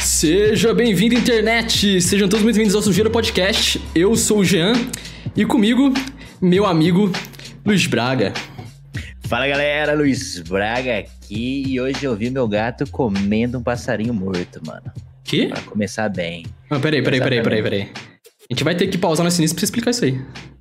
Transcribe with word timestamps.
Seja 0.00 0.72
bem-vindo, 0.72 1.14
internet! 1.14 2.00
Sejam 2.00 2.26
todos 2.28 2.42
muito 2.42 2.56
bem-vindos 2.56 2.74
ao 2.74 2.80
Sujeira 2.80 3.10
Podcast. 3.10 3.78
Eu 3.94 4.16
sou 4.16 4.38
o 4.38 4.44
Jean 4.44 4.72
e 5.36 5.44
comigo, 5.44 5.92
meu 6.40 6.64
amigo 6.64 7.12
Luiz 7.62 7.86
Braga. 7.86 8.32
Fala 9.26 9.46
galera, 9.46 9.92
Luiz 9.94 10.38
Braga 10.40 10.98
aqui 10.98 11.64
e 11.66 11.78
hoje 11.78 12.04
eu 12.04 12.16
vi 12.16 12.30
meu 12.30 12.48
gato 12.48 12.90
comendo 12.90 13.58
um 13.58 13.62
passarinho 13.62 14.14
morto, 14.14 14.62
mano. 14.66 14.90
Que? 15.22 15.48
Pra 15.48 15.60
começar 15.60 16.08
bem. 16.08 16.46
Não, 16.70 16.80
peraí, 16.80 17.02
peraí, 17.02 17.20
peraí, 17.20 17.42
peraí, 17.42 17.62
peraí. 17.62 17.90
A 18.50 18.54
gente 18.54 18.64
vai 18.64 18.74
ter 18.74 18.86
que 18.86 18.96
pausar 18.96 19.24
nesse 19.24 19.40
início 19.40 19.54
pra 19.54 19.60
você 19.60 19.66
explicar 19.66 19.90
isso 19.90 20.04
aí. 20.06 20.53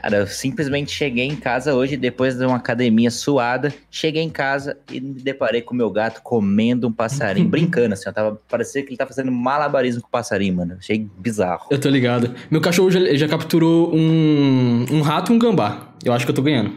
Cara, 0.00 0.18
eu 0.18 0.26
simplesmente 0.26 0.92
cheguei 0.92 1.24
em 1.24 1.34
casa 1.34 1.74
hoje, 1.74 1.96
depois 1.96 2.36
de 2.36 2.44
uma 2.46 2.56
academia 2.56 3.10
suada, 3.10 3.74
cheguei 3.90 4.22
em 4.22 4.30
casa 4.30 4.78
e 4.92 5.00
me 5.00 5.20
deparei 5.20 5.60
com 5.60 5.74
meu 5.74 5.90
gato 5.90 6.22
comendo 6.22 6.86
um 6.86 6.92
passarinho, 6.92 7.48
brincando 7.50 7.94
assim, 7.94 8.08
ó, 8.08 8.12
tava, 8.12 8.40
parecia 8.48 8.82
que 8.82 8.90
ele 8.90 8.96
tava 8.96 9.08
fazendo 9.08 9.32
malabarismo 9.32 10.02
com 10.02 10.08
o 10.08 10.10
passarinho, 10.10 10.54
mano, 10.54 10.76
achei 10.78 11.08
bizarro. 11.18 11.66
Eu 11.70 11.80
tô 11.80 11.88
ligado. 11.88 12.32
Meu 12.50 12.60
cachorro 12.60 12.90
já, 12.90 13.00
já 13.16 13.26
capturou 13.26 13.92
um, 13.92 14.86
um 14.90 15.00
rato 15.00 15.32
e 15.32 15.34
um 15.34 15.38
gambá. 15.38 15.88
Eu 16.04 16.12
acho 16.12 16.24
que 16.24 16.30
eu 16.30 16.36
tô 16.36 16.42
ganhando. 16.42 16.72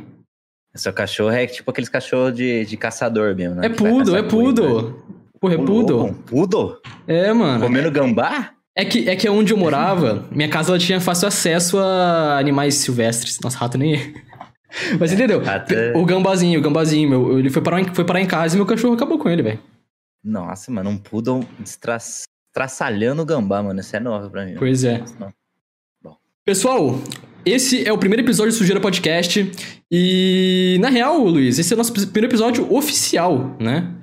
Seu 0.73 0.93
cachorro 0.93 1.31
é 1.31 1.45
tipo 1.45 1.69
aqueles 1.69 1.89
cachorros 1.89 2.33
de, 2.33 2.65
de 2.65 2.77
caçador 2.77 3.35
mesmo, 3.35 3.55
né? 3.55 3.67
É 3.67 3.69
pudo, 3.69 4.15
é 4.15 4.23
pudo. 4.23 4.61
coisa. 4.63 4.95
Porra, 5.39 5.53
é 5.55 5.57
pudo. 5.57 6.15
pudo? 6.25 6.81
É, 7.05 7.31
mano. 7.33 7.63
Comendo 7.63 7.91
gambá? 7.91 8.51
É 8.75 8.85
que, 8.85 9.09
é 9.09 9.15
que 9.15 9.27
onde 9.29 9.51
eu 9.51 9.57
morava, 9.57 10.25
minha 10.31 10.47
casa 10.49 10.71
ela 10.71 10.79
tinha 10.79 11.01
fácil 11.01 11.27
acesso 11.27 11.77
a 11.77 12.37
animais 12.39 12.75
silvestres. 12.75 13.39
Nossa, 13.41 13.57
rato 13.57 13.77
nem 13.77 13.95
é. 13.95 14.13
Mas 14.99 15.11
entendeu? 15.11 15.41
rato 15.43 15.73
é- 15.73 15.91
O 15.97 16.05
gambazinho, 16.05 16.57
o 16.59 16.63
gambazinho, 16.63 17.09
meu, 17.09 17.37
ele 17.39 17.49
foi 17.49 17.61
parar, 17.61 17.81
em, 17.81 17.93
foi 17.93 18.05
parar 18.05 18.21
em 18.21 18.25
casa 18.25 18.55
e 18.55 18.57
meu 18.57 18.65
cachorro 18.65 18.93
acabou 18.93 19.19
com 19.19 19.29
ele, 19.29 19.41
velho. 19.43 19.59
Nossa, 20.23 20.71
mano, 20.71 20.89
um 20.89 20.97
poodle 20.97 21.43
estra- 21.63 21.97
estraçalhando 21.97 23.21
o 23.21 23.25
gambá, 23.25 23.61
mano. 23.61 23.79
Isso 23.79 23.95
é 23.95 23.99
novo 23.99 24.29
pra 24.29 24.45
mim. 24.45 24.55
Pois 24.57 24.83
é. 24.85 25.03
Não. 25.19 25.33
Pessoal, 26.45 26.97
esse 27.45 27.85
é 27.87 27.91
o 27.91 27.97
primeiro 27.97 28.23
episódio 28.23 28.51
do 28.53 28.57
Sujeira 28.57 28.79
Podcast. 28.79 29.51
E, 29.91 30.77
na 30.79 30.89
real, 30.89 31.17
Luiz, 31.19 31.59
esse 31.59 31.73
é 31.73 31.75
o 31.75 31.77
nosso 31.77 31.91
primeiro 31.91 32.27
episódio 32.27 32.73
oficial, 32.73 33.55
né? 33.59 33.93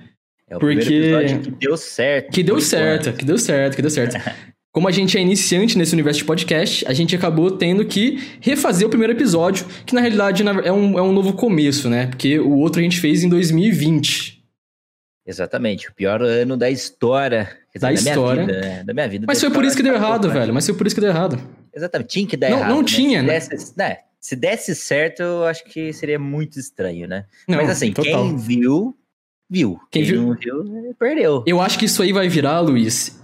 É 0.49 0.57
o 0.57 0.61
Porque- 0.61 0.77
primeiro 0.81 1.17
episódio 1.21 1.41
que 1.41 1.51
deu 1.67 1.77
certo. 1.77 2.31
Que 2.33 2.43
deu 2.43 2.61
certo, 2.61 3.13
que 3.15 3.25
deu 3.25 3.39
certo, 3.39 3.77
que 3.77 3.83
deu 3.83 3.91
certo. 3.91 4.17
Como 4.79 4.87
a 4.87 4.93
gente 4.93 5.19
é 5.19 5.21
iniciante 5.21 5.77
nesse 5.77 5.93
universo 5.93 6.21
de 6.21 6.25
podcast, 6.25 6.87
a 6.87 6.93
gente 6.93 7.13
acabou 7.17 7.51
tendo 7.51 7.85
que 7.85 8.17
refazer 8.41 8.87
o 8.87 8.89
primeiro 8.89 9.13
episódio, 9.13 9.67
que 9.85 9.93
na 9.93 10.01
realidade 10.01 10.45
é 10.47 10.73
um, 10.73 10.97
é 10.97 11.03
um 11.03 11.11
novo 11.11 11.33
começo, 11.33 11.91
né? 11.91 12.07
Porque 12.07 12.39
o 12.39 12.53
outro 12.59 12.79
a 12.79 12.83
gente 12.85 13.01
fez 13.01 13.25
em 13.25 13.29
2020. 13.29 14.41
Exatamente, 15.27 15.89
o 15.89 15.93
pior 15.93 16.23
ano 16.23 16.57
da 16.57 16.71
história. 16.71 17.51
Quer 17.73 17.81
Da 17.81 17.91
dizer, 17.93 18.11
história. 18.11 18.45
minha 18.45 18.55
vida, 18.57 18.69
né? 18.69 18.85
Da 18.85 18.95
minha 18.95 19.09
vida. 19.09 19.25
Mas 19.27 19.39
da 19.41 19.49
foi 19.49 19.51
por 19.57 19.65
isso 19.65 19.77
que 19.77 19.83
deu 19.83 19.95
errado, 19.95 20.29
né? 20.29 20.35
velho. 20.35 20.55
Mas 20.55 20.65
foi 20.65 20.77
por 20.77 20.87
isso 20.87 20.95
que 20.95 21.01
deu 21.01 21.11
errado. 21.11 21.41
Exatamente, 21.75 22.09
tinha 22.11 22.27
que 22.29 22.37
dar 22.37 22.49
Não- 22.51 22.59
errado. 22.59 22.71
não 22.71 22.79
né? 22.79 22.85
tinha, 22.85 23.21
se 23.21 23.27
né? 23.27 23.33
Desse, 23.41 23.73
né? 23.77 23.97
Se 24.21 24.37
desse 24.37 24.75
certo, 24.77 25.25
eu 25.25 25.45
acho 25.45 25.65
que 25.65 25.93
seria 25.93 26.21
muito 26.21 26.57
estranho, 26.57 27.09
né? 27.09 27.25
Não, 27.49 27.57
Mas 27.57 27.69
assim, 27.71 27.93
total. 27.93 28.13
quem 28.29 28.37
viu, 28.37 28.97
viu. 29.51 29.81
Quem 29.91 30.05
Quem, 30.05 30.13
viu- 30.13 30.23
não 30.23 30.35
viu, 30.37 30.95
perdeu. 30.97 31.43
Eu 31.49 31.61
acho 31.61 31.77
que 31.81 31.87
isso 31.87 32.01
aí 32.01 32.13
vai 32.13 32.29
virar, 32.29 32.61
Luiz, 32.61 33.18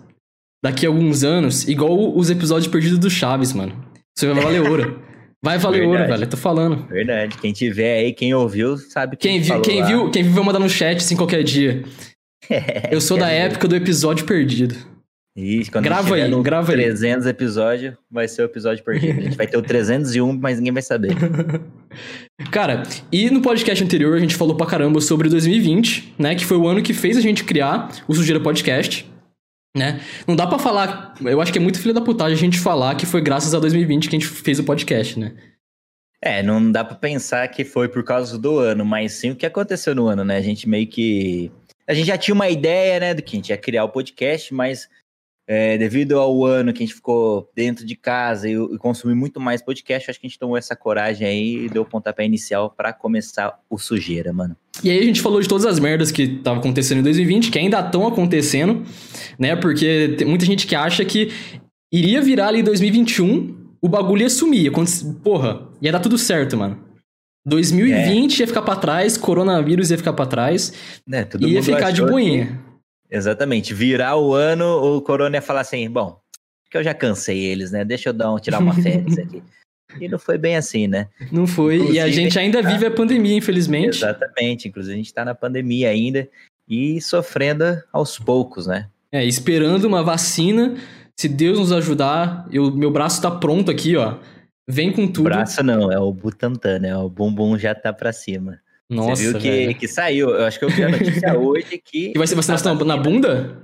daqui 0.64 0.86
a 0.86 0.88
alguns 0.88 1.22
anos, 1.22 1.68
igual 1.68 2.16
os 2.16 2.30
episódios 2.30 2.66
perdidos 2.66 2.98
do 2.98 3.10
Chaves, 3.10 3.52
mano. 3.52 3.72
Isso 4.16 4.26
aí 4.26 4.32
vai 4.32 4.42
valer 4.42 4.62
ouro. 4.62 4.98
Vai 5.44 5.58
valer 5.58 5.82
ouro, 5.82 5.98
Verdade. 5.98 6.12
velho. 6.12 6.24
Eu 6.24 6.30
tô 6.30 6.36
falando. 6.38 6.86
Verdade. 6.88 7.36
Quem 7.36 7.52
tiver 7.52 7.98
aí, 7.98 8.14
quem 8.14 8.32
ouviu, 8.32 8.78
sabe 8.78 9.14
Quem, 9.18 9.40
viu, 9.40 9.48
falou 9.48 9.62
quem, 9.62 9.80
lá. 9.82 9.86
viu, 9.86 10.10
quem 10.10 10.22
viu 10.22 10.32
vai 10.32 10.42
mandar 10.42 10.58
no 10.58 10.70
chat 10.70 10.96
assim 10.96 11.16
qualquer 11.16 11.42
dia. 11.42 11.84
Eu 12.90 12.98
sou 12.98 13.18
da 13.18 13.28
época 13.28 13.68
do 13.68 13.76
episódio 13.76 14.24
perdido. 14.24 14.74
Isso, 15.36 15.70
quando 15.70 15.84
Grava 15.84 16.14
aí, 16.14 16.28
no 16.28 16.42
grava 16.42 16.72
aí. 16.72 16.78
300 16.78 17.26
episódio, 17.26 17.98
vai 18.10 18.26
ser 18.26 18.40
o 18.40 18.44
episódio 18.46 18.82
perdido. 18.84 19.18
A 19.18 19.22
gente 19.22 19.36
vai 19.36 19.46
ter 19.46 19.58
o 19.58 19.62
301, 19.62 20.32
mas 20.32 20.58
ninguém 20.58 20.72
vai 20.72 20.82
saber. 20.82 21.10
Cara, 22.50 22.84
e 23.12 23.28
no 23.28 23.42
podcast 23.42 23.82
anterior 23.84 24.16
a 24.16 24.20
gente 24.20 24.36
falou 24.36 24.54
pra 24.54 24.64
caramba 24.64 25.00
sobre 25.00 25.28
2020, 25.28 26.14
né? 26.18 26.34
Que 26.34 26.44
foi 26.46 26.56
o 26.56 26.66
ano 26.66 26.80
que 26.80 26.94
fez 26.94 27.16
a 27.16 27.20
gente 27.20 27.44
criar 27.44 27.90
o 28.08 28.14
Sujeira 28.14 28.40
Podcast, 28.40 29.10
né? 29.76 30.00
Não 30.26 30.36
dá 30.36 30.46
pra 30.46 30.58
falar, 30.58 31.14
eu 31.20 31.40
acho 31.40 31.52
que 31.52 31.58
é 31.58 31.62
muito 31.62 31.80
filha 31.80 31.94
da 31.94 32.00
putagem 32.00 32.34
a 32.34 32.40
gente 32.40 32.58
falar 32.58 32.94
que 32.94 33.06
foi 33.06 33.20
graças 33.20 33.54
a 33.54 33.58
2020 33.58 34.08
que 34.08 34.16
a 34.16 34.18
gente 34.18 34.30
fez 34.30 34.58
o 34.58 34.64
podcast, 34.64 35.18
né? 35.18 35.34
É, 36.22 36.42
não 36.42 36.72
dá 36.72 36.82
pra 36.82 36.96
pensar 36.96 37.46
que 37.48 37.64
foi 37.64 37.88
por 37.88 38.02
causa 38.02 38.38
do 38.38 38.58
ano, 38.58 38.84
mas 38.84 39.12
sim 39.12 39.32
o 39.32 39.36
que 39.36 39.44
aconteceu 39.44 39.94
no 39.94 40.06
ano, 40.06 40.24
né? 40.24 40.38
A 40.38 40.40
gente 40.40 40.66
meio 40.68 40.86
que. 40.86 41.52
A 41.86 41.92
gente 41.92 42.06
já 42.06 42.16
tinha 42.16 42.34
uma 42.34 42.48
ideia, 42.48 42.98
né, 42.98 43.12
do 43.12 43.22
que 43.22 43.36
a 43.36 43.38
gente 43.38 43.50
ia 43.50 43.58
criar 43.58 43.84
o 43.84 43.90
podcast, 43.90 44.54
mas 44.54 44.88
é, 45.46 45.76
devido 45.76 46.18
ao 46.18 46.44
ano 46.46 46.72
que 46.72 46.82
a 46.82 46.86
gente 46.86 46.94
ficou 46.94 47.50
dentro 47.54 47.84
de 47.84 47.94
casa 47.94 48.48
e, 48.48 48.54
e 48.54 49.14
muito 49.14 49.38
mais 49.38 49.60
podcast, 49.60 50.10
acho 50.10 50.18
que 50.18 50.26
a 50.26 50.30
gente 50.30 50.38
tomou 50.38 50.56
essa 50.56 50.74
coragem 50.74 51.28
aí 51.28 51.64
e 51.66 51.68
deu 51.68 51.82
o 51.82 51.86
pontapé 51.86 52.24
inicial 52.24 52.70
pra 52.70 52.92
começar 52.92 53.60
o 53.68 53.76
sujeira, 53.76 54.32
mano. 54.32 54.56
E 54.82 54.90
aí 54.90 54.98
a 54.98 55.02
gente 55.02 55.20
falou 55.20 55.40
de 55.40 55.48
todas 55.48 55.64
as 55.64 55.78
merdas 55.78 56.10
que 56.10 56.22
estavam 56.22 56.58
acontecendo 56.58 56.98
em 56.98 57.02
2020, 57.02 57.50
que 57.50 57.58
ainda 57.58 57.78
estão 57.80 58.06
acontecendo, 58.06 58.82
né? 59.38 59.54
Porque 59.54 60.14
tem 60.18 60.26
muita 60.26 60.44
gente 60.44 60.66
que 60.66 60.74
acha 60.74 61.04
que 61.04 61.30
iria 61.92 62.20
virar 62.20 62.48
ali 62.48 62.62
2021, 62.62 63.56
o 63.80 63.88
bagulho 63.88 64.22
ia 64.22 64.30
sumir. 64.30 64.68
aconte- 64.68 65.04
Porra, 65.22 65.68
ia 65.80 65.92
dar 65.92 66.00
tudo 66.00 66.18
certo, 66.18 66.56
mano. 66.56 66.78
2020 67.46 68.40
ia 68.40 68.46
ficar 68.46 68.62
pra 68.62 68.74
trás, 68.76 69.16
coronavírus 69.16 69.90
ia 69.90 69.98
ficar 69.98 70.12
pra 70.14 70.26
trás, 70.26 70.72
Né, 71.06 71.24
todo 71.24 71.46
ia 71.46 71.62
ficar 71.62 71.90
de 71.92 72.02
boinha. 72.02 72.58
que- 73.10 73.16
exatamente. 73.16 73.72
Virar 73.74 74.16
o 74.16 74.34
ano, 74.34 74.64
o 74.96 75.00
Corona 75.02 75.36
ia 75.36 75.42
falar 75.42 75.60
assim: 75.60 75.88
bom, 75.88 76.18
que 76.70 76.76
eu 76.78 76.82
já 76.82 76.94
cansei 76.94 77.38
eles, 77.38 77.70
né? 77.70 77.84
Deixa 77.84 78.08
eu 78.08 78.12
dar 78.12 78.32
um, 78.32 78.38
tirar 78.38 78.58
uma 78.60 78.74
férias 78.74 79.16
aqui. 79.18 79.42
E 80.00 80.08
não 80.08 80.18
foi 80.18 80.38
bem 80.38 80.56
assim, 80.56 80.86
né? 80.86 81.08
Não 81.30 81.46
foi. 81.46 81.76
E 81.76 81.80
a 81.80 81.82
Inclusive, 81.82 82.12
gente 82.12 82.38
ainda 82.38 82.62
tá. 82.62 82.68
vive 82.68 82.86
a 82.86 82.90
pandemia, 82.90 83.36
infelizmente. 83.36 83.98
Exatamente. 83.98 84.68
Inclusive, 84.68 84.94
a 84.94 84.96
gente 84.96 85.14
tá 85.14 85.24
na 85.24 85.34
pandemia 85.34 85.90
ainda 85.90 86.28
e 86.68 87.00
sofrendo 87.00 87.82
aos 87.92 88.18
poucos, 88.18 88.66
né? 88.66 88.88
É, 89.12 89.24
esperando 89.24 89.84
uma 89.84 90.02
vacina. 90.02 90.76
Se 91.16 91.28
Deus 91.28 91.58
nos 91.58 91.72
ajudar, 91.72 92.46
eu, 92.50 92.72
meu 92.72 92.90
braço 92.90 93.22
tá 93.22 93.30
pronto 93.30 93.70
aqui, 93.70 93.96
ó. 93.96 94.16
Vem 94.66 94.90
com 94.92 95.06
tudo. 95.06 95.24
Braço 95.24 95.62
não, 95.62 95.92
é 95.92 95.98
o 95.98 96.12
Butantan, 96.12 96.78
né? 96.78 96.96
O 96.96 97.08
bumbum 97.08 97.56
já 97.58 97.74
tá 97.74 97.92
pra 97.92 98.12
cima. 98.12 98.58
Nossa, 98.88 99.16
Você 99.16 99.30
viu 99.30 99.38
que, 99.40 99.50
velho. 99.50 99.74
que 99.76 99.88
saiu? 99.88 100.30
Eu 100.30 100.44
acho 100.44 100.58
que 100.58 100.64
eu 100.64 100.70
vi 100.70 100.82
a 100.82 100.88
notícia 100.88 101.34
hoje 101.38 101.80
que. 101.84 102.12
E 102.14 102.18
vai 102.18 102.26
ser 102.26 102.34
vacinação 102.34 102.74
na, 102.74 102.84
na 102.84 102.96
bunda? 102.96 103.58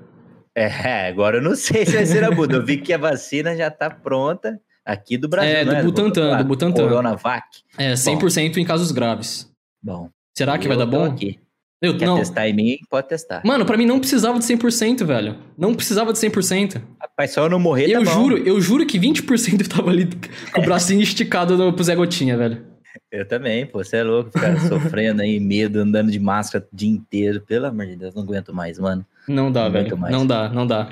É, 0.55 1.09
agora 1.09 1.39
eu 1.39 1.43
não 1.43 1.55
sei 1.55 1.87
se 1.87 1.93
vai 1.93 2.07
ser 2.07 2.21
na 2.23 2.31
bunda. 2.31 2.57
Eu 2.57 2.65
vi 2.65 2.77
que 2.77 2.93
a 2.93 2.99
vacina 2.99 3.57
já 3.57 3.71
tá 3.71 3.89
pronta 3.91 4.61
aqui 4.85 5.17
do 5.17 5.29
Brasil. 5.29 5.51
É, 5.51 5.65
do 5.65 5.85
Butantan, 5.85 6.31
lá, 6.31 6.39
do 6.39 6.45
Butantan. 6.45 6.89
Coronavac. 6.89 7.47
É, 7.79 7.95
100% 7.95 8.57
em 8.57 8.65
casos 8.65 8.93
graves. 8.93 9.51
Bom. 9.83 10.11
Será 10.37 10.59
que 10.59 10.67
vai 10.69 10.77
eu 10.77 10.81
dar 10.81 10.87
bom? 10.87 11.05
Aqui. 11.05 11.39
Eu, 11.83 11.97
Quer 11.97 12.07
não. 12.07 12.19
testar 12.19 12.47
em 12.47 12.53
mim? 12.53 12.79
Pode 12.91 13.09
testar. 13.09 13.41
Mano, 13.45 13.65
pra 13.65 13.77
mim 13.77 13.87
não 13.87 13.99
precisava 13.99 14.39
de 14.39 14.45
100%, 14.45 15.05
velho. 15.05 15.39
Não 15.57 15.75
precisava 15.75 16.13
de 16.13 16.19
100%. 16.19 16.83
Rapaz, 17.01 17.33
só 17.33 17.45
eu 17.45 17.49
não 17.49 17.59
morrer, 17.59 17.91
eu 17.91 18.05
tá 18.05 18.11
bom. 18.11 18.21
juro, 18.23 18.39
eu 18.39 18.61
juro 18.61 18.85
que 18.85 18.99
20% 18.99 19.67
tava 19.69 19.91
ali 19.91 20.07
com 20.53 20.61
o 20.61 20.65
bracinho 20.65 21.01
esticado 21.01 21.57
no, 21.57 21.73
pro 21.73 21.83
Zé 21.83 21.95
Gotinha, 21.95 22.37
velho. 22.37 22.67
Eu 23.11 23.27
também, 23.27 23.65
pô. 23.65 23.83
Você 23.83 23.97
é 23.97 24.03
louco, 24.03 24.31
ficar 24.31 24.61
sofrendo 24.69 25.23
aí, 25.23 25.41
medo, 25.41 25.81
andando 25.81 26.11
de 26.11 26.21
máscara 26.21 26.67
o 26.71 26.77
dia 26.77 26.91
inteiro. 26.91 27.41
Pelo 27.41 27.67
amor 27.67 27.87
de 27.87 27.97
Deus, 27.97 28.15
não 28.15 28.23
aguento 28.23 28.55
mais, 28.55 28.79
mano. 28.79 29.07
Não 29.27 29.51
dá, 29.51 29.65
Não 29.65 29.71
velho. 29.71 29.97
Não 30.11 30.27
dá, 30.27 30.49
não 30.51 30.67
dá. 30.67 30.91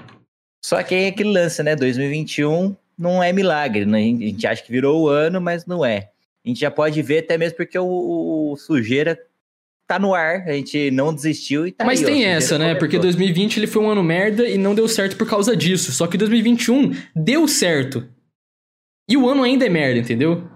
Só 0.64 0.82
que 0.82 0.94
é 0.94 1.08
aquele 1.08 1.32
lance, 1.32 1.62
né? 1.62 1.76
2021 1.76 2.74
não 2.98 3.22
é 3.22 3.32
milagre, 3.32 3.84
né? 3.86 3.98
A 3.98 4.02
gente- 4.02 4.46
acha 4.46 4.62
que 4.62 4.72
virou 4.72 5.02
o 5.02 5.08
ano, 5.08 5.40
mas 5.40 5.64
não 5.66 5.84
é. 5.84 6.10
A 6.44 6.48
gente 6.48 6.60
já 6.60 6.70
pode 6.70 7.00
ver 7.02 7.18
até 7.18 7.36
mesmo 7.38 7.56
porque 7.56 7.78
o, 7.78 7.86
o- 8.52 8.56
sujeira 8.56 9.18
tá 9.86 9.98
no 9.98 10.14
ar, 10.14 10.42
a 10.48 10.52
gente 10.52 10.90
não 10.90 11.14
desistiu 11.14 11.66
e 11.66 11.72
tá 11.72 11.84
Mas 11.84 12.00
aí, 12.00 12.06
tem 12.06 12.24
essa, 12.24 12.58
né? 12.58 12.64
começou. 12.66 12.78
Porque 12.80 12.98
2020 12.98 13.56
ele 13.58 13.66
foi 13.66 13.82
um 13.82 13.88
ano 13.90 14.02
merda 14.02 14.46
e 14.48 14.58
não 14.58 14.74
deu 14.74 14.86
certo 14.88 15.16
por 15.16 15.26
causa 15.28 15.56
disso. 15.56 15.92
Só 15.92 16.06
que 16.06 16.18
2021 16.18 16.92
deu 17.16 17.46
certo. 17.48 18.06
E 19.08 19.16
o 19.16 19.28
ano 19.28 19.42
ainda 19.42 19.64
é 19.64 19.68
merda, 19.70 19.98
entendeu? 20.00 20.46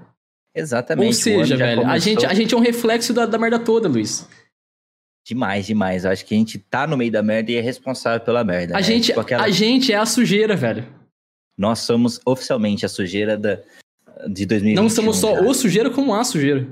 Exatamente. 0.55 1.07
Ou 1.07 1.13
seja, 1.15 1.57
velho, 1.57 1.87
a 1.87 1.99
gente, 1.99 2.27
a 2.27 2.35
gente 2.35 2.53
é 2.53 2.57
um 2.57 2.61
reflexo 2.61 3.15
da, 3.15 3.25
da 3.25 3.39
merda 3.39 3.59
toda, 3.59 3.89
Luiz. 3.89 4.29
Demais, 5.27 5.67
demais. 5.67 6.05
Eu 6.05 6.11
acho 6.11 6.27
que 6.27 6.35
a 6.35 6.39
gente 6.39 6.59
tá 6.59 6.87
no 6.87 6.97
meio 6.97 7.11
da 7.13 7.23
merda 7.23 7.51
e 7.53 7.57
é 7.57 7.61
responsável 7.61 8.21
pela 8.21 8.43
merda. 8.45 8.75
A, 8.75 8.81
né? 8.81 8.83
gente, 8.83 9.07
Tipo 9.07 9.21
aquela- 9.21 9.45
a 9.45 9.51
gente 9.51 9.93
é 9.93 9.97
a 9.97 10.05
sujeira, 10.05 10.55
velho. 10.57 10.85
Nós 11.63 11.79
somos 11.79 12.21
oficialmente 12.27 12.85
a 12.85 12.89
sujeira 12.89 13.39
da, 13.39 13.61
de 14.29 14.45
2021. 14.45 14.83
Não 14.83 14.91
somos 14.91 15.17
só 15.19 15.37
já. 15.37 15.43
o 15.43 15.55
sujeira 15.55 15.91
como 15.91 16.13
a 16.13 16.25
sujeira. 16.25 16.67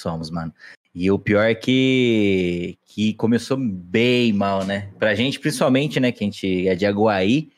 Somos, 0.00 0.30
mano. 0.30 0.54
E 0.94 1.10
o 1.10 1.18
pior 1.18 1.42
é 1.42 1.54
que, 1.54 2.78
que 2.86 3.12
começou 3.12 3.58
bem 3.58 4.32
mal, 4.32 4.64
né? 4.64 4.88
Pra 4.98 5.14
gente, 5.14 5.38
principalmente, 5.38 6.00
né? 6.00 6.10
Que 6.12 6.24
a 6.24 6.26
gente 6.26 6.66
é 6.66 6.74
de 6.74 6.86
Aguaí. 6.86 7.50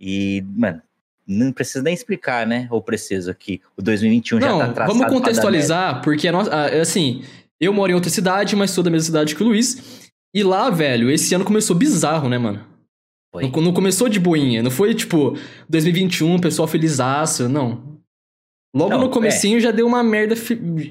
E, 0.00 0.44
mano, 0.56 0.80
não 1.26 1.50
precisa 1.50 1.82
nem 1.82 1.92
explicar, 1.94 2.46
né? 2.46 2.68
Ou 2.70 2.80
preciso 2.80 3.28
aqui. 3.32 3.60
O 3.76 3.82
2021 3.82 4.38
Não, 4.38 4.60
já 4.60 4.66
tá 4.68 4.72
traçado. 4.72 4.98
vamos 5.00 5.12
contextualizar, 5.12 6.00
porque 6.02 6.28
a 6.28 6.32
nossa, 6.32 6.54
a- 6.54 6.80
assim, 6.80 7.24
Eu 7.60 7.72
moro 7.72 7.90
em 7.90 7.94
outra 7.96 8.08
cidade, 8.08 8.54
mas 8.54 8.70
sou 8.70 8.84
da 8.84 8.90
mesma 8.90 9.06
cidade 9.06 9.34
que 9.34 9.42
o 9.42 9.46
Luiz. 9.46 10.12
E 10.32 10.44
lá, 10.44 10.70
velho, 10.70 11.10
esse 11.10 11.34
ano 11.34 11.44
começou 11.44 11.74
bizarro, 11.74 12.28
né, 12.28 12.38
mano? 12.38 12.64
Não, 13.34 13.62
não 13.62 13.72
começou 13.72 14.08
de 14.08 14.18
boinha, 14.18 14.62
não 14.62 14.70
foi 14.70 14.94
tipo 14.94 15.36
2021, 15.68 16.38
pessoal 16.38 16.66
felizaço, 16.66 17.48
não. 17.48 17.98
Logo 18.74 18.90
Não, 18.90 19.00
no 19.00 19.10
comecinho 19.10 19.60
já 19.60 19.70
deu 19.70 19.86
uma 19.86 20.02
merda 20.02 20.34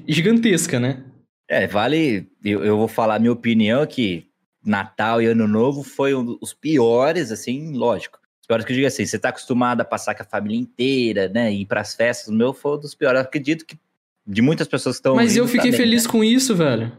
gigantesca, 0.06 0.80
né? 0.80 1.04
É, 1.48 1.66
vale. 1.66 2.28
Eu, 2.44 2.64
eu 2.64 2.76
vou 2.76 2.88
falar 2.88 3.16
a 3.16 3.18
minha 3.18 3.32
opinião 3.32 3.86
que 3.86 4.26
Natal 4.64 5.22
e 5.22 5.26
Ano 5.26 5.46
Novo 5.46 5.82
foi 5.82 6.14
um 6.14 6.24
dos 6.24 6.52
piores, 6.52 7.30
assim, 7.30 7.72
lógico. 7.72 8.18
Os 8.42 8.46
piores 8.46 8.64
que 8.64 8.72
eu 8.72 8.76
digo 8.76 8.86
assim, 8.86 9.06
você 9.06 9.18
tá 9.18 9.30
acostumado 9.30 9.80
a 9.80 9.84
passar 9.84 10.14
com 10.14 10.22
a 10.22 10.26
família 10.26 10.58
inteira, 10.58 11.28
né? 11.28 11.52
Ir 11.52 11.66
pras 11.66 11.94
festas, 11.94 12.28
o 12.28 12.32
meu 12.32 12.52
foi 12.52 12.76
um 12.76 12.80
dos 12.80 12.94
piores. 12.94 13.20
Eu 13.20 13.26
acredito 13.26 13.64
que 13.64 13.78
de 14.26 14.42
muitas 14.42 14.68
pessoas 14.68 14.96
que 14.96 15.00
estão. 15.00 15.14
Mas 15.14 15.36
eu 15.36 15.46
fiquei 15.46 15.70
também, 15.70 15.86
feliz 15.86 16.04
né? 16.04 16.10
com 16.10 16.22
isso, 16.22 16.54
velho. 16.54 16.92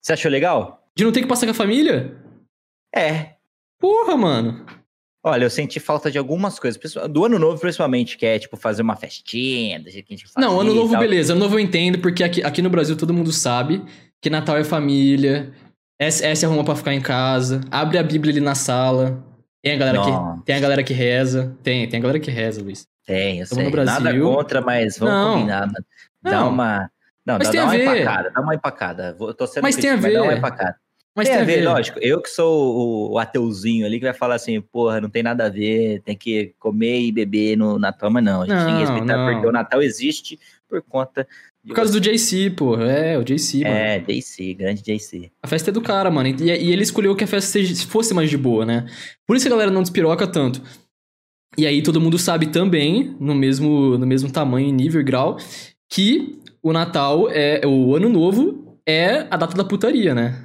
Você 0.00 0.14
achou 0.14 0.30
legal? 0.30 0.84
De 0.96 1.04
não 1.04 1.12
ter 1.12 1.20
que 1.22 1.28
passar 1.28 1.46
com 1.46 1.52
a 1.52 1.54
família? 1.54 2.16
É. 2.94 3.34
Porra, 3.78 4.16
mano. 4.16 4.66
Olha, 5.24 5.44
eu 5.44 5.50
senti 5.50 5.78
falta 5.78 6.10
de 6.10 6.18
algumas 6.18 6.58
coisas, 6.58 6.80
do 7.08 7.24
ano 7.24 7.38
novo 7.38 7.60
principalmente, 7.60 8.18
que 8.18 8.26
é 8.26 8.38
tipo 8.40 8.56
fazer 8.56 8.82
uma 8.82 8.96
festinha, 8.96 9.78
do 9.78 9.88
jeito 9.88 10.06
que 10.06 10.14
a 10.14 10.16
gente 10.16 10.26
fazia 10.28 10.48
Não, 10.48 10.60
ano 10.60 10.74
novo, 10.74 10.98
beleza. 10.98 11.32
Ano 11.32 11.42
novo 11.42 11.54
eu 11.56 11.60
entendo, 11.60 11.98
porque 12.00 12.24
aqui, 12.24 12.42
aqui 12.42 12.60
no 12.60 12.68
Brasil 12.68 12.96
todo 12.96 13.14
mundo 13.14 13.30
sabe 13.32 13.84
que 14.20 14.28
Natal 14.28 14.56
é 14.56 14.64
família. 14.64 15.52
Essa, 16.00 16.26
essa 16.26 16.44
é 16.44 16.48
arruma 16.48 16.64
pra 16.64 16.74
ficar 16.74 16.92
em 16.92 17.00
casa. 17.00 17.60
Abre 17.70 17.98
a 17.98 18.02
Bíblia 18.02 18.32
ali 18.32 18.40
na 18.40 18.56
sala. 18.56 19.24
Tem 19.62 19.74
a 19.74 19.76
galera, 19.76 19.98
Nossa. 19.98 20.38
que, 20.40 20.44
tem 20.46 20.56
a 20.56 20.60
galera 20.60 20.82
que 20.82 20.92
reza. 20.92 21.56
Tem, 21.62 21.88
tem 21.88 21.98
a 21.98 22.02
galera 22.02 22.18
que 22.18 22.30
reza, 22.30 22.60
Luiz. 22.60 22.84
Tem, 23.06 23.38
eu 23.38 23.46
sei. 23.46 23.62
no 23.62 23.70
Brasil. 23.70 24.00
Nada 24.00 24.18
contra, 24.20 24.60
mas 24.60 24.98
vamos 24.98 25.14
Não. 25.14 25.32
combinar. 25.34 25.68
Dá 26.20 26.30
Não. 26.32 26.48
uma. 26.50 26.90
Não, 27.24 27.38
Mas 27.38 27.46
dá, 27.46 27.52
tem 27.52 27.60
dá 27.60 27.62
a 27.62 27.68
uma 27.68 27.76
ver. 27.76 27.84
empacada, 28.00 28.30
dá 28.34 28.40
uma 28.40 28.54
empacada. 28.56 29.16
Eu 29.20 29.32
tô 29.34 29.46
sendo 29.46 29.62
Mas 29.62 29.76
tem 29.76 29.90
a 29.90 29.92
crítico, 29.96 30.12
Dá 30.14 30.22
uma 30.22 30.32
ver. 30.32 30.38
empacada. 30.38 30.76
Mas 31.14 31.28
tem, 31.28 31.36
a 31.38 31.44
ver, 31.44 31.62
lógico. 31.62 31.98
Eu 32.00 32.22
que 32.22 32.28
sou 32.30 32.74
o, 33.10 33.12
o 33.12 33.18
ateuzinho 33.18 33.84
ali 33.84 33.98
que 33.98 34.04
vai 34.06 34.14
falar 34.14 34.36
assim, 34.36 34.60
porra, 34.60 35.00
não 35.00 35.10
tem 35.10 35.22
nada 35.22 35.44
a 35.46 35.48
ver, 35.50 36.00
tem 36.02 36.16
que 36.16 36.54
comer 36.58 37.00
e 37.02 37.12
beber 37.12 37.56
no 37.56 37.78
Natal, 37.78 38.10
mas 38.10 38.24
não, 38.24 38.42
a 38.42 38.46
gente 38.46 38.56
tem 38.56 38.66
que 38.66 38.72
Não, 38.72 38.78
respeitar, 38.80 39.16
não. 39.18 39.32
porque 39.32 39.46
o 39.46 39.52
Natal 39.52 39.82
existe 39.82 40.40
por 40.66 40.80
conta 40.82 41.26
Por 41.66 41.74
causa 41.74 41.92
do 41.92 42.00
JC, 42.00 42.48
pô. 42.50 42.76
É, 42.80 43.18
o 43.18 43.22
JC, 43.22 43.62
mano. 43.62 43.74
É, 43.74 43.98
JC, 44.00 44.54
grande 44.54 44.80
JC. 44.82 45.30
A 45.42 45.46
festa 45.46 45.68
é 45.68 45.72
do 45.72 45.82
cara, 45.82 46.10
mano. 46.10 46.30
E, 46.30 46.44
e 46.44 46.72
ele 46.72 46.82
escolheu 46.82 47.14
que 47.14 47.24
a 47.24 47.26
festa 47.26 47.50
seja- 47.50 47.86
fosse 47.86 48.14
mais 48.14 48.30
de 48.30 48.38
boa, 48.38 48.64
né? 48.64 48.86
Por 49.26 49.36
isso 49.36 49.46
a 49.46 49.50
galera 49.50 49.70
não 49.70 49.82
despiroca 49.82 50.26
tanto. 50.26 50.62
E 51.58 51.66
aí 51.66 51.82
todo 51.82 52.00
mundo 52.00 52.18
sabe 52.18 52.46
também, 52.46 53.14
no 53.20 53.34
mesmo, 53.34 53.98
no 53.98 54.06
mesmo 54.06 54.32
tamanho, 54.32 54.72
nível 54.72 55.02
e 55.02 55.04
grau, 55.04 55.36
que 55.90 56.38
o 56.62 56.72
Natal 56.72 57.28
é. 57.30 57.60
O 57.66 57.94
Ano 57.94 58.08
Novo 58.08 58.78
é 58.88 59.26
a 59.30 59.36
data 59.36 59.54
da 59.54 59.62
putaria, 59.64 60.14
né? 60.14 60.42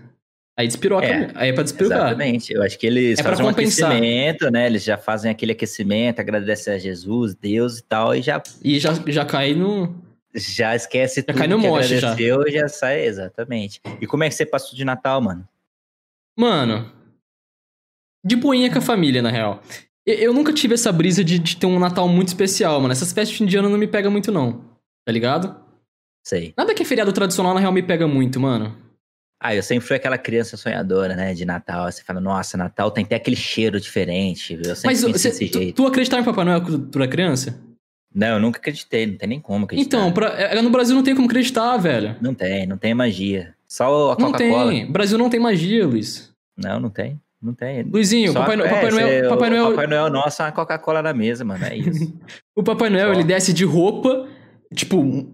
Aí 0.57 0.65
despiroca. 0.67 1.05
É, 1.05 1.31
aí 1.35 1.49
é 1.49 1.53
pra 1.53 1.61
despirocar. 1.63 2.07
Exatamente. 2.07 2.51
Eu 2.51 2.63
acho 2.63 2.79
que 2.79 2.87
eles 2.87 3.19
É 3.19 3.23
fazem 3.23 3.45
um 3.45 3.49
aquecimento, 3.49 4.49
né? 4.49 4.65
Eles 4.65 4.83
já 4.83 4.97
fazem 4.97 5.29
aquele 5.29 5.51
aquecimento, 5.51 6.19
agradecem 6.19 6.73
a 6.73 6.77
Jesus, 6.79 7.35
Deus 7.35 7.77
e 7.77 7.83
tal, 7.83 8.15
e 8.15 8.21
já, 8.23 8.41
E 8.63 8.79
já, 8.79 8.91
já 9.07 9.23
cai 9.23 9.53
no. 9.53 9.95
já 10.33 10.75
esquece 10.75 11.21
tudo 11.21 11.37
cai 11.37 11.47
no 11.47 11.59
que 11.61 11.67
moche, 11.67 11.99
já. 11.99 12.07
agradeceu 12.11 12.47
e 12.47 12.51
já 12.51 12.67
sai, 12.67 13.05
exatamente. 13.05 13.79
E 14.01 14.07
como 14.07 14.23
é 14.23 14.29
que 14.29 14.33
você 14.35 14.47
passou 14.47 14.75
de 14.75 14.83
Natal, 14.83 15.21
mano? 15.21 15.47
Mano. 16.35 16.91
De 18.25 18.35
boinha 18.35 18.71
com 18.71 18.79
a 18.79 18.81
família, 18.81 19.21
na 19.21 19.29
real. 19.29 19.61
Eu, 20.05 20.15
eu 20.15 20.33
nunca 20.33 20.51
tive 20.51 20.73
essa 20.73 20.91
brisa 20.91 21.23
de, 21.23 21.37
de 21.37 21.55
ter 21.55 21.67
um 21.67 21.77
Natal 21.77 22.07
muito 22.09 22.29
especial, 22.29 22.81
mano. 22.81 22.91
Essas 22.91 23.09
festas 23.13 23.29
de 23.29 23.35
fim 23.37 23.45
de 23.45 23.57
ano 23.57 23.69
não 23.69 23.77
me 23.77 23.87
pega 23.87 24.09
muito, 24.09 24.31
não. 24.31 24.61
Tá 25.05 25.11
ligado? 25.11 25.55
Sei. 26.25 26.51
Nada 26.57 26.73
que 26.73 26.81
é 26.81 26.85
feriado 26.85 27.13
tradicional, 27.13 27.53
na 27.53 27.59
real, 27.59 27.71
me 27.71 27.83
pega 27.83 28.07
muito, 28.07 28.39
mano. 28.39 28.75
Ah, 29.39 29.53
eu 29.53 29.61
sempre 29.61 29.87
fui 29.87 29.95
aquela 29.95 30.17
criança 30.17 30.57
sonhadora, 30.57 31.15
né, 31.15 31.33
de 31.33 31.45
Natal. 31.45 31.91
Você 31.91 32.03
fala, 32.03 32.19
nossa, 32.19 32.57
Natal 32.57 32.89
tem 32.89 33.03
até 33.03 33.15
aquele 33.15 33.35
cheiro 33.35 33.79
diferente. 33.79 34.53
Eu 34.65 34.75
sempre 34.75 34.87
Mas 34.87 35.01
você- 35.03 35.47
tu, 35.47 35.73
tu 35.73 35.85
acreditava 35.85 36.21
em 36.21 36.25
Papai 36.25 36.43
Noel 36.45 36.61
quando 36.61 36.87
tu 36.87 36.97
era 36.97 37.07
criança? 37.07 37.59
Não, 38.15 38.27
eu 38.29 38.39
nunca 38.39 38.57
acreditei, 38.57 39.05
não 39.05 39.15
tem 39.15 39.29
nem 39.29 39.39
como 39.39 39.65
acreditar. 39.65 39.97
Então, 39.97 40.11
pra- 40.11 40.33
é, 40.39 40.59
no 40.59 40.71
Brasil 40.71 40.95
não 40.95 41.03
tem 41.03 41.13
como 41.13 41.27
acreditar, 41.27 41.77
velho. 41.77 42.15
Não 42.19 42.33
tem, 42.33 42.65
não 42.65 42.77
tem 42.77 42.95
magia. 42.95 43.53
Só 43.67 44.13
a 44.13 44.15
Não 44.19 44.31
Coca-Cola. 44.31 44.71
tem. 44.71 44.91
Brasil 44.91 45.17
não 45.19 45.29
tem 45.29 45.39
magia, 45.39 45.85
Luiz. 45.85 46.31
Não, 46.57 46.79
não 46.79 46.89
tem. 46.89 47.21
Não 47.39 47.53
tem. 47.53 47.83
Luizinho, 47.83 48.33
Só- 48.33 48.39
Papai, 48.39 48.55
No- 48.55 48.65
é, 48.65 48.69
Papai 48.69 48.89
Noel, 48.89 49.29
Papai 49.29 49.49
o 49.49 49.51
Noel, 49.51 49.69
Papai 49.69 49.87
Noel 49.87 50.09
nosso 50.09 50.41
é 50.41 50.45
uma 50.45 50.51
Coca-Cola 50.51 51.03
na 51.03 51.13
mesa, 51.13 51.45
mano. 51.45 51.63
É 51.63 51.75
isso. 51.77 52.11
o 52.57 52.63
Papai 52.63 52.89
Noel, 52.89 53.09
Só. 53.09 53.13
ele 53.13 53.23
desce 53.23 53.53
de 53.53 53.63
roupa, 53.63 54.27
tipo, 54.73 55.29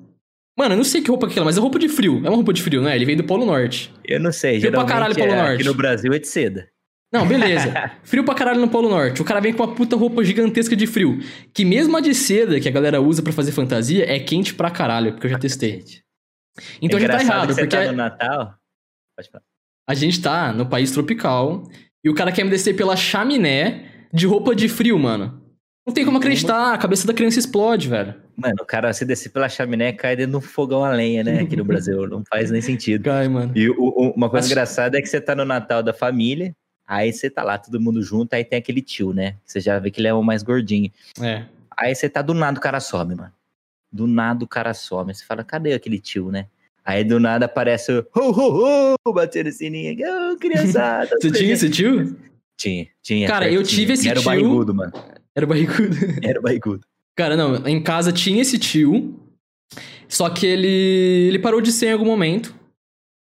mano, 0.57 0.73
eu 0.73 0.77
não 0.77 0.83
sei 0.83 1.01
que 1.01 1.09
roupa 1.09 1.27
que 1.27 1.31
é 1.31 1.33
aquela, 1.33 1.45
mas 1.45 1.57
é 1.57 1.59
roupa 1.59 1.79
de 1.79 1.89
frio. 1.89 2.17
É 2.23 2.29
uma 2.29 2.35
roupa 2.35 2.53
de 2.53 2.61
frio, 2.61 2.81
né? 2.81 2.95
Ele 2.95 3.05
vem 3.05 3.17
do 3.17 3.23
Polo 3.23 3.45
Norte. 3.45 3.94
Eu 4.05 4.19
não 4.19 4.31
sei. 4.31 4.59
Frio 4.59 4.71
pra 4.71 4.81
Geralmente 4.81 4.94
caralho, 4.94 5.15
Polo 5.15 5.31
é, 5.31 5.35
Norte. 5.35 5.55
aqui 5.55 5.63
no 5.63 5.73
Brasil 5.73 6.13
é 6.13 6.19
de 6.19 6.27
seda. 6.27 6.69
Não, 7.13 7.27
beleza. 7.27 7.71
frio 8.03 8.23
pra 8.23 8.33
caralho 8.33 8.59
no 8.59 8.67
Polo 8.67 8.89
Norte. 8.89 9.21
O 9.21 9.25
cara 9.25 9.39
vem 9.39 9.53
com 9.53 9.63
uma 9.63 9.75
puta 9.75 9.95
roupa 9.95 10.23
gigantesca 10.23 10.75
de 10.75 10.88
frio. 10.88 11.19
Que 11.53 11.63
mesmo 11.63 11.95
a 11.95 12.01
de 12.01 12.15
seda 12.15 12.59
que 12.59 12.67
a 12.67 12.71
galera 12.71 13.00
usa 13.00 13.21
pra 13.21 13.31
fazer 13.31 13.51
fantasia 13.51 14.11
é 14.11 14.19
quente 14.19 14.53
pra 14.53 14.71
caralho, 14.71 15.13
porque 15.13 15.27
eu 15.27 15.31
já 15.31 15.38
testei. 15.38 15.83
Então 16.81 16.97
é 16.97 17.01
já 17.01 17.07
tá 17.09 17.21
errado, 17.21 17.56
porque 17.56 17.67
tá 17.67 17.85
no 17.85 17.94
Natal. 17.94 18.56
Pode 19.15 19.29
falar. 19.29 19.44
a 19.88 19.94
gente 19.94 20.21
tá 20.21 20.51
no 20.51 20.65
país 20.65 20.91
tropical 20.91 21.63
e 22.03 22.09
o 22.09 22.15
cara 22.15 22.31
quer 22.31 22.44
me 22.44 22.49
descer 22.49 22.75
pela 22.75 22.95
chaminé 22.95 24.07
de 24.11 24.25
roupa 24.25 24.56
de 24.56 24.67
frio, 24.67 24.97
mano. 24.97 25.39
Não 25.85 25.94
tem 25.94 26.06
como 26.06 26.17
acreditar, 26.17 26.73
a 26.73 26.77
cabeça 26.77 27.06
da 27.06 27.13
criança 27.13 27.38
explode, 27.38 27.89
velho. 27.89 28.22
Mano, 28.35 28.56
o 28.62 28.65
cara 28.65 28.91
se 28.94 29.06
descer 29.06 29.30
pela 29.30 29.47
chaminé 29.47 29.94
cai 29.94 30.15
dentro 30.15 30.31
de 30.31 30.38
um 30.38 30.41
fogão 30.41 30.83
a 30.83 30.89
lenha, 30.91 31.24
né? 31.24 31.41
Aqui 31.41 31.56
no 31.56 31.63
Brasil. 31.63 32.07
Não 32.07 32.24
faz 32.30 32.50
nem 32.51 32.62
sentido. 32.62 33.03
Cai, 33.06 33.27
mano. 33.27 33.51
E 33.56 33.69
o- 33.69 33.75
o- 33.77 34.12
uma 34.12 34.30
coisa 34.30 34.45
Mas- 34.45 34.51
engraçada 34.51 34.97
é 34.97 35.01
que 35.01 35.07
você 35.07 35.21
tá 35.21 35.35
no 35.35 35.45
Natal 35.45 35.83
da 35.83 35.94
família, 35.94 36.56
aí 36.88 37.13
você 37.13 37.30
tá 37.30 37.44
lá, 37.44 37.57
todo 37.57 37.80
mundo 37.80 38.01
junto, 38.01 38.33
aí 38.33 38.44
tem 38.44 38.57
aquele 38.59 38.81
tio, 38.81 39.13
né? 39.13 39.35
Você 39.45 39.59
já 39.59 39.77
vê 39.80 39.91
que 39.91 40.01
ele 40.01 40.07
é 40.07 40.13
o 40.13 40.24
mais 40.24 40.41
gordinho. 40.44 40.91
É. 41.21 41.45
Aí 41.77 41.94
você 41.94 42.09
tá 42.09 42.21
do 42.21 42.33
nada 42.33 42.57
o 42.57 42.62
cara 42.62 42.80
some, 42.80 43.15
mano. 43.15 43.31
Do 43.91 44.07
nada 44.07 44.44
o 44.44 44.47
cara 44.47 44.74
some. 44.74 45.13
Você 45.13 45.24
fala, 45.24 45.44
cadê 45.44 45.74
aquele 45.74 46.00
tio, 46.00 46.31
né? 46.31 46.47
Aí 46.83 47.03
do 47.03 47.19
nada 47.19 47.45
aparece 47.45 47.91
o 47.91 48.06
ho, 48.15 48.31
ho, 48.31 48.95
ho, 49.07 49.13
batendo 49.13 49.51
sininho. 49.51 49.95
Ô, 50.33 50.38
criançada. 50.38 51.15
Você 51.21 51.31
tinha 51.31 51.53
esse 51.53 51.69
tio? 51.69 52.18
Tinha, 52.57 52.88
tinha. 53.01 53.27
Cara, 53.27 53.45
eu 53.47 53.59
pertinho. 53.62 53.80
tive 53.80 53.94
esse 53.94 54.07
E 54.07 54.09
Era 54.09 54.19
o 54.19 54.21
tio- 54.24 54.31
barrigudo, 54.31 54.74
mano. 54.75 54.91
Era 55.35 55.45
barrigudo. 55.47 55.95
Era 56.21 56.39
o 56.39 56.44
barrigudo. 56.44 56.85
Cara, 57.15 57.36
não, 57.38 57.68
em 57.68 57.81
casa 57.81 58.12
tinha 58.12 58.42
esse 58.42 58.57
tio, 58.57 59.19
só 60.07 60.30
que 60.30 60.45
ele 60.45 61.27
ele 61.27 61.39
parou 61.39 61.62
de 61.62 61.71
ser 61.71 61.88
em 61.88 61.92
algum 61.94 62.06
momento. 62.06 62.54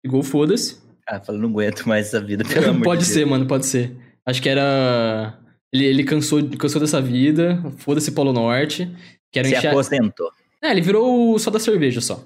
Igual 0.06 0.24
foda-se. 0.24 0.77
Ah, 1.07 1.19
fala, 1.19 1.38
não 1.39 1.50
aguento 1.50 1.88
mais 1.88 2.07
essa 2.07 2.21
vida, 2.21 2.44
pelo 2.45 2.69
amor 2.69 2.83
Pode 2.83 3.02
de 3.02 3.07
ser, 3.07 3.25
mano, 3.25 3.45
pode 3.47 3.66
ser. 3.66 3.95
Acho 4.25 4.42
que 4.42 4.49
era. 4.49 5.37
Ele, 5.73 5.85
ele 5.85 6.04
cansou, 6.04 6.47
cansou 6.57 6.80
dessa 6.80 7.02
vida, 7.02 7.61
foda-se 7.78 8.11
Polo 8.11 8.31
Norte. 8.33 8.90
Que 9.31 9.40
era 9.40 9.47
Deus. 9.47 9.59
Se 9.59 9.68
encher... 9.68 9.69
aposentou. 9.69 10.31
É, 10.61 10.71
ele 10.71 10.81
virou 10.81 11.37
só 11.40 11.49
da 11.49 11.59
cerveja 11.59 12.02
só. 12.02 12.23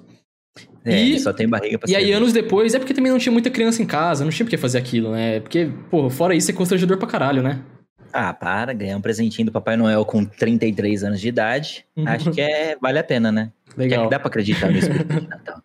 É, 0.84 1.00
E- 1.00 1.18
só 1.18 1.32
tem 1.32 1.48
barriga 1.48 1.78
pra 1.78 1.90
E 1.90 1.96
aí, 1.96 2.12
anos 2.12 2.32
depois, 2.32 2.74
é 2.74 2.78
porque 2.78 2.92
também 2.92 3.10
não 3.10 3.18
tinha 3.18 3.32
muita 3.32 3.50
criança 3.50 3.82
em 3.82 3.86
casa, 3.86 4.22
não 4.24 4.30
tinha 4.30 4.44
por 4.44 4.50
que 4.50 4.56
fazer 4.58 4.78
aquilo, 4.78 5.12
né? 5.12 5.40
Porque, 5.40 5.70
pô, 5.90 6.10
fora 6.10 6.34
isso 6.34 6.50
é 6.50 6.54
constrangedor 6.54 6.98
pra 6.98 7.08
caralho, 7.08 7.42
né? 7.42 7.62
Ah, 8.16 8.32
para, 8.32 8.72
ganhar 8.72 8.96
um 8.96 9.00
presentinho 9.00 9.46
do 9.46 9.50
Papai 9.52 9.76
Noel 9.76 10.04
com 10.04 10.24
33 10.24 11.02
anos 11.02 11.20
de 11.20 11.26
idade. 11.28 11.84
Uhum. 11.96 12.06
Acho 12.06 12.30
que 12.30 12.40
é, 12.40 12.76
vale 12.80 12.98
a 13.00 13.02
pena, 13.04 13.32
né? 13.32 13.50
Que 13.74 13.80
é 13.80 13.82
Legal. 13.82 14.04
que 14.04 14.10
dá 14.10 14.18
pra 14.20 14.28
acreditar 14.28 14.70
no 14.70 14.78
espírito 14.78 15.20
de 15.20 15.26
Natal. 15.28 15.60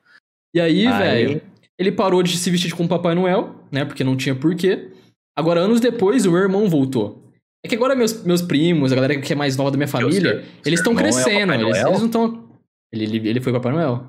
E 0.55 0.59
aí, 0.59 0.87
Aí- 0.87 0.97
velho, 1.25 1.41
ele 1.77 1.91
parou 1.91 2.23
de 2.23 2.35
se 2.35 2.49
vestir 2.49 2.73
como 2.73 2.89
Papai 2.89 3.13
Noel, 3.13 3.63
né? 3.71 3.85
Porque 3.85 4.03
não 4.03 4.17
tinha 4.17 4.33
porquê. 4.33 4.89
Agora, 5.37 5.59
anos 5.59 5.79
depois, 5.79 6.25
o 6.25 6.31
meu 6.31 6.41
irmão 6.41 6.67
voltou. 6.67 7.23
É 7.63 7.69
que 7.69 7.75
agora 7.75 7.95
meus, 7.95 8.23
meus 8.23 8.41
primos, 8.41 8.91
a 8.91 8.95
galera 8.95 9.19
que 9.21 9.31
é 9.31 9.35
mais 9.35 9.55
nova 9.55 9.69
da 9.69 9.77
minha 9.77 9.87
família, 9.87 10.41
seu- 10.41 10.51
eles 10.65 10.79
estão 10.79 10.93
é 10.93 10.95
o 10.95 10.97
crescendo. 10.97 11.51
Papai 11.51 11.61
eles, 11.63 11.77
eles 11.77 11.99
não 11.99 12.05
estão. 12.07 12.49
Ele, 12.91 13.03
ele, 13.03 13.29
ele 13.29 13.41
foi 13.41 13.53
Papai 13.53 13.71
Noel. 13.73 14.07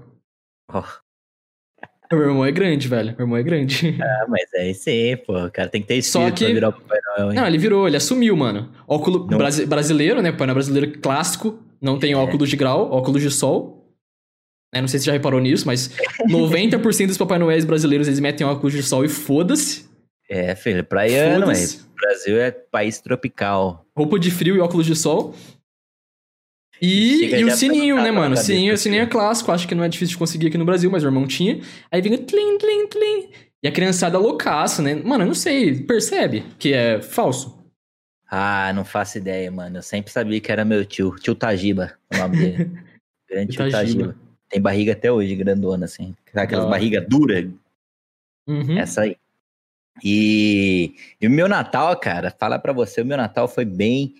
Oh, 0.73 0.83
Meu 2.13 2.23
irmão 2.23 2.45
é 2.45 2.51
grande, 2.51 2.89
velho. 2.89 3.15
Meu 3.17 3.25
irmão 3.25 3.37
é 3.39 3.43
grande. 3.43 3.97
ah, 4.03 4.27
mas 4.29 4.53
é 4.55 4.71
isso 4.71 4.89
aí, 4.91 5.17
pô. 5.17 5.45
O 5.47 5.51
cara 5.51 5.69
tem 5.69 5.81
que 5.81 5.89
ter 5.89 6.03
Só 6.03 6.29
espírito 6.29 6.39
que- 6.39 6.45
pra 6.47 6.55
virar 6.55 6.69
o 6.71 6.73
Papai 6.73 6.99
Noel, 7.07 7.31
hein? 7.31 7.37
Não, 7.37 7.47
ele 7.47 7.59
virou, 7.59 7.87
ele 7.87 7.97
assumiu, 7.97 8.37
mano. 8.37 8.71
Óculo 8.87 9.27
Não. 9.31 9.39
brasi- 9.39 9.67
brasileiro, 9.67 10.21
né? 10.21 10.33
Papai 10.33 10.47
Noel 10.49 10.55
brasileiro 10.57 10.99
clássico. 11.01 11.59
Não 11.81 11.99
tem 11.99 12.13
É. 12.13 12.17
óculos 12.17 12.49
de 12.51 12.57
grau, 12.57 12.91
óculos 12.91 13.23
de 13.23 13.31
sol. 13.31 13.79
Né, 14.75 14.81
Não 14.81 14.89
sei 14.89 14.99
se 15.01 15.05
você 15.05 15.11
já 15.11 15.13
reparou 15.15 15.41
nisso, 15.41 15.67
mas 15.67 15.91
90% 16.31 17.07
dos 17.09 17.19
Papai 17.19 17.39
Noéis 17.39 17.65
brasileiros 17.65 18.07
eles 18.07 18.21
metem 18.21 18.47
óculos 18.47 18.73
de 18.73 18.83
sol 18.83 19.05
e 19.05 19.09
foda-se. 19.09 19.89
É, 20.29 20.55
filho, 20.55 20.85
praiano, 20.85 21.47
mas 21.47 21.75
o 21.93 21.95
Brasil 21.97 22.39
é 22.41 22.51
país 22.53 23.01
tropical. 23.01 23.85
Roupa 23.97 24.17
de 24.19 24.31
frio 24.31 24.55
e 24.57 24.61
óculos 24.61 24.87
de 24.87 24.95
sol. 24.95 25.35
E, 26.81 27.35
e 27.35 27.45
o 27.45 27.51
já 27.51 27.57
sininho, 27.57 27.97
né, 27.97 28.11
mano? 28.11 28.19
O 28.19 28.23
cabeça, 28.31 28.45
sininho, 28.45 28.73
o 28.73 28.75
assim. 28.75 28.85
sininho 28.85 29.03
é 29.03 29.07
clássico, 29.07 29.53
acho 29.53 29.69
que 29.69 29.75
não 29.75 29.85
é 29.85 29.89
difícil 29.89 30.13
de 30.13 30.19
conseguir 30.19 30.47
aqui 30.47 30.57
no 30.57 30.65
Brasil, 30.65 30.91
mas 30.91 31.03
o 31.03 31.07
irmão 31.07 31.27
tinha. 31.27 31.61
Aí 31.91 32.01
vinha 32.01 32.17
tlim, 32.17 32.57
tlim, 32.59 32.87
tlim. 32.87 33.29
E 33.63 33.69
a 33.69 33.73
criançada 33.73 34.19
loucaça, 34.19 34.81
né? 34.81 34.95
Mano, 34.95 35.25
eu 35.25 35.29
não 35.29 35.35
sei, 35.35 35.83
percebe 35.83 36.45
que 36.59 36.73
é 36.73 37.03
falso. 37.03 37.61
Ah, 38.31 38.73
não 38.73 38.85
faço 38.85 39.19
ideia, 39.19 39.51
mano. 39.51 39.79
Eu 39.79 39.83
sempre 39.83 40.11
sabia 40.11 40.41
que 40.41 40.51
era 40.51 40.65
meu 40.65 40.85
tio. 40.85 41.17
Tio 41.17 41.35
Tajiba, 41.35 41.99
o 42.15 42.17
nome 42.17 42.37
dele. 42.37 42.71
Grande 43.29 43.53
tio 43.53 43.71
Tajiba. 43.71 44.07
Tajiba. 44.07 44.17
Tem 44.49 44.61
barriga 44.61 44.93
até 44.93 45.13
hoje, 45.13 45.35
grandona, 45.35 45.85
assim. 45.85 46.15
Aquelas 46.35 46.65
hora. 46.65 46.71
barrigas 46.71 47.07
duras. 47.09 47.47
Uhum. 48.47 48.79
Essa 48.79 49.03
aí. 49.03 49.17
E, 50.03 50.95
e 51.21 51.27
o 51.27 51.31
meu 51.31 51.49
Natal, 51.49 51.95
cara, 51.99 52.31
falar 52.31 52.59
pra 52.59 52.73
você, 52.73 53.03
o 53.03 53.07
meu 53.07 53.17
Natal 53.17 53.47
foi 53.47 53.65
bem, 53.65 54.15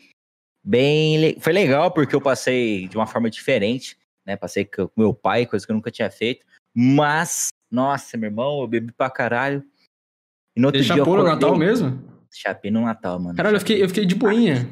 bem, 0.63 1.37
foi 1.41 1.53
legal 1.53 1.91
porque 1.91 2.15
eu 2.15 2.21
passei 2.21 2.89
de 2.89 2.97
uma 2.97 3.07
forma 3.07 3.31
diferente, 3.31 3.97
né? 4.27 4.37
Passei 4.37 4.65
com 4.65 4.89
meu 4.97 5.15
pai, 5.15 5.47
coisa 5.47 5.65
que 5.65 5.73
eu 5.73 5.77
nunca 5.77 5.91
tinha 5.91 6.11
feito. 6.11 6.45
Mas, 6.75 7.49
nossa, 7.71 8.17
meu 8.17 8.31
irmão, 8.31 8.61
eu 8.61 8.67
bebi 8.67 8.93
pra 8.93 9.11
caralho. 9.11 9.65
E 10.57 10.61
no 10.61 10.69
outro 10.69 10.81
Deixa 10.81 10.95
dia 10.95 11.05
pôr 11.05 11.19
no 11.19 11.25
Natal 11.25 11.57
mesmo? 11.57 12.03
Chapei 12.33 12.71
no 12.71 12.83
Natal, 12.83 13.19
mano. 13.19 13.37
Caralho, 13.37 13.57
eu 13.57 13.61
fiquei, 13.61 13.83
eu 13.83 13.89
fiquei 13.89 14.07
de 14.07 14.15
boinha. 14.15 14.69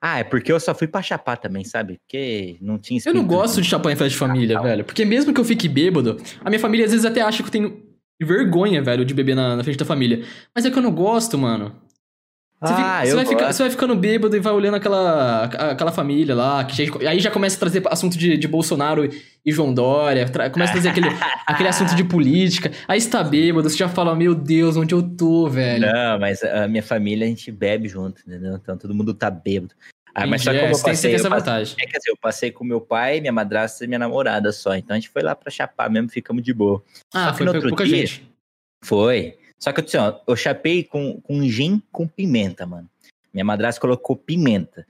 Ah, 0.00 0.18
é 0.18 0.24
porque 0.24 0.52
eu 0.52 0.60
só 0.60 0.74
fui 0.74 0.86
pra 0.86 1.02
chapar 1.02 1.36
também, 1.36 1.64
sabe? 1.64 1.98
Porque 1.98 2.58
não 2.60 2.78
tinha 2.78 3.00
Eu 3.04 3.14
não 3.14 3.26
gosto 3.26 3.62
de 3.62 3.68
chapar 3.68 3.90
em 3.90 3.96
festa 3.96 4.10
de 4.10 4.16
família, 4.16 4.60
velho. 4.60 4.84
Porque 4.84 5.04
mesmo 5.04 5.32
que 5.32 5.40
eu 5.40 5.44
fique 5.44 5.68
bêbado, 5.68 6.18
a 6.44 6.50
minha 6.50 6.60
família 6.60 6.84
às 6.84 6.92
vezes 6.92 7.06
até 7.06 7.22
acha 7.22 7.42
que 7.42 7.48
eu 7.48 7.52
tenho 7.52 7.82
vergonha, 8.22 8.82
velho, 8.82 9.04
de 9.04 9.14
beber 9.14 9.34
na, 9.34 9.56
na 9.56 9.64
frente 9.64 9.78
da 9.78 9.84
família. 9.84 10.24
Mas 10.54 10.64
é 10.64 10.70
que 10.70 10.78
eu 10.78 10.82
não 10.82 10.92
gosto, 10.92 11.36
mano. 11.38 11.74
Você, 12.60 12.74
fica- 12.74 12.88
Ah, 12.88 13.04
você 13.04 13.12
eu 13.12 13.16
vai 13.16 13.26
ficar- 13.26 13.52
você 13.52 13.62
vai 13.64 13.70
ficando 13.70 13.94
bêbado 13.94 14.34
e 14.34 14.40
vai 14.40 14.52
olhando 14.52 14.76
aquela, 14.76 15.44
aquela 15.44 15.92
família 15.92 16.34
lá. 16.34 16.64
Que 16.64 16.86
já- 16.86 17.10
aí 17.10 17.20
já 17.20 17.30
começa 17.30 17.54
a 17.56 17.60
trazer 17.60 17.82
assunto 17.88 18.16
de, 18.16 18.36
de 18.38 18.48
Bolsonaro 18.48 19.04
e 19.44 19.52
João 19.52 19.74
Dória. 19.74 20.26
tra- 20.26 20.48
começa 20.48 20.70
a 20.70 20.74
trazer 20.74 20.88
aquele, 20.88 21.06
aquele 21.46 21.68
assunto 21.68 21.94
de 21.94 22.02
política. 22.02 22.72
Aí 22.88 22.98
você 23.00 23.10
tá 23.10 23.22
bêbado, 23.22 23.68
você 23.68 23.76
já 23.76 23.88
fala, 23.90 24.14
meu 24.16 24.34
Deus, 24.34 24.76
onde 24.76 24.94
eu 24.94 25.02
tô, 25.02 25.48
velho? 25.48 25.86
Não, 25.86 26.18
mas 26.18 26.42
a 26.42 26.66
minha 26.66 26.82
família 26.82 27.26
a 27.26 27.28
gente 27.28 27.52
bebe 27.52 27.88
junto, 27.88 28.22
entendeu? 28.26 28.54
Então 28.56 28.76
todo 28.78 28.94
mundo 28.94 29.12
tá 29.12 29.30
bêbado. 29.30 29.74
Ah, 30.14 30.26
mas 30.26 30.42
só 30.42 30.50
como 30.50 30.64
é, 30.64 30.70
eu 30.70 30.74
você 30.74 30.82
tem- 30.84 30.94
você 30.94 30.96
passei, 30.96 31.10
tem 31.10 31.10
eu 31.10 31.16
essa 31.20 31.28
passei- 31.28 31.44
vantagem. 31.52 31.76
é, 31.78 31.86
quer 31.86 31.98
dizer, 31.98 32.10
eu 32.10 32.16
passei 32.16 32.50
com 32.50 32.64
meu 32.64 32.80
pai, 32.80 33.20
minha 33.20 33.32
madrasta 33.34 33.84
e 33.84 33.86
minha 33.86 33.98
namorada 33.98 34.50
só. 34.50 34.74
Então 34.74 34.96
a 34.96 34.98
gente 34.98 35.10
foi 35.10 35.20
lá 35.20 35.36
pra 35.36 35.50
chapar 35.50 35.90
mesmo, 35.90 36.08
ficamos 36.08 36.42
de 36.42 36.54
boa. 36.54 36.82
Ah, 37.12 37.32
que 37.32 37.36
foi 37.44 37.46
foi 37.60 37.68
pouca 37.68 37.84
dia- 37.84 37.98
gente. 37.98 38.26
Foi. 38.82 39.36
Só 39.58 39.72
que 39.72 39.80
assim, 39.80 39.96
ó, 39.96 40.18
eu 40.26 40.36
chapei 40.36 40.84
com, 40.84 41.20
com 41.22 41.42
gin 41.48 41.82
com 41.90 42.06
pimenta, 42.06 42.66
mano. 42.66 42.88
Minha 43.32 43.44
madrasta 43.44 43.80
colocou 43.80 44.16
pimenta. 44.16 44.86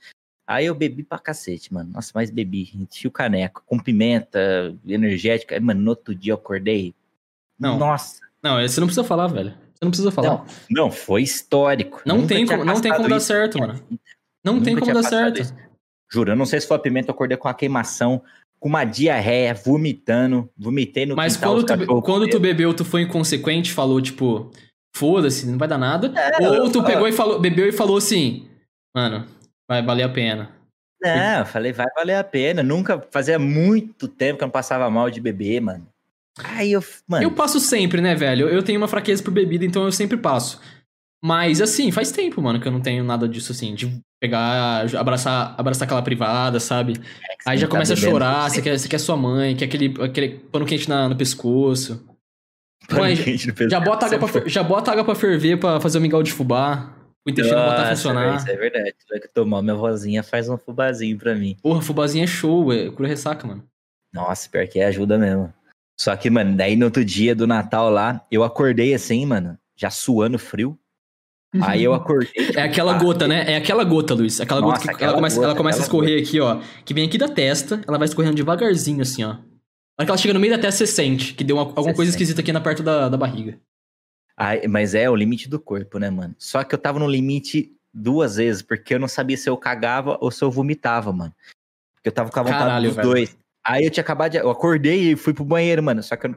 Aí 0.46 0.66
eu 0.66 0.74
bebi 0.74 1.02
pra 1.02 1.18
cacete, 1.18 1.72
mano. 1.74 1.90
Nossa, 1.92 2.12
mas 2.14 2.30
bebi. 2.30 2.70
Enchi 2.74 3.08
o 3.08 3.10
caneco. 3.10 3.62
Com 3.66 3.78
pimenta, 3.78 4.38
energética. 4.86 5.54
Aí, 5.56 5.60
Mano, 5.60 5.80
no 5.80 5.90
outro 5.90 6.14
dia 6.14 6.32
eu 6.32 6.36
acordei. 6.36 6.94
Não. 7.58 7.78
Nossa. 7.78 8.20
Não, 8.42 8.60
você 8.60 8.78
não 8.78 8.86
precisa 8.86 9.02
falar, 9.06 9.26
velho. 9.26 9.50
Você 9.50 9.84
não 9.84 9.90
precisa 9.90 10.10
falar. 10.12 10.28
Não, 10.28 10.46
não, 10.70 10.90
foi 10.90 11.22
histórico. 11.22 12.00
Não 12.06 12.18
Nunca 12.18 12.28
tem 12.34 12.46
como- 12.46 12.64
não 12.64 12.80
tem 12.80 12.92
como 12.94 13.08
dar 13.08 13.20
certo, 13.20 13.58
mano. 13.58 13.74
Não 14.44 14.54
Nunca 14.54 14.64
tem 14.66 14.78
como 14.78 14.92
dar 14.94 15.02
certo. 15.02 15.40
isso. 15.42 15.54
Juro, 16.10 16.30
eu 16.32 16.36
não 16.36 16.46
sei 16.46 16.60
se 16.60 16.68
foi 16.68 16.76
a 16.76 16.80
pimenta, 16.80 17.10
eu 17.10 17.14
acordei 17.14 17.36
com 17.36 17.48
uma 17.48 17.54
queimação, 17.54 18.22
com 18.58 18.68
uma 18.68 18.84
diarreia, 18.84 19.54
vomitando, 19.54 20.48
vomitei 20.56 21.06
no 21.06 21.14
Mas 21.16 21.36
quando 21.36 21.64
tu, 21.64 22.02
quando 22.02 22.28
tu 22.28 22.40
bebeu, 22.40 22.72
tu 22.74 22.84
foi 22.84 23.02
inconsequente, 23.02 23.72
falou, 23.72 24.00
tipo, 24.00 24.50
foda-se, 24.94 25.46
não 25.46 25.58
vai 25.58 25.68
dar 25.68 25.78
nada. 25.78 26.12
Ou 26.40 26.70
tu 26.70 26.78
eu- 26.78 26.84
pegou 26.84 27.06
e 27.06 27.12
falou, 27.12 27.38
bebeu 27.38 27.68
e 27.68 27.72
falou 27.72 27.96
assim, 27.96 28.48
mano, 28.94 29.26
vai 29.68 29.82
valer 29.82 30.04
a 30.04 30.08
pena. 30.08 30.50
Não, 31.02 31.40
eu 31.40 31.46
falei, 31.46 31.72
vai 31.72 31.86
valer 31.94 32.14
a 32.14 32.24
pena. 32.24 32.62
Nunca, 32.62 33.06
fazia 33.10 33.38
muito 33.38 34.08
tempo 34.08 34.38
que 34.38 34.44
eu 34.44 34.46
não 34.46 34.52
passava 34.52 34.88
mal 34.90 35.10
de 35.10 35.20
beber, 35.20 35.60
mano. 35.60 35.86
Aí 36.42 36.72
eu, 36.72 36.82
mano, 37.06 37.24
Eu 37.24 37.30
passo 37.30 37.60
sempre, 37.60 38.00
né, 38.00 38.14
velho? 38.14 38.48
Eu 38.48 38.62
tenho 38.62 38.78
uma 38.80 38.88
fraqueza 38.88 39.22
por 39.22 39.30
bebida, 39.32 39.64
então 39.64 39.84
eu 39.84 39.92
sempre 39.92 40.16
passo. 40.16 40.60
Mas, 41.26 41.60
assim, 41.60 41.90
faz 41.90 42.12
tempo, 42.12 42.40
mano, 42.40 42.60
que 42.60 42.68
eu 42.68 42.70
não 42.70 42.80
tenho 42.80 43.02
nada 43.02 43.28
disso, 43.28 43.50
assim, 43.50 43.74
de 43.74 44.00
pegar, 44.20 44.86
abraçar, 44.96 45.56
abraçar 45.58 45.84
aquela 45.84 46.00
privada, 46.00 46.60
sabe? 46.60 46.92
Aí 47.44 47.58
já 47.58 47.66
tá 47.66 47.72
começa 47.72 47.94
a 47.94 47.96
chorar, 47.96 48.48
você 48.48 48.62
quer, 48.62 48.78
você 48.78 48.86
quer 48.88 48.98
sua 48.98 49.16
mãe, 49.16 49.56
quer 49.56 49.64
aquele, 49.64 49.92
aquele 50.00 50.28
pano 50.38 50.64
quente 50.64 50.88
na- 50.88 51.08
no 51.08 51.16
pescoço. 51.16 52.06
Pano 52.88 53.00
Mãe, 53.00 53.16
quente 53.16 53.48
no 53.48 53.52
Já 53.68 53.80
pescoço. 53.80 53.84
bota, 53.84 54.06
água 54.06 54.28
pra, 54.28 54.48
já 54.48 54.62
bota 54.62 54.92
água 54.92 55.04
pra 55.04 55.16
ferver 55.16 55.58
pra 55.58 55.80
fazer 55.80 55.98
o 55.98 56.00
mingau 56.00 56.22
de 56.22 56.30
fubá. 56.30 56.92
O 57.26 57.30
intestino 57.30 57.58
voltar 57.58 57.74
a 57.74 57.78
Nossa, 57.90 57.96
funcionar. 57.96 58.36
Isso 58.36 58.48
é 58.48 58.56
verdade. 58.56 58.94
Vai 59.10 59.18
que 59.18 59.26
tomar, 59.26 59.60
minha 59.62 59.74
vozinha 59.74 60.22
faz 60.22 60.48
um 60.48 60.56
fubazinho 60.56 61.18
pra 61.18 61.34
mim. 61.34 61.56
Porra, 61.60 61.82
fubazinho 61.82 62.22
é 62.22 62.26
show, 62.28 62.72
é 62.72 62.88
cura 62.92 63.08
ressaca, 63.08 63.44
mano. 63.48 63.64
Nossa, 64.14 64.48
pior 64.48 64.64
que 64.68 64.80
ajuda 64.80 65.18
mesmo. 65.18 65.52
Só 66.00 66.14
que, 66.14 66.30
mano, 66.30 66.56
daí 66.56 66.76
no 66.76 66.84
outro 66.84 67.04
dia 67.04 67.34
do 67.34 67.48
Natal 67.48 67.90
lá, 67.90 68.24
eu 68.30 68.44
acordei 68.44 68.94
assim, 68.94 69.26
mano, 69.26 69.58
já 69.76 69.90
suando 69.90 70.38
frio. 70.38 70.78
Aí 71.62 71.82
eu 71.84 71.94
acordei. 71.94 72.26
tipo, 72.46 72.58
É 72.58 72.62
aquela 72.62 72.94
ah, 72.94 72.98
gota, 72.98 73.26
né? 73.28 73.52
É 73.52 73.56
aquela 73.56 73.84
gota, 73.84 74.14
Luiz. 74.14 74.40
Aquela 74.40 74.60
Nossa, 74.60 74.72
gota 74.74 74.84
que 74.88 74.90
aquela 74.94 75.10
ela 75.12 75.18
começa, 75.18 75.36
gota, 75.36 75.48
ela 75.48 75.56
começa 75.56 75.78
a 75.80 75.82
escorrer 75.82 76.22
aqui, 76.22 76.40
ó. 76.40 76.60
Que 76.84 76.92
vem 76.94 77.06
aqui 77.06 77.16
da 77.18 77.28
testa, 77.28 77.80
ela 77.86 77.98
vai 77.98 78.06
escorrendo 78.06 78.34
devagarzinho, 78.36 79.02
assim, 79.02 79.24
ó. 79.24 79.28
Na 79.34 80.02
hora 80.02 80.04
que 80.04 80.10
ela 80.10 80.18
chega 80.18 80.34
no 80.34 80.40
meio 80.40 80.54
da 80.54 80.60
testa, 80.60 80.84
você 80.84 80.92
sente 80.92 81.34
que 81.34 81.42
deu 81.44 81.56
uma- 81.56 81.62
alguma 81.62 81.82
Você 81.84 81.94
coisa 81.94 82.10
sente. 82.12 82.22
esquisita 82.22 82.40
aqui 82.42 82.52
na 82.52 82.60
perto 82.60 82.82
da, 82.82 83.08
da 83.08 83.16
barriga. 83.16 83.58
Ai, 84.36 84.66
mas 84.68 84.94
é 84.94 85.08
o 85.08 85.16
limite 85.16 85.48
do 85.48 85.58
corpo, 85.58 85.98
né, 85.98 86.10
mano? 86.10 86.34
Só 86.38 86.62
que 86.62 86.74
eu 86.74 86.78
tava 86.78 86.98
no 86.98 87.08
limite 87.08 87.72
duas 87.94 88.36
vezes, 88.36 88.60
porque 88.60 88.94
eu 88.94 88.98
não 88.98 89.08
sabia 89.08 89.36
se 89.36 89.48
eu 89.48 89.56
cagava 89.56 90.18
ou 90.20 90.30
se 90.30 90.44
eu 90.44 90.50
vomitava, 90.50 91.10
mano. 91.12 91.32
Porque 91.94 92.08
eu 92.08 92.12
tava 92.12 92.30
com 92.30 92.38
a 92.40 92.42
vontade 92.42 92.62
Caralho, 92.64 92.86
dos 92.88 92.96
velho. 92.96 93.08
dois. 93.08 93.38
Aí 93.66 93.84
eu 93.84 93.90
tinha 93.90 94.02
acabado 94.02 94.32
de. 94.32 94.36
Eu 94.38 94.50
acordei 94.50 95.12
e 95.12 95.16
fui 95.16 95.32
pro 95.32 95.44
banheiro, 95.44 95.82
mano. 95.82 96.02
Só 96.02 96.14
que 96.14 96.26
eu- 96.26 96.34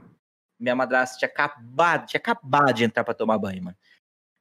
minha 0.57 0.75
madrasta 0.75 1.17
tinha 1.19 1.27
acabado, 1.29 2.07
tinha 2.07 2.19
acabado 2.19 2.73
de 2.73 2.83
entrar 2.85 3.03
pra 3.03 3.13
tomar 3.13 3.37
banho, 3.37 3.63
mano. 3.65 3.75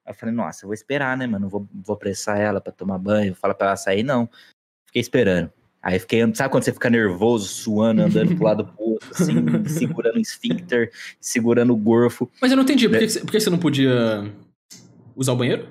Eu 0.08 0.14
falei, 0.14 0.34
nossa, 0.34 0.64
eu 0.64 0.68
vou 0.68 0.74
esperar, 0.74 1.16
né, 1.16 1.26
mano? 1.26 1.48
Vou, 1.48 1.66
vou 1.72 1.94
apressar 1.94 2.38
ela 2.38 2.60
pra 2.60 2.72
tomar 2.72 2.98
banho, 2.98 3.32
vou 3.32 3.40
falar 3.40 3.54
pra 3.54 3.68
ela 3.68 3.76
sair, 3.76 4.02
não. 4.02 4.28
Fiquei 4.86 5.00
esperando. 5.00 5.52
Aí 5.82 5.98
fiquei, 5.98 6.20
sabe 6.34 6.50
quando 6.50 6.64
você 6.64 6.72
fica 6.72 6.90
nervoso, 6.90 7.46
suando, 7.48 8.02
andando 8.02 8.34
pro 8.34 8.44
lado 8.44 8.64
pro 8.66 8.82
outro, 8.84 9.08
assim, 9.12 9.34
segurando 9.68 10.16
o 10.16 10.20
esfíncter, 10.20 10.90
segurando 11.20 11.72
o 11.72 11.76
gorfo. 11.76 12.28
Mas 12.40 12.50
eu 12.50 12.56
não 12.56 12.64
entendi, 12.64 12.88
por 12.88 12.98
que, 12.98 13.08
você- 13.08 13.20
por 13.20 13.30
que 13.30 13.38
você 13.40 13.50
não 13.50 13.58
podia 13.58 14.24
usar 15.14 15.32
o 15.32 15.36
banheiro? 15.36 15.68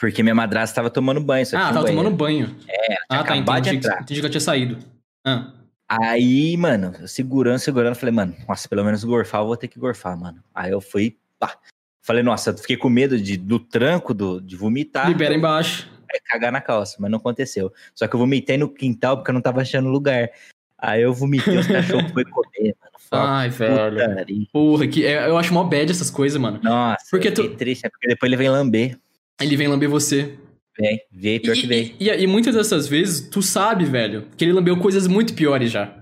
Porque 0.00 0.22
minha 0.22 0.34
madrasta 0.34 0.76
tava 0.76 0.90
tomando 0.90 1.20
banho. 1.20 1.44
Só 1.46 1.56
Ah, 1.56 1.60
tava 1.68 1.82
banheiro. 1.82 1.96
tomando 2.02 2.16
banho. 2.16 2.56
É, 2.68 2.94
ah, 2.94 2.98
tá, 3.08 3.20
acabado 3.20 3.62
de 3.64 3.68
entendi, 3.70 3.86
entrar. 3.86 4.02
entendi 4.02 4.20
que 4.20 4.26
eu 4.26 4.30
tinha 4.30 4.40
saído. 4.40 4.78
Ah. 5.26 5.52
Aí, 5.88 6.56
mano, 6.56 7.06
segurando, 7.08 7.58
segurando, 7.58 7.94
falei, 7.94 8.14
mano, 8.14 8.36
nossa, 8.46 8.68
pelo 8.68 8.84
menos 8.84 9.02
gorfar, 9.04 9.40
eu 9.40 9.46
vou 9.46 9.56
ter 9.56 9.68
que 9.68 9.78
gorfar, 9.78 10.18
mano. 10.18 10.42
Aí 10.54 10.70
eu 10.70 10.80
fui, 10.80 11.16
pá. 11.38 11.56
Falei, 12.08 12.22
nossa, 12.22 12.48
eu 12.52 12.56
fiquei 12.56 12.74
com 12.78 12.88
medo 12.88 13.20
de, 13.20 13.36
do 13.36 13.58
tranco, 13.60 14.14
do, 14.14 14.40
de 14.40 14.56
vomitar. 14.56 15.06
Libera 15.06 15.34
embaixo. 15.34 15.86
Aí 16.10 16.18
cagar 16.24 16.50
na 16.50 16.58
calça, 16.58 16.96
mas 16.98 17.10
não 17.10 17.18
aconteceu. 17.18 17.70
Só 17.94 18.08
que 18.08 18.14
eu 18.16 18.18
vomitei 18.18 18.56
no 18.56 18.66
quintal 18.66 19.18
porque 19.18 19.30
eu 19.30 19.34
não 19.34 19.42
tava 19.42 19.60
achando 19.60 19.90
lugar. 19.90 20.30
Aí 20.78 21.02
eu 21.02 21.12
vomitei, 21.12 21.58
os 21.58 21.66
cachorros 21.66 22.10
foram 22.10 22.30
comer, 22.30 22.74
mano. 22.80 22.92
Ai, 23.10 23.50
velho. 23.50 23.90
putaria. 23.90 24.46
Porra, 24.50 24.86
que, 24.86 25.04
é- 25.04 25.28
eu 25.28 25.36
acho 25.36 25.52
mó 25.52 25.62
bad 25.64 25.92
essas 25.92 26.08
coisas, 26.08 26.40
mano. 26.40 26.58
Nossa, 26.62 27.04
Porque 27.10 27.30
tu- 27.30 27.54
triste, 27.56 27.84
é 27.86 27.90
porque 27.90 28.08
depois 28.08 28.30
ele 28.32 28.38
vem 28.38 28.48
lamber. 28.48 28.98
Ele 29.38 29.54
vem 29.54 29.68
lamber 29.68 29.90
você. 29.90 30.34
Vem, 30.80 30.98
veio, 31.12 31.42
pior 31.42 31.56
E, 31.56 31.60
que 31.60 31.66
veio. 31.66 31.94
e, 32.00 32.08
e, 32.08 32.22
e 32.22 32.26
muitas 32.26 32.54
dessas 32.54 32.88
vezes, 32.88 33.28
tu 33.28 33.42
sabe, 33.42 33.84
velho, 33.84 34.28
que 34.34 34.46
ele 34.46 34.52
lambeu 34.54 34.78
coisas 34.78 35.06
muito 35.06 35.34
piores 35.34 35.70
já. 35.70 35.94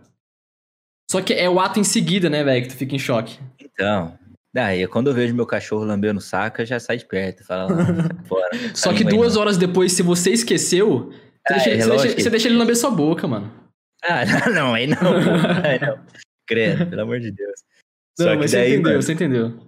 Só 1.10 1.20
que 1.20 1.32
é 1.34 1.50
o 1.50 1.58
ato 1.58 1.80
em 1.80 1.84
seguida, 1.84 2.30
né, 2.30 2.44
velho, 2.44 2.62
que 2.62 2.68
tu 2.68 2.76
fica 2.76 2.94
em 2.94 2.98
choque. 2.98 3.38
Então, 3.58 4.16
daí 4.56 4.86
quando 4.88 5.08
eu 5.08 5.14
vejo 5.14 5.34
meu 5.34 5.46
cachorro 5.46 5.84
lambendo 5.84 6.18
o 6.18 6.22
saco, 6.22 6.60
eu 6.62 6.66
já 6.66 6.80
saio 6.80 6.98
de 6.98 7.04
perto. 7.06 7.44
Falo, 7.44 7.72
"Ah, 7.72 7.76
fora. 8.26 8.48
Só 8.74 8.92
que 8.92 9.04
duas 9.04 9.34
não." 9.34 9.42
horas 9.42 9.56
depois, 9.56 9.92
se 9.92 10.02
você 10.02 10.30
esqueceu, 10.32 11.10
você, 11.10 11.14
Ah, 11.48 11.52
deixa, 11.54 11.70
é 11.70 11.72
ele- 11.74 11.82
você, 11.82 11.90
deixa, 11.90 12.14
que- 12.16 12.22
você 12.22 12.30
deixa 12.30 12.48
ele 12.48 12.56
lamber 12.56 12.76
sua 12.76 12.90
boca, 12.90 13.26
mano. 13.28 13.52
Ah, 14.02 14.24
não, 14.50 14.52
não, 14.54 14.74
aí 14.74 14.86
não. 14.86 14.96
Aí 15.64 15.78
não. 15.80 15.98
Credo, 16.46 16.86
pelo 16.86 17.02
amor 17.02 17.20
de 17.20 17.30
Deus. 17.30 17.60
Não, 18.18 18.26
Só 18.26 18.32
que 18.32 18.38
mas 18.38 18.52
daí, 18.52 18.62
você 18.62 18.72
entendeu, 18.74 18.90
mano, 18.90 19.02
você 19.02 19.12
entendeu. 19.12 19.58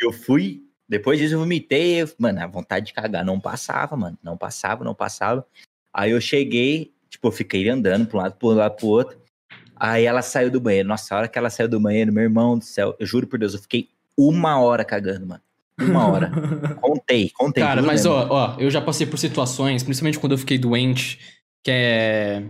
eu 0.00 0.12
fui, 0.12 0.62
depois 0.88 1.18
disso 1.18 1.34
eu 1.34 1.38
vomitei, 1.38 2.02
eu- 2.02 2.08
mano, 2.18 2.40
a 2.42 2.46
vontade 2.46 2.86
de 2.86 2.92
cagar 2.92 3.24
não 3.24 3.38
passava, 3.38 3.96
mano, 3.96 4.18
não 4.22 4.36
passava, 4.36 4.82
não 4.84 4.94
passava. 4.94 5.46
Aí 5.94 6.10
eu 6.10 6.20
cheguei, 6.20 6.92
tipo, 7.08 7.28
eu 7.28 7.32
fiquei 7.32 7.68
andando 7.68 8.06
pra 8.06 8.18
um 8.18 8.22
lado, 8.22 8.34
pro 8.36 8.48
lado, 8.48 8.76
pro 8.76 8.86
outro. 8.88 9.20
Aí 9.76 10.04
ela 10.04 10.22
saiu 10.22 10.50
do 10.50 10.60
banheiro. 10.60 10.88
Nossa, 10.88 11.14
a 11.14 11.18
hora 11.18 11.28
que 11.28 11.38
ela 11.38 11.50
saiu 11.50 11.68
do 11.68 11.78
banheiro, 11.80 12.12
meu 12.12 12.22
irmão 12.24 12.56
do 12.58 12.64
céu, 12.64 12.96
eu 12.98 13.06
juro 13.06 13.26
por 13.26 13.38
Deus, 13.38 13.52
eu 13.54 13.60
fiquei 13.60 13.88
uma 14.18 14.58
hora 14.60 14.84
cagando, 14.84 15.26
mano. 15.26 15.42
Uma 15.80 16.06
hora. 16.06 16.30
contei, 16.80 17.30
contei. 17.30 17.62
Cara, 17.62 17.82
mas 17.82 18.06
ó, 18.06 18.28
ó, 18.30 18.56
eu 18.58 18.70
já 18.70 18.80
passei 18.80 19.06
por 19.06 19.18
situações, 19.18 19.82
principalmente 19.82 20.18
quando 20.18 20.32
eu 20.32 20.38
fiquei 20.38 20.58
doente, 20.58 21.18
que 21.62 21.70
é. 21.70 22.42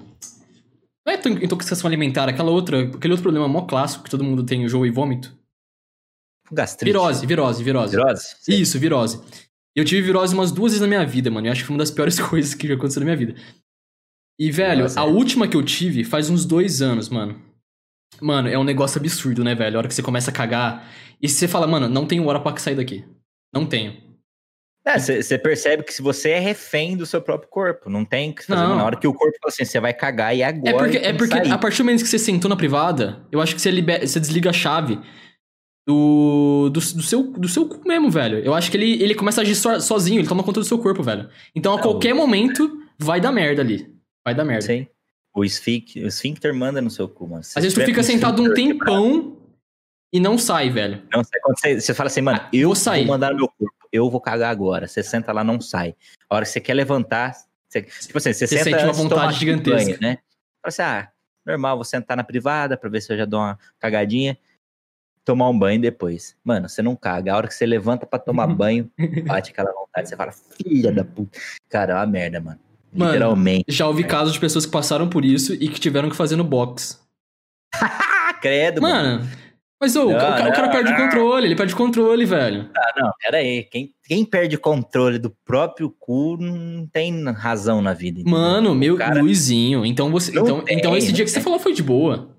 Não 1.05 1.13
é 1.13 1.45
intoxicação 1.45 1.89
alimentar, 1.89 2.29
aquela 2.29 2.51
outra, 2.51 2.83
aquele 2.83 3.13
outro 3.13 3.23
problema 3.23 3.49
mó 3.49 3.63
clássico 3.63 4.05
que 4.05 4.11
todo 4.11 4.23
mundo 4.23 4.45
tem, 4.45 4.63
enjoo 4.63 4.87
e 4.87 4.91
vômito. 4.91 5.37
Gastrite. 6.51 6.93
Virose, 6.93 7.27
virose, 7.27 7.65
virose. 7.65 7.97
Virose? 7.97 8.37
Isso, 8.47 8.79
virose. 8.79 9.21
Eu 9.75 9.85
tive 9.85 10.03
virose 10.03 10.35
umas 10.35 10.53
duas 10.53 10.73
vezes 10.73 10.83
na 10.83 10.87
minha 10.87 11.05
vida, 11.05 11.31
mano. 11.31 11.47
Eu 11.47 11.53
acho 11.53 11.63
que 11.63 11.67
foi 11.67 11.75
uma 11.75 11.83
das 11.83 11.91
piores 11.91 12.21
coisas 12.21 12.55
que 12.55 12.69
já 12.69 12.75
aconteceu 12.75 13.01
na 13.01 13.07
minha 13.07 13.17
vida. 13.17 13.35
E, 14.39 14.51
velho, 14.51 14.83
Nossa, 14.83 15.01
a 15.01 15.05
é. 15.05 15.07
última 15.07 15.49
que 15.49 15.57
eu 15.57 15.63
tive 15.63 16.05
faz 16.05 16.29
uns 16.29 16.45
dois 16.45 16.83
anos, 16.83 17.09
mano. 17.09 17.41
Mano, 18.21 18.49
é 18.49 18.59
um 18.59 18.65
negócio 18.65 18.99
absurdo, 19.01 19.43
né, 19.43 19.55
velho? 19.55 19.77
A 19.77 19.79
hora 19.79 19.89
que 19.89 19.95
você 19.95 20.03
começa 20.03 20.31
a 20.31 20.35
cagar 20.35 20.89
e 21.21 21.29
você 21.29 21.49
fala, 21.49 21.67
mano, 21.67 21.89
não 21.89 22.07
tenho 22.07 22.27
hora 22.27 22.39
pra 22.41 22.57
sair 22.57 22.75
daqui. 22.77 23.05
Não 23.53 23.67
tenho. 23.67 23.97
Você 24.97 25.39
percebe 25.39 25.85
que 25.85 25.93
se 25.95 26.03
você 26.03 26.31
é 26.31 26.39
refém 26.41 26.97
do 26.97 27.07
seu 27.07 27.23
próprio 27.23 27.49
corpo, 27.49 27.89
não 27.89 28.05
tem 28.05 28.33
que 28.33 28.45
fazer. 28.45 28.61
Não. 28.61 28.77
Na 28.77 28.85
hora 28.85 28.97
que 28.97 29.07
o 29.07 29.15
corpo 29.15 29.37
fala 29.41 29.53
assim, 29.53 29.65
você 29.65 29.79
vai 29.79 29.95
cagar 29.95 30.35
e 30.37 30.43
agora. 30.43 30.71
É 30.71 30.77
porque, 30.77 30.97
é 30.99 31.13
que 31.13 31.19
porque 31.19 31.39
a 31.51 31.59
partir 31.59 31.79
do 31.79 31.85
momento 31.85 32.03
que 32.03 32.09
você 32.09 32.19
sentou 32.19 32.49
na 32.49 32.57
privada, 32.57 33.25
eu 33.31 33.41
acho 33.41 33.55
que 33.55 33.61
você, 33.61 33.71
libera, 33.71 34.05
você 34.05 34.19
desliga 34.19 34.51
a 34.51 34.53
chave. 34.53 34.99
do, 35.87 36.69
do, 36.73 36.81
do 36.81 37.03
seu, 37.03 37.23
do 37.33 37.49
seu 37.49 37.69
cu 37.69 37.87
mesmo, 37.87 38.11
velho. 38.11 38.39
Eu 38.39 38.55
acho 38.55 38.71
que 38.71 38.77
ele, 38.77 39.03
ele 39.03 39.15
começa 39.15 39.41
a 39.41 39.43
agir 39.43 39.55
so- 39.55 39.81
sozinho, 39.81 40.21
ele 40.21 40.29
toma 40.29 40.43
conta 40.43 40.61
do 40.61 40.67
seu 40.67 40.79
corpo, 40.79 41.03
velho. 41.03 41.29
Então 41.55 41.73
a 41.73 41.77
Não, 41.77 41.83
qualquer 41.83 42.15
momento 42.15 42.81
vai 42.99 43.21
dar 43.21 43.31
merda 43.33 43.63
ali. 43.63 43.87
Vai 44.25 44.35
dar 44.35 44.45
merda. 44.45 44.63
Sei. 44.67 44.89
O 45.35 45.45
esfíncter, 45.45 46.05
o 46.05 46.09
esfíncter 46.09 46.55
manda 46.55 46.81
no 46.83 46.91
seu 46.91 47.09
cu, 47.09 47.27
mano. 47.27 47.41
Às 47.41 47.55
vezes 47.55 47.75
tu 47.75 47.85
fica 47.85 48.03
sentado 48.03 48.43
um 48.43 48.53
tempão 48.53 49.39
e 50.13 50.21
não 50.21 50.37
sai, 50.37 50.69
velho. 50.69 51.03
Não, 51.13 51.25
sai. 51.25 51.41
quando 51.41 51.59
você, 51.59 51.81
você 51.81 51.95
fala 51.95 52.09
assim, 52.09 52.21
mano, 52.21 52.39
Ah, 52.43 52.49
eu 52.53 52.61
vou 52.69 52.69
vou, 52.69 52.77
sair. 52.77 53.07
mandar 53.07 53.31
no 53.31 53.37
meu 53.39 53.49
corpo, 53.49 53.75
eu 53.91 54.11
vou 54.11 54.21
cagar 54.21 54.51
agora. 54.51 54.87
Você 54.87 55.03
senta 55.03 55.33
lá, 55.33 55.43
não 55.43 55.61
sai. 55.61 55.95
A 56.29 56.37
hora 56.37 56.45
que 56.45 56.51
você 56.51 56.61
quer 56.61 56.75
levantar, 56.75 57.33
você, 57.67 57.81
tipo 57.83 58.19
assim, 58.19 58.33
você, 58.35 58.47
Você 58.47 58.59
senta 58.59 58.65
sente 58.65 58.85
uma 58.85 58.93
vontade 58.93 59.39
gigantesca. 59.39 59.85
banho, 59.87 59.99
né? 60.03 60.19
Fala 60.61 60.67
assim, 60.67 60.83
ah, 60.83 61.09
normal, 61.47 61.77
vou 61.77 61.85
sentar 61.85 62.17
na 62.17 62.23
privada 62.25 62.77
pra 62.77 62.91
ver 62.91 63.01
se 63.01 63.11
eu 63.13 63.17
já 63.17 63.25
dou 63.25 63.41
uma 63.41 63.59
cagadinha. 63.79 64.37
Tomar 65.25 65.49
um 65.49 65.59
banho 65.59 65.81
depois. 65.81 66.37
Mano, 66.45 66.69
você 66.69 66.83
não 66.83 66.95
caga. 66.97 67.33
A 67.33 67.37
hora 67.37 67.49
que 67.49 67.55
você 67.55 67.65
levanta 67.65 68.05
pra 68.05 68.19
tomar 68.19 68.47
banho, 68.53 68.91
bate 69.25 69.53
aquela 69.53 69.73
vontade. 69.73 70.09
Você 70.11 70.17
fala, 70.17 70.33
filha 70.33 70.93
da 70.93 71.05
puta. 71.05 71.39
Cara, 71.71 71.93
é 71.95 71.97
uma 71.97 72.07
merda, 72.07 72.41
mano. 72.41 72.61
Mano, 72.95 73.13
Literalmente. 73.13 73.65
Já 73.69 73.87
ouvi 73.89 74.05
casos 74.05 74.35
de 74.35 74.41
pessoas 74.41 74.67
que 74.67 74.73
passaram 74.73 75.09
por 75.09 75.25
isso 75.25 75.55
e 75.55 75.69
que 75.69 75.81
tiveram 75.81 76.11
que 76.11 76.17
fazer 76.17 76.37
no 76.37 76.45
box. 76.45 77.01
Credo, 78.43 78.83
mano. 78.83 79.21
Mano, 79.21 79.31
mas 79.81 79.97
ô, 79.97 80.07
o, 80.09 80.13
Não, 80.13 80.19
ca- 80.19 80.49
o 80.49 80.53
cara 80.53 80.67
não, 80.67 80.71
perde 80.73 80.91
o 80.93 80.97
não. 80.97 81.05
controle, 81.05 81.47
ele 81.47 81.57
perde 81.57 81.75
o 81.75 81.77
controle, 81.77 82.25
velho. 82.25 82.71
Ah, 82.77 82.93
não, 83.01 83.11
pera 83.21 83.39
aí. 83.39 83.65
Quem, 83.65 83.93
quem 84.05 84.25
perde 84.25 84.55
o 84.57 84.61
controle 84.61 85.19
do 85.19 85.31
próprio 85.45 85.91
cu 85.99 86.37
não 86.39 86.87
tem 86.87 87.25
razão 87.33 87.81
na 87.83 87.93
vida. 87.93 88.21
entendeu? 88.21 88.39
Mano, 88.39 88.75
meu 88.75 88.97
cara- 88.97 89.21
Luizinho, 89.21 89.85
então 89.85 90.11
você. 90.11 90.31
Não 90.33 90.43
Então, 90.45 90.61
tem, 90.61 90.79
então 90.79 90.97
esse 90.97 91.09
não 91.09 91.15
dia 91.15 91.25
que 91.25 91.31
você 91.31 91.37
tem. 91.37 91.43
falou 91.45 91.59
foi 91.59 91.73
de 91.73 91.83
boa. 91.83 92.37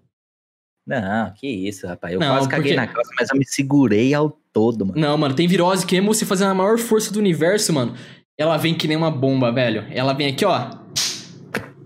Não, 0.85 1.33
que 1.33 1.47
isso, 1.47 1.87
rapaz. 1.87 2.13
Eu 2.13 2.19
Não, 2.19 2.33
quase 2.35 2.49
caguei 2.49 2.73
porque- 2.73 2.87
na 2.87 2.87
calça, 2.93 3.09
mas 3.19 3.29
eu 3.29 3.37
me 3.37 3.45
segurei 3.45 4.13
ao 4.13 4.29
todo, 4.53 4.85
mano. 4.85 4.99
Não, 4.99 5.17
mano, 5.17 5.33
tem 5.35 5.47
virose 5.47 5.85
que 5.85 5.95
mesmo 5.95 6.13
você 6.13 6.25
fazendo 6.25 6.51
a 6.51 6.55
maior 6.55 6.77
força 6.77 7.11
do 7.11 7.19
universo, 7.19 7.71
mano, 7.73 7.95
ela 8.37 8.57
vem 8.57 8.73
que 8.75 8.87
nem 8.87 8.97
uma 8.97 9.11
bomba, 9.11 9.51
velho. 9.51 9.85
Ela 9.91 10.13
vem 10.13 10.27
aqui, 10.27 10.45
ó. 10.45 10.69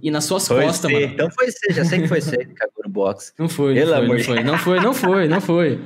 E 0.01 0.11
nas 0.11 0.25
suas 0.25 0.47
Foi 0.47 0.63
costas, 0.63 0.91
você. 0.91 0.99
mano. 0.99 1.13
Então 1.13 1.29
foi 1.31 1.51
você, 1.51 1.73
já 1.73 1.83
sei 1.83 2.01
que 2.01 2.07
foi 2.07 2.21
você 2.21 2.37
que 2.37 2.53
cagou 2.53 2.83
no 2.83 2.89
box. 2.89 3.33
Não 3.37 3.49
foi, 3.49 3.73
Pelo 3.73 3.91
não 3.91 3.97
foi, 3.97 4.07
não 4.07 4.19
foi, 4.19 4.43
não 4.43 4.57
foi, 4.57 4.79
não 4.79 4.93
foi, 4.93 5.27
não 5.27 5.41
foi. 5.41 5.79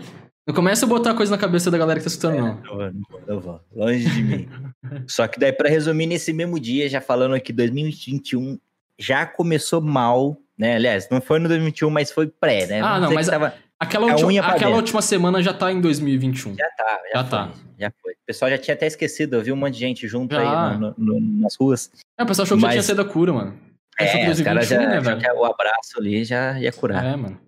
Não 0.45 0.53
começa 0.55 0.85
a 0.85 0.89
botar 0.89 1.13
coisa 1.13 1.31
na 1.31 1.37
cabeça 1.37 1.69
da 1.71 1.77
galera 1.77 1.99
que 1.99 2.03
tá 2.03 2.09
escutando, 2.09 2.37
não. 2.37 2.55
Não 2.55 2.63
vou, 2.75 2.77
não 2.91 3.01
vou, 3.09 3.21
não 3.27 3.39
vou. 3.39 3.61
Longe 3.75 4.09
de 4.09 4.23
mim. 4.23 4.49
Só 5.07 5.27
que 5.27 5.39
daí, 5.39 5.53
pra 5.53 5.69
resumir, 5.69 6.07
nesse 6.07 6.33
mesmo 6.33 6.59
dia, 6.59 6.89
já 6.89 6.99
falando 6.99 7.39
que 7.39 7.53
2021 7.53 8.59
já 8.99 9.25
começou 9.25 9.79
mal, 9.81 10.35
né? 10.57 10.75
Aliás, 10.75 11.07
não 11.09 11.21
foi 11.21 11.39
no 11.39 11.47
2021, 11.47 11.89
mas 11.89 12.11
foi 12.11 12.27
pré, 12.27 12.65
né? 12.67 12.81
Ah, 12.81 12.95
não, 12.99 13.01
dizer 13.03 13.15
mas 13.15 13.27
tava- 13.27 13.53
Aquela, 13.81 14.11
A 14.11 14.15
última, 14.15 14.45
aquela 14.45 14.75
última 14.75 15.01
semana 15.01 15.41
já 15.41 15.51
tá 15.53 15.71
em 15.71 15.81
2021. 15.81 16.55
Já 16.55 16.69
tá, 16.77 17.01
já, 17.11 17.19
Já 17.19 17.23
foi, 17.23 17.29
tá. 17.31 17.51
Já 17.79 17.91
foi. 17.99 18.13
O 18.13 18.25
pessoal 18.27 18.51
já 18.51 18.57
tinha 18.59 18.75
até 18.75 18.85
esquecido, 18.85 19.35
eu 19.37 19.41
vi 19.41 19.51
um 19.51 19.55
monte 19.55 19.73
de 19.73 19.79
gente 19.79 20.07
junto 20.07 20.35
Já. 20.35 20.71
aí 20.71 20.77
no- 20.77 20.93
no- 20.99 21.19
no- 21.19 21.41
nas 21.41 21.55
ruas. 21.55 21.91
É, 22.15 22.21
o 22.23 22.27
pessoal 22.27 22.43
achou 22.43 22.57
que 22.57 22.61
já 22.61 22.67
Mas- 22.67 22.75
tinha 22.75 22.83
saído 22.83 23.03
da 23.03 23.09
cura, 23.09 23.33
mano. 23.33 23.59
Achou 23.99 24.19
É, 24.19 24.29
os 24.29 24.41
caras 24.41 24.67
já, 24.67 24.77
né, 24.77 25.01
já 25.01 25.15
velho? 25.15 25.35
o 25.35 25.45
abraço 25.45 25.97
ali 25.97 26.23
já 26.23 26.59
ia 26.59 26.71
curar. 26.71 27.03
É, 27.03 27.15
mano. 27.15 27.39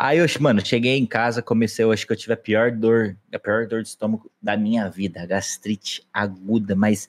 Aí 0.00 0.18
eu, 0.18 0.26
mano, 0.40 0.64
cheguei 0.66 0.98
em 0.98 1.06
casa, 1.06 1.40
comecei, 1.40 1.84
eu 1.84 1.92
acho 1.92 2.04
que 2.04 2.12
eu 2.12 2.16
tive 2.16 2.32
a 2.32 2.36
pior 2.36 2.72
dor, 2.72 3.16
a 3.32 3.38
pior 3.38 3.66
dor 3.68 3.82
de 3.82 3.88
estômago 3.88 4.28
da 4.42 4.56
minha 4.56 4.88
vida, 4.90 5.24
gastrite 5.26 6.02
aguda, 6.12 6.74
mas 6.74 7.08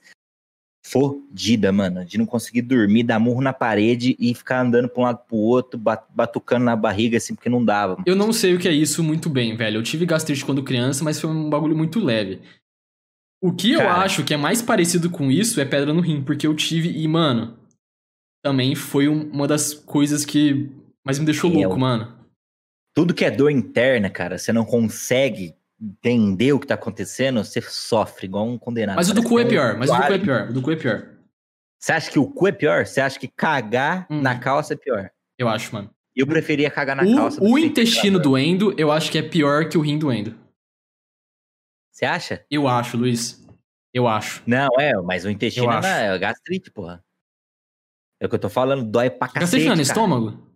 fodida, 0.85 1.71
mano, 1.71 2.03
de 2.03 2.17
não 2.17 2.25
conseguir 2.25 2.61
dormir, 2.61 3.03
dar 3.03 3.19
murro 3.19 3.41
na 3.41 3.53
parede 3.53 4.15
e 4.19 4.33
ficar 4.35 4.61
andando 4.61 4.89
pra 4.89 5.01
um 5.01 5.05
lado 5.05 5.19
pro 5.25 5.37
outro, 5.37 5.79
bat- 5.79 6.05
batucando 6.13 6.65
na 6.65 6.75
barriga, 6.75 7.17
assim, 7.17 7.33
porque 7.33 7.49
não 7.49 7.63
dava. 7.63 8.03
Eu 8.05 8.15
não 8.15 8.33
sei 8.33 8.53
o 8.53 8.59
que 8.59 8.67
é 8.67 8.73
isso 8.73 9.01
muito 9.03 9.29
bem, 9.29 9.55
velho. 9.55 9.77
Eu 9.77 9.83
tive 9.83 10.05
gastrite 10.05 10.43
quando 10.45 10.61
criança, 10.63 11.03
mas 11.03 11.19
foi 11.21 11.29
um 11.29 11.49
bagulho 11.49 11.75
muito 11.75 11.99
leve. 12.03 12.41
O 13.41 13.53
que 13.53 13.71
eu 13.71 13.79
Cara. 13.79 14.03
acho 14.03 14.23
que 14.23 14.33
é 14.33 14.37
mais 14.37 14.61
parecido 14.61 15.09
com 15.09 15.31
isso 15.31 15.59
é 15.59 15.65
pedra 15.65 15.93
no 15.93 16.01
rim, 16.01 16.21
porque 16.21 16.45
eu 16.47 16.55
tive 16.55 16.89
e, 16.89 17.07
mano, 17.07 17.57
também 18.43 18.75
foi 18.75 19.07
um- 19.07 19.29
uma 19.31 19.47
das 19.47 19.73
coisas 19.73 20.25
que 20.25 20.69
mais 21.05 21.17
me 21.17 21.25
deixou 21.25 21.49
Sim, 21.49 21.57
louco, 21.57 21.75
eu- 21.75 21.79
mano. 21.79 22.13
Tudo 22.93 23.13
que 23.13 23.25
é 23.25 23.31
dor 23.31 23.49
interna, 23.49 24.09
cara, 24.09 24.37
você 24.37 24.53
não 24.53 24.63
consegue 24.65 25.55
entender 25.83 26.53
o 26.53 26.59
que 26.59 26.67
tá 26.67 26.75
acontecendo, 26.75 27.43
você 27.43 27.61
sofre 27.61 28.25
igual 28.25 28.47
um 28.47 28.57
condenado. 28.57 28.95
Mas 28.95 29.09
o 29.09 29.13
do 29.13 29.23
cu 29.23 29.39
é 29.39 29.43
um 29.43 29.47
pior, 29.47 29.77
mas 29.77 29.89
o 29.89 29.95
do 29.95 30.01
cu 30.01 30.13
é 30.13 30.19
pior, 30.19 30.49
o 30.49 30.53
do 30.53 30.61
cu 30.61 30.71
é 30.71 30.75
pior. 30.75 31.09
Você 31.77 31.91
acha 31.91 32.09
que 32.09 32.19
o 32.19 32.25
cu 32.25 32.47
é 32.47 32.51
pior? 32.53 32.85
Você 32.85 33.01
acha 33.01 33.19
que 33.19 33.27
cagar 33.27 34.07
Hum. 34.09 34.21
na 34.21 34.39
calça 34.39 34.73
é 34.73 34.77
pior? 34.77 35.11
Eu 35.37 35.49
acho, 35.49 35.73
mano. 35.75 35.93
Eu 36.15 36.25
preferia 36.25 36.71
cagar 36.71 36.95
na 36.95 37.03
calça. 37.03 37.37
O, 37.41 37.47
do 37.47 37.53
o 37.53 37.59
intestino 37.59 38.19
doendo, 38.19 38.73
eu 38.77 38.91
acho 38.91 39.11
que 39.11 39.17
é 39.17 39.21
pior 39.21 39.67
que 39.67 39.77
o 39.77 39.81
rim 39.81 39.99
doendo. 39.99 40.33
Você 41.91 42.05
acha? 42.05 42.45
Eu 42.49 42.67
acho, 42.67 42.95
Luiz. 42.95 43.45
Eu 43.93 44.07
acho. 44.07 44.41
Não, 44.47 44.69
é, 44.79 44.93
mas 45.01 45.25
o 45.25 45.29
intestino 45.29 45.69
é, 45.71 46.15
é 46.15 46.17
gastrite, 46.17 46.71
porra. 46.71 47.03
É 48.19 48.25
o 48.25 48.29
que 48.29 48.35
eu 48.35 48.39
tô 48.39 48.49
falando, 48.49 48.83
dói 48.83 49.09
pra 49.09 49.27
cacete, 49.27 49.41
Gastrite 49.41 49.65
não 49.65 49.73
é 49.73 49.75
no 49.75 49.81
estômago? 49.81 50.53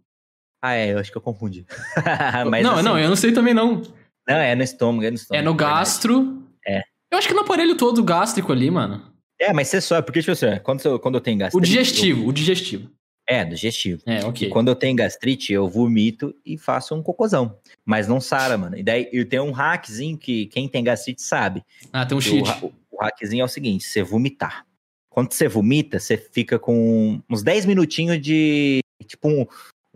Ah, 0.61 0.73
é, 0.73 0.93
eu 0.93 0.99
acho 0.99 1.11
que 1.11 1.17
eu 1.17 1.21
confundi. 1.21 1.65
Mas, 2.49 2.63
não, 2.63 2.75
assim, 2.75 2.83
não, 2.83 2.97
eu 2.97 3.09
não 3.09 3.15
sei 3.15 3.31
também 3.31 3.53
não. 3.53 3.81
Não, 4.27 4.35
é 4.35 4.55
no 4.55 4.63
estômago, 4.63 5.05
é 5.05 5.09
no 5.09 5.15
estômago. 5.15 5.41
É 5.41 5.45
no 5.45 5.53
gastro. 5.55 6.43
É. 6.65 6.83
Eu 7.11 7.17
acho 7.17 7.27
que 7.27 7.33
no 7.33 7.41
aparelho 7.41 7.75
todo 7.77 8.03
gástrico 8.03 8.51
ali, 8.51 8.69
mano. 8.69 9.01
É, 9.39 9.53
mas 9.53 9.67
você 9.67 9.79
só, 9.79 10.01
porque, 10.01 10.19
tipo 10.19 10.31
assim, 10.31 10.47
quando 10.63 10.83
eu, 10.85 10.99
quando 10.99 11.15
eu 11.15 11.21
tenho 11.21 11.37
O 11.37 11.39
gastrite... 11.39 11.65
digestivo, 11.67 12.27
o 12.27 12.33
digestivo. 12.33 12.83
eu- 12.85 12.97
é, 13.29 13.43
digestivo. 13.45 14.01
É, 14.05 14.21
E 14.21 14.23
ok. 14.23 14.49
quando 14.49 14.69
eu 14.69 14.75
tenho 14.75 14.95
gastrite, 14.95 15.51
eu 15.53 15.67
vomito 15.67 16.33
e 16.45 16.57
faço 16.57 16.95
um 16.95 17.03
cocôzão. 17.03 17.57
Mas 17.85 18.07
não 18.07 18.19
sara, 18.21 18.57
mano. 18.57 18.77
E 18.77 18.83
daí 18.83 19.09
eu 19.11 19.27
tenho 19.27 19.43
um 19.43 19.51
hackzinho 19.51 20.17
que 20.17 20.45
quem 20.47 20.67
tem 20.67 20.83
gastrite 20.83 21.21
sabe. 21.21 21.61
Ah, 21.93 22.05
tem 22.05 22.15
um 22.15 22.19
O, 22.19 22.21
cheat. 22.21 22.49
o, 22.63 22.73
o 22.91 23.03
hackzinho 23.03 23.41
é 23.41 23.45
o 23.45 23.49
seguinte: 23.49 23.83
você 23.83 24.01
vomitar. 24.01 24.65
Quando 25.09 25.31
você 25.33 25.47
vomita, 25.47 25.99
você 25.99 26.15
fica 26.17 26.57
com 26.57 27.21
uns 27.29 27.43
10 27.43 27.65
minutinhos 27.65 28.19
de. 28.21 28.79
Tipo, 29.05 29.27
um- 29.29 29.45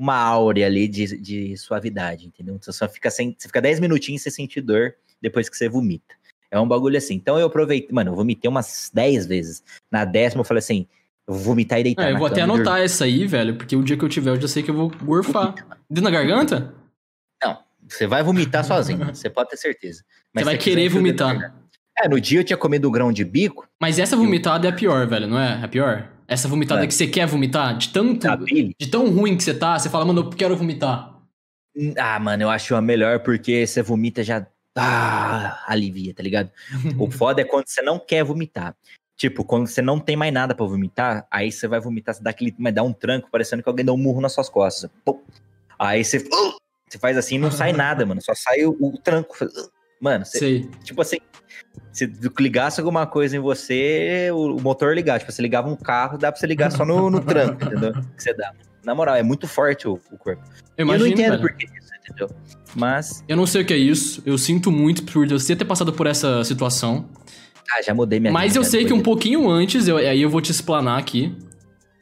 uma 0.02 0.16
áurea 0.16 0.66
ali 0.66 0.88
de, 0.88 1.16
de 1.18 1.58
suavidade, 1.58 2.26
entendeu? 2.26 2.58
Você 2.60 2.72
só 2.72 2.90
fica 2.90 3.12
sem. 3.12 3.36
Você 3.38 3.48
fica 3.48 3.62
10 3.62 3.80
minutinhos 3.80 4.24
sem 4.24 4.32
sentir 4.32 4.62
dor 4.62 4.96
depois 5.22 5.48
que 5.48 5.56
você 5.56 5.70
vomita. 5.70 6.16
É 6.50 6.60
um 6.60 6.68
bagulho 6.68 6.98
assim. 6.98 7.14
Então 7.14 7.38
eu 7.38 7.46
aproveitei. 7.46 7.94
Mano, 7.94 8.12
eu 8.12 8.16
vomitei 8.16 8.50
umas 8.50 8.90
10 8.92 9.28
vezes. 9.28 9.64
Na 9.92 10.04
décima 10.04 10.42
eu 10.42 10.46
falei 10.46 10.60
assim: 10.60 10.88
eu 11.28 11.36
vou 11.36 11.44
vomitar 11.44 11.80
e 11.80 11.84
deitar. 11.84 12.10
É, 12.10 12.14
eu 12.14 12.18
vou 12.18 12.26
até 12.26 12.42
e 12.42 12.46
dormir. 12.46 12.62
anotar 12.62 12.82
essa 12.82 13.06
aí, 13.06 13.28
velho, 13.28 13.56
porque 13.56 13.76
o 13.76 13.84
dia 13.84 13.96
que 13.96 14.04
eu 14.04 14.10
tiver, 14.10 14.32
eu 14.32 14.42
já 14.42 14.48
sei 14.48 14.64
que 14.64 14.72
eu 14.72 14.76
vou 14.76 14.92
gorfar. 15.04 15.54
Dentro 15.88 16.04
da 16.04 16.10
garganta? 16.10 16.74
Você 17.88 18.08
vai 18.08 18.24
vomitar 18.24 18.64
sozinho, 18.64 19.06
você 19.06 19.30
pode 19.30 19.50
ter 19.50 19.58
certeza. 19.58 20.04
Você 20.34 20.46
vai 20.46 20.58
querer 20.58 20.88
vomitar. 20.90 21.54
É, 21.98 22.08
no 22.08 22.22
dia 22.22 22.40
eu 22.40 22.44
tinha 22.44 22.58
comido 22.58 22.88
um 22.88 22.92
grão 22.92 23.12
de 23.12 23.24
bico, 23.26 23.68
Mas 23.80 24.00
essa 24.00 24.16
vomitada 24.16 24.66
é 24.68 24.72
a 24.72 24.74
pior, 24.74 25.06
velho, 25.06 25.28
não 25.28 25.38
é? 25.38 25.60
É 25.60 25.66
a 25.66 25.68
pior? 25.68 26.10
Essa 26.32 26.48
vomitada 26.48 26.86
É. 26.86 26.88
que 26.88 26.94
você 26.94 27.08
quer 27.08 27.28
vomitar, 27.28 27.78
de 27.78 27.90
tanto. 27.90 28.26
bile. 28.38 28.74
De 28.80 28.90
tão 28.90 29.10
ruim 29.12 29.36
que 29.36 29.44
você 29.44 29.54
tá, 29.54 29.78
você 29.78 29.90
fala, 29.90 30.06
mano, 30.06 30.22
eu 30.22 30.30
quero 30.30 30.56
vomitar. 30.56 31.14
Ah, 31.98 32.18
mano, 32.22 32.44
eu 32.44 32.50
acho 32.50 32.74
a 32.74 32.82
melhor 32.82 33.20
porque 33.20 33.68
você 33.68 33.82
vomita 33.82 34.24
já 34.24 34.48
ah, 34.78 35.62
alivia, 35.68 36.14
tá 36.14 36.24
ligado? 36.24 36.50
O 36.98 37.12
foda 37.12 37.42
é 37.42 37.44
quando 37.44 37.68
você 37.68 37.82
não 37.82 38.00
quer 38.00 38.24
vomitar. 38.24 38.74
Tipo, 39.18 39.44
quando 39.44 39.68
você 39.68 39.82
não 39.82 40.00
tem 40.00 40.16
mais 40.16 40.32
nada 40.32 40.56
pra 40.56 40.66
vomitar, 40.66 41.28
aí 41.30 41.52
você 41.52 41.68
vai 41.68 41.82
vomitar, 41.82 42.16
você 42.16 42.24
dá 42.24 42.30
aquele, 42.30 42.56
mas 42.58 42.74
dá 42.74 42.82
um 42.82 42.94
tranco, 42.94 43.30
parecendo 43.30 43.62
que 43.62 43.68
alguém 43.68 43.86
dá 43.86 43.92
um 43.92 43.98
murro 43.98 44.22
nas 44.22 44.32
suas 44.32 44.48
costas. 44.48 44.90
Pum. 45.04 45.22
Aí 45.78 46.02
você, 46.02 46.20
uh, 46.20 46.56
você 46.88 46.98
faz 46.98 47.18
assim 47.18 47.36
e 47.36 47.40
não 47.40 47.52
sai 47.52 47.74
nada, 47.76 48.06
mano. 48.06 48.22
Só 48.22 48.34
sai 48.34 48.64
o, 48.66 48.72
o 48.80 48.98
tranco. 48.98 49.36
Mano, 50.02 50.26
você, 50.26 50.68
tipo 50.84 51.02
assim, 51.02 51.18
se 51.94 52.12
ligasse 52.40 52.80
alguma 52.80 53.06
coisa 53.06 53.38
em 53.38 53.40
você, 53.40 54.30
o, 54.34 54.56
o 54.58 54.62
motor 54.62 54.96
ligar. 54.96 55.20
Tipo, 55.20 55.32
você 55.32 55.42
ligava 55.42 55.70
um 55.70 55.76
carro, 55.76 56.18
dá 56.18 56.32
pra 56.32 56.40
você 56.40 56.48
ligar 56.48 56.72
só 56.72 56.84
no, 56.84 57.10
no 57.10 57.20
tranco, 57.24 57.64
entendeu? 57.64 57.94
Que 57.94 58.24
você 58.24 58.34
dá. 58.34 58.52
Na 58.84 58.96
moral, 58.96 59.16
é 59.16 59.22
muito 59.22 59.48
forte 59.48 59.88
o, 59.88 60.00
o 60.12 60.18
corpo. 60.18 60.42
Eu 60.76 60.78
E 60.78 60.82
eu 60.82 60.86
não 60.88 60.96
imagino, 60.96 61.14
entendo 61.14 61.30
velho. 61.38 61.42
por 61.42 61.54
que 61.56 61.66
isso, 61.66 61.92
entendeu? 62.04 62.30
Mas, 62.76 63.24
Eu 63.28 63.38
não 63.38 63.46
sei 63.46 63.62
o 63.62 63.66
que 63.66 63.74
é 63.74 63.78
isso. 63.78 64.24
Eu 64.26 64.38
sinto 64.40 64.72
muito 64.72 65.04
por 65.04 65.28
você 65.28 65.56
ter 65.56 65.66
passado 65.66 65.94
por 65.94 66.08
essa 66.08 66.44
situação. 66.44 67.08
ah, 67.72 67.82
já 67.84 67.94
mudei 67.94 68.20
minha 68.20 68.34
Mas 68.34 68.56
eu 68.56 68.64
sei 68.64 68.86
que 68.86 68.94
um 68.94 69.02
pouquinho 69.02 69.48
antes, 69.50 69.88
eu- 69.88 69.98
aí 69.98 70.20
eu 70.22 70.30
vou 70.32 70.42
te 70.42 70.50
explanar 70.52 70.98
aqui. 70.98 71.36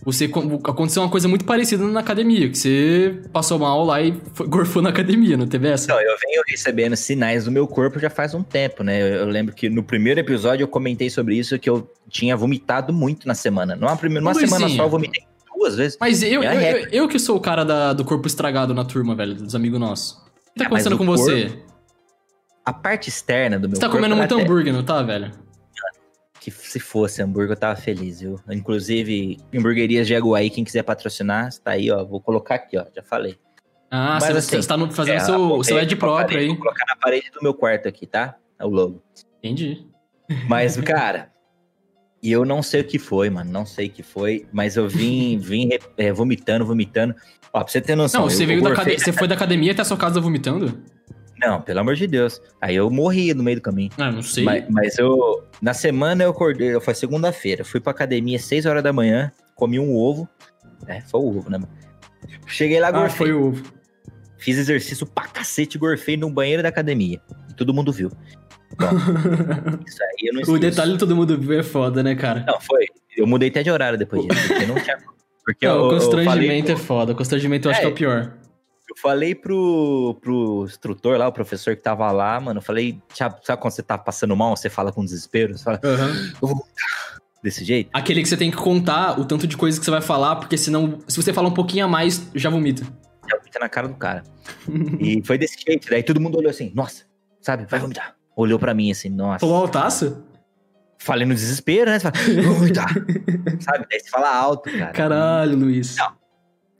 Você 0.05 0.29
con- 0.29 0.59
aconteceu 0.63 1.03
uma 1.03 1.09
coisa 1.09 1.27
muito 1.27 1.43
parecida 1.43 1.83
na 1.85 1.99
academia, 1.99 2.49
que 2.49 2.57
você 2.57 3.19
passou 3.33 3.59
mal 3.59 3.83
lá 3.83 4.01
e 4.01 4.13
foi, 4.33 4.47
gorfou 4.47 4.81
na 4.81 4.89
academia, 4.89 5.35
não 5.35 5.45
teve 5.45 5.67
essa? 5.67 5.83
Então, 5.85 5.99
eu 5.99 6.15
venho 6.25 6.41
recebendo 6.47 6.95
sinais 6.95 7.43
do 7.45 7.51
meu 7.51 7.67
corpo 7.67 7.99
já 7.99 8.09
faz 8.09 8.33
um 8.33 8.41
tempo, 8.41 8.81
né? 8.81 9.01
Eu, 9.01 9.05
eu 9.17 9.25
lembro 9.27 9.53
que 9.53 9.69
no 9.69 9.83
primeiro 9.83 10.17
episódio 10.19 10.63
eu 10.63 10.67
comentei 10.69 11.09
sobre 11.09 11.35
isso, 11.37 11.59
que 11.59 11.69
eu 11.69 11.91
tinha 12.09 12.35
vomitado 12.37 12.93
muito 12.93 13.27
na 13.27 13.33
semana. 13.35 13.75
Numa, 13.75 13.97
primeira, 13.97 14.21
numa 14.21 14.31
Luizinho. 14.31 14.57
semana 14.57 14.73
só 14.73 14.83
eu 14.83 14.89
vomitei 14.89 15.21
duas 15.53 15.75
vezes. 15.75 15.97
Mas 15.99 16.23
eu, 16.23 16.41
eu, 16.43 16.51
eu, 16.53 16.87
eu 16.91 17.07
que 17.09 17.19
sou 17.19 17.35
o 17.35 17.39
cara 17.41 17.65
da- 17.65 17.91
do 17.91 18.05
corpo 18.05 18.25
estragado 18.25 18.73
na 18.73 18.85
turma, 18.85 19.13
velho, 19.15 19.35
dos 19.35 19.53
amigos 19.53 19.79
nossos. 19.81 20.11
O 20.13 20.53
que 20.53 20.59
tá 20.59 20.63
Ah, 20.63 20.67
acontecendo 20.67 20.97
com 20.97 21.05
você? 21.05 21.51
A 22.65 22.71
parte 22.71 23.09
externa 23.09 23.59
do 23.59 23.67
meu 23.67 23.75
Você 23.75 23.81
tá 23.81 23.87
corpo... 23.87 23.97
comendo 23.97 24.13
ela 24.13 24.21
muito 24.21 24.33
até- 24.35 24.43
hambúrguer, 24.43 24.71
não 24.73 24.83
tá, 24.83 25.01
velho? 25.03 25.31
Que 26.39 26.49
se 26.51 26.79
fosse 26.79 27.21
hambúrguer, 27.21 27.51
eu 27.51 27.59
tava 27.59 27.75
feliz, 27.75 28.21
viu? 28.21 28.39
Inclusive, 28.49 29.37
hamburguerias 29.53 30.07
de 30.07 30.15
Aguaí, 30.15 30.49
quem 30.49 30.63
quiser 30.63 30.83
patrocinar, 30.83 31.49
tá 31.63 31.71
aí, 31.71 31.91
ó. 31.91 32.03
Vou 32.05 32.21
colocar 32.21 32.55
aqui, 32.55 32.77
ó. 32.77 32.85
Já 32.95 33.03
falei. 33.03 33.37
Ah, 33.91 34.19
Mas 34.21 34.25
você, 34.25 34.31
assim, 34.55 34.61
você 34.61 34.67
tá 34.67 34.77
no- 34.77 34.91
fazendo 34.91 35.15
É, 35.15 35.19
seu, 35.19 35.63
seu 35.63 35.77
ad 35.77 35.95
próprio 35.97 36.39
aí. 36.39 36.47
Vou 36.47 36.57
colocar 36.57 36.85
na 36.87 36.95
parede 36.95 37.29
do 37.31 37.39
meu 37.41 37.53
quarto 37.53 37.87
aqui, 37.87 38.05
tá? 38.05 38.35
É 38.57 38.65
o 38.65 38.69
logo. 38.69 39.01
Entendi. 39.39 39.85
Mas, 40.47 40.77
cara, 40.81 41.31
e 42.21 42.31
eu 42.31 42.45
não 42.45 42.61
sei 42.61 42.81
o 42.81 42.83
que 42.85 42.99
foi, 42.99 43.29
mano. 43.29 43.51
Não 43.51 43.65
sei 43.65 43.87
o 43.87 43.89
que 43.89 44.03
foi, 44.03 44.47
mas 44.53 44.77
eu 44.77 44.87
vim, 44.87 45.37
vim 45.41 45.69
é, 45.97 46.13
vomitando, 46.13 46.65
vomitando. 46.65 47.15
Ó, 47.51 47.59
pra 47.63 47.67
você 47.71 47.81
ter 47.81 47.95
noção. 47.95 48.21
Não, 48.21 48.29
você 48.29 48.45
veio 48.45 48.61
da 48.61 48.69
academia. 48.71 48.99
Você 48.99 49.11
foi 49.11 49.27
da 49.27 49.35
academia 49.35 49.71
até 49.71 49.81
a 49.81 49.85
sua 49.85 49.97
casa 49.97 50.21
vomitando? 50.21 50.81
Não, 51.41 51.61
pelo 51.61 51.79
amor 51.79 51.95
de 51.95 52.05
Deus. 52.07 52.41
Aí 52.61 52.75
eu 52.75 52.89
morri 52.89 53.33
no 53.33 53.41
meio 53.43 53.57
do 53.57 53.61
caminho. 53.61 53.91
Ah, 53.97 54.11
não 54.11 54.21
sei. 54.21 54.43
Mas, 54.43 54.65
mas 54.69 54.97
eu. 54.97 55.43
Na 55.61 55.73
semana 55.73 56.23
eu 56.23 56.31
acordei, 56.31 56.79
foi 56.79 56.93
segunda-feira. 56.93 57.63
Fui 57.63 57.79
pra 57.79 57.91
academia 57.91 58.37
às 58.37 58.45
6 58.45 58.65
horas 58.65 58.83
da 58.83 58.91
manhã, 58.91 59.31
comi 59.55 59.79
um 59.79 59.95
ovo. 59.95 60.27
É, 60.87 61.01
foi 61.01 61.19
o 61.21 61.27
ovo, 61.37 61.49
né? 61.49 61.57
mano? 61.57 61.69
Cheguei 62.47 62.79
lá, 62.79 62.89
ah, 62.89 62.91
gorfei. 62.91 63.17
foi 63.17 63.33
o 63.33 63.47
ovo. 63.47 63.63
Fiz 64.37 64.57
exercício 64.57 65.05
pra 65.05 65.27
cacete, 65.27 65.77
gorfei 65.77 66.15
no 66.17 66.29
banheiro 66.29 66.63
da 66.63 66.69
academia. 66.69 67.21
E 67.49 67.53
todo 67.53 67.73
mundo 67.73 67.91
viu. 67.91 68.09
Bom, 68.77 68.85
isso 69.87 70.03
aí 70.03 70.27
eu 70.27 70.33
não 70.33 70.39
o 70.39 70.43
esqueço. 70.43 70.59
detalhe 70.59 70.97
todo 70.97 71.15
mundo 71.15 71.37
viu 71.37 71.59
é 71.59 71.63
foda, 71.63 72.01
né, 72.03 72.15
cara? 72.15 72.43
Não, 72.47 72.59
foi. 72.61 72.85
Eu 73.17 73.25
mudei 73.27 73.49
até 73.49 73.63
de 73.63 73.71
horário 73.71 73.97
depois 73.97 74.25
disso, 74.25 74.47
porque 74.47 74.65
não 74.65 74.75
tinha. 74.75 74.97
Porque 75.45 75.65
Não, 75.65 75.73
eu, 75.77 75.81
o 75.81 75.85
eu 75.85 75.89
falei, 75.99 75.99
constrangimento 76.21 76.71
é 76.71 76.75
foda. 76.75 77.11
O 77.13 77.15
constrangimento 77.15 77.67
eu 77.67 77.71
acho 77.71 77.79
É. 77.79 77.83
que 77.83 77.87
é 77.87 77.91
o 77.91 77.95
pior. 77.95 78.33
Eu 78.89 78.95
falei 78.97 79.35
pro, 79.35 80.17
pro 80.19 80.65
instrutor 80.65 81.17
lá, 81.17 81.27
o 81.27 81.31
professor 81.31 81.75
que 81.75 81.81
tava 81.81 82.11
lá, 82.11 82.39
mano. 82.39 82.57
Eu 82.57 82.63
falei, 82.63 82.99
sabe, 83.13 83.39
sabe 83.43 83.61
quando 83.61 83.73
você 83.73 83.83
tá 83.83 83.97
passando 83.97 84.35
mal, 84.35 84.55
você 84.57 84.69
fala 84.69 84.91
com 84.91 85.05
desespero? 85.05 85.55
Você 85.55 85.63
fala 85.63 85.79
desse 87.43 87.63
jeito? 87.63 87.91
Aquele 87.93 88.23
que 88.23 88.27
você 88.27 88.35
tem 88.35 88.49
que 88.49 88.57
contar 88.57 89.19
o 89.19 89.25
tanto 89.25 89.45
de 89.45 89.55
coisa 89.55 89.77
que 89.79 89.85
você 89.85 89.91
vai 89.91 90.01
falar, 90.01 90.37
porque 90.37 90.57
senão, 90.57 90.99
se 91.07 91.21
você 91.21 91.31
falar 91.31 91.49
um 91.49 91.53
pouquinho 91.53 91.85
a 91.85 91.87
mais, 91.87 92.27
já 92.33 92.49
vomita. 92.49 92.83
Já 93.29 93.37
vomita 93.37 93.59
na 93.59 93.69
cara 93.69 93.87
do 93.87 93.95
cara. 93.95 94.23
E 94.99 95.21
foi 95.23 95.37
desse 95.37 95.55
jeito. 95.65 95.87
Daí 95.87 96.01
todo 96.01 96.19
mundo 96.19 96.39
olhou 96.39 96.49
assim, 96.49 96.71
nossa, 96.73 97.05
sabe, 97.39 97.65
vai 97.69 97.79
vomitar. 97.79 98.15
Olhou 98.35 98.57
pra 98.57 98.73
mim 98.73 98.89
assim, 98.89 99.09
nossa. 99.09 99.39
Falou 99.39 99.55
altaço? 99.55 100.23
Falei 100.97 101.27
no 101.27 101.35
desespero, 101.35 101.91
né? 101.91 101.99
Você 101.99 102.11
fala, 102.11 102.43
vou 102.43 102.55
vomitar. 102.55 102.89
sabe? 103.61 103.85
Daí 103.89 103.99
você 103.99 104.09
fala 104.09 104.35
alto, 104.35 104.69
cara. 104.71 104.91
Caralho, 104.91 105.57
Luiz. 105.57 105.95
Não. 105.95 106.18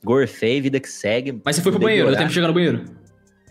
Gorfei, 0.04 0.60
vida 0.60 0.80
que 0.80 0.88
segue. 0.88 1.40
Mas 1.44 1.56
você 1.56 1.62
foi 1.62 1.72
pro 1.72 1.80
banheiro, 1.80 2.08
deu 2.08 2.16
tempo 2.16 2.28
de 2.28 2.34
chegar 2.34 2.48
no 2.48 2.54
banheiro. 2.54 2.84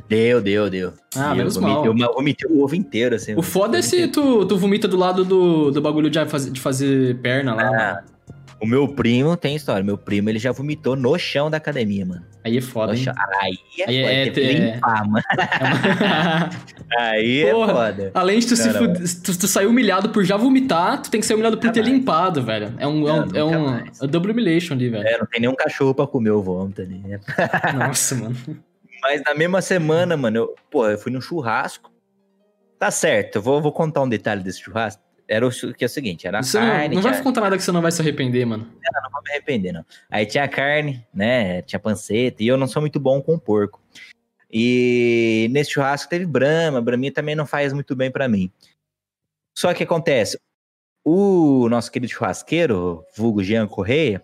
Deu, 0.08 0.42
deu, 0.42 0.70
deu. 0.70 0.94
Ah, 1.16 1.28
E 1.28 1.30
eu 1.32 1.36
menos 1.36 1.56
vomitei, 1.56 1.76
mal. 1.76 1.86
Eu 1.86 2.14
vomitei 2.14 2.50
o 2.50 2.64
ovo 2.64 2.76
inteiro, 2.76 3.16
assim. 3.16 3.36
O 3.36 3.42
foda 3.44 3.78
é 3.78 3.82
se 3.82 4.08
tu, 4.08 4.46
tu 4.46 4.58
vomita 4.58 4.88
do 4.88 4.98
lado 4.98 5.24
do, 5.24 5.70
do 5.70 5.82
bagulho 5.82 6.10
de 6.10 6.26
fazer, 6.26 6.52
de 6.52 6.60
fazer 6.60 7.18
perna 7.20 7.54
lá. 7.54 7.64
Ah. 7.64 8.04
O 8.62 8.66
meu 8.66 8.88
primo 8.90 9.38
tem 9.38 9.56
história. 9.56 9.84
Meu 9.84 9.98
primo, 9.98 10.30
ele 10.30 10.38
já 10.40 10.52
vomitou 10.52 10.96
no 10.96 11.18
chão 11.18 11.50
da 11.50 11.58
academia, 11.58 12.06
mano. 12.06 12.26
Aí 12.44 12.58
é 12.58 12.62
foda, 12.62 12.94
hein? 12.96 13.06
Aí 13.42 13.58
é, 13.80 13.90
Aí 13.90 14.02
foda, 14.02 14.14
é- 14.14 14.30
que 14.30 14.40
é- 14.42 14.54
limpar, 14.54 15.08
mano. 15.08 15.24
Aí 16.98 17.42
é 17.44 17.52
Porra. 17.52 17.74
foda. 17.74 18.12
Além 18.14 18.40
de 18.40 18.48
tu, 18.48 18.56
se 18.56 18.70
fuder- 18.74 19.22
tu, 19.24 19.38
tu 19.40 19.48
sair 19.48 19.66
humilhado 19.68 20.10
por 20.10 20.24
já 20.26 20.36
vomitar, 20.38 21.02
tu 21.02 21.10
tem 21.12 21.22
que 21.22 21.28
ser 21.28 21.34
humilhado 21.36 21.58
por 21.58 21.72
ter 21.72 21.82
mais. 21.82 21.94
limpado, 21.94 22.44
velho. 22.44 22.74
É 22.78 22.88
um, 22.88 23.08
é 23.08 23.14
um, 23.14 23.26
Não, 23.26 23.36
é 23.36 23.44
um, 23.44 23.76
é 23.78 23.84
um 24.04 24.08
double 24.08 24.32
humiliation 24.32 24.74
ali, 24.74 24.90
velho. 24.90 25.08
É, 25.08 25.18
não 25.18 25.26
tem 25.26 25.42
nenhum 25.42 25.56
cachorro 25.56 25.94
pra 25.94 26.08
comer 26.08 26.32
o 26.32 26.42
vômito 26.42 26.82
ali. 26.82 26.98
né? 27.00 27.20
Nossa, 27.76 28.16
mano. 28.16 28.36
Mas 29.02 29.22
na 29.24 29.34
mesma 29.34 29.62
semana, 29.62 30.18
mano, 30.18 30.38
eu, 30.38 30.56
pô, 30.70 30.88
eu 30.88 30.98
fui 30.98 31.12
num 31.12 31.22
churrasco. 31.22 31.92
Tá 32.78 32.90
certo, 32.92 33.38
eu 33.38 33.42
vou, 33.42 33.62
vou 33.62 33.72
contar 33.72 34.02
um 34.02 34.10
detalhe 34.10 34.42
desse 34.44 34.62
churrasco. 34.62 35.02
Era 35.32 35.46
o 35.48 35.52
que 35.52 35.84
é 35.84 35.86
o 35.86 35.90
seguinte, 35.90 36.26
era 36.26 36.42
Você 36.42 36.60
não, 36.60 36.68
carne, 36.68 36.96
não 36.96 37.02
vai 37.04 37.12
tinha- 37.12 37.24
contar 37.24 37.42
nada 37.42 37.56
que 37.56 37.62
você 37.62 37.72
não 37.72 37.84
vai 37.84 37.92
se 37.92 38.02
arrepender, 38.02 38.46
mano. 38.48 38.66
não 38.66 39.12
vou 39.12 39.22
me 39.22 39.30
arrepender, 39.30 39.72
não. 39.72 39.86
Aí 40.10 40.26
tinha 40.26 40.48
carne, 40.48 41.06
né? 41.14 41.62
Tinha 41.62 41.80
panceta, 41.80 42.42
e 42.44 42.48
eu 42.48 42.58
não 42.58 42.66
sou 42.66 42.82
muito 42.82 43.00
bom 43.00 43.22
com 43.22 43.38
porco. 43.38 43.80
E 44.52 45.48
nesse 45.52 45.72
churrasco 45.72 46.10
teve 46.10 46.26
brama, 46.26 46.82
braminha 46.82 47.14
também 47.14 47.36
não 47.36 47.46
faz 47.46 47.72
muito 47.74 47.96
bem 47.96 48.10
pra 48.10 48.28
mim. 48.28 48.52
Só 49.56 49.72
que 49.74 49.84
acontece, 49.84 50.40
o 51.06 51.70
nosso 51.70 51.92
querido 51.92 52.12
churrasqueiro, 52.12 53.06
vulgo 53.16 53.44
Jean 53.44 53.68
Correia, 53.68 54.24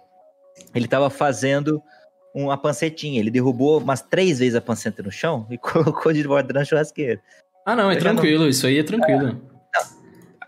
ele 0.73 0.87
tava 0.87 1.11
fazendo 1.11 1.81
uma 2.33 2.57
pancetinha. 2.57 3.19
Ele 3.19 3.29
derrubou 3.29 3.79
umas 3.79 4.01
três 4.01 4.39
vezes 4.39 4.55
a 4.55 4.61
panceta 4.61 5.03
no 5.03 5.11
chão 5.11 5.45
e 5.51 5.57
colocou 6.01 6.11
de 6.11 6.23
volta 6.23 6.51
na 6.51 6.65
churrasqueira. 6.65 7.21
Ah, 7.63 7.75
não, 7.75 7.91
é 7.91 7.95
Eu 7.95 7.99
já 7.99 8.07
não- 8.11 8.15
tranquilo. 8.21 8.47
Isso 8.47 8.65
aí 8.65 8.79
é 8.79 8.83
tranquilo. 8.83 9.39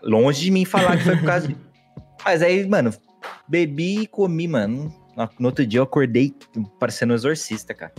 Longe 0.02 0.40
de 0.40 0.50
mim 0.50 0.64
falar 0.64 0.96
que 0.96 1.04
foi 1.04 1.16
por 1.16 1.24
causa 1.26 1.48
disso. 1.48 1.60
Mas 2.24 2.42
aí, 2.42 2.66
mano, 2.66 2.92
bebi 3.48 4.02
e 4.02 4.06
comi, 4.06 4.48
mano. 4.48 4.92
No 5.38 5.46
outro 5.46 5.66
dia 5.66 5.80
eu 5.80 5.84
acordei 5.84 6.32
parecendo 6.78 7.12
um 7.12 7.16
exorcista, 7.16 7.74
cara. 7.74 7.92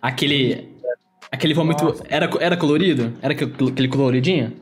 Aquele. 0.00 0.76
Aquele 1.30 1.54
vômito. 1.54 1.84
Nossa. 1.84 2.04
Era, 2.08 2.28
era 2.40 2.56
colorido? 2.56 3.14
Era 3.22 3.32
aquele 3.32 3.88
coloridinho? 3.88 4.54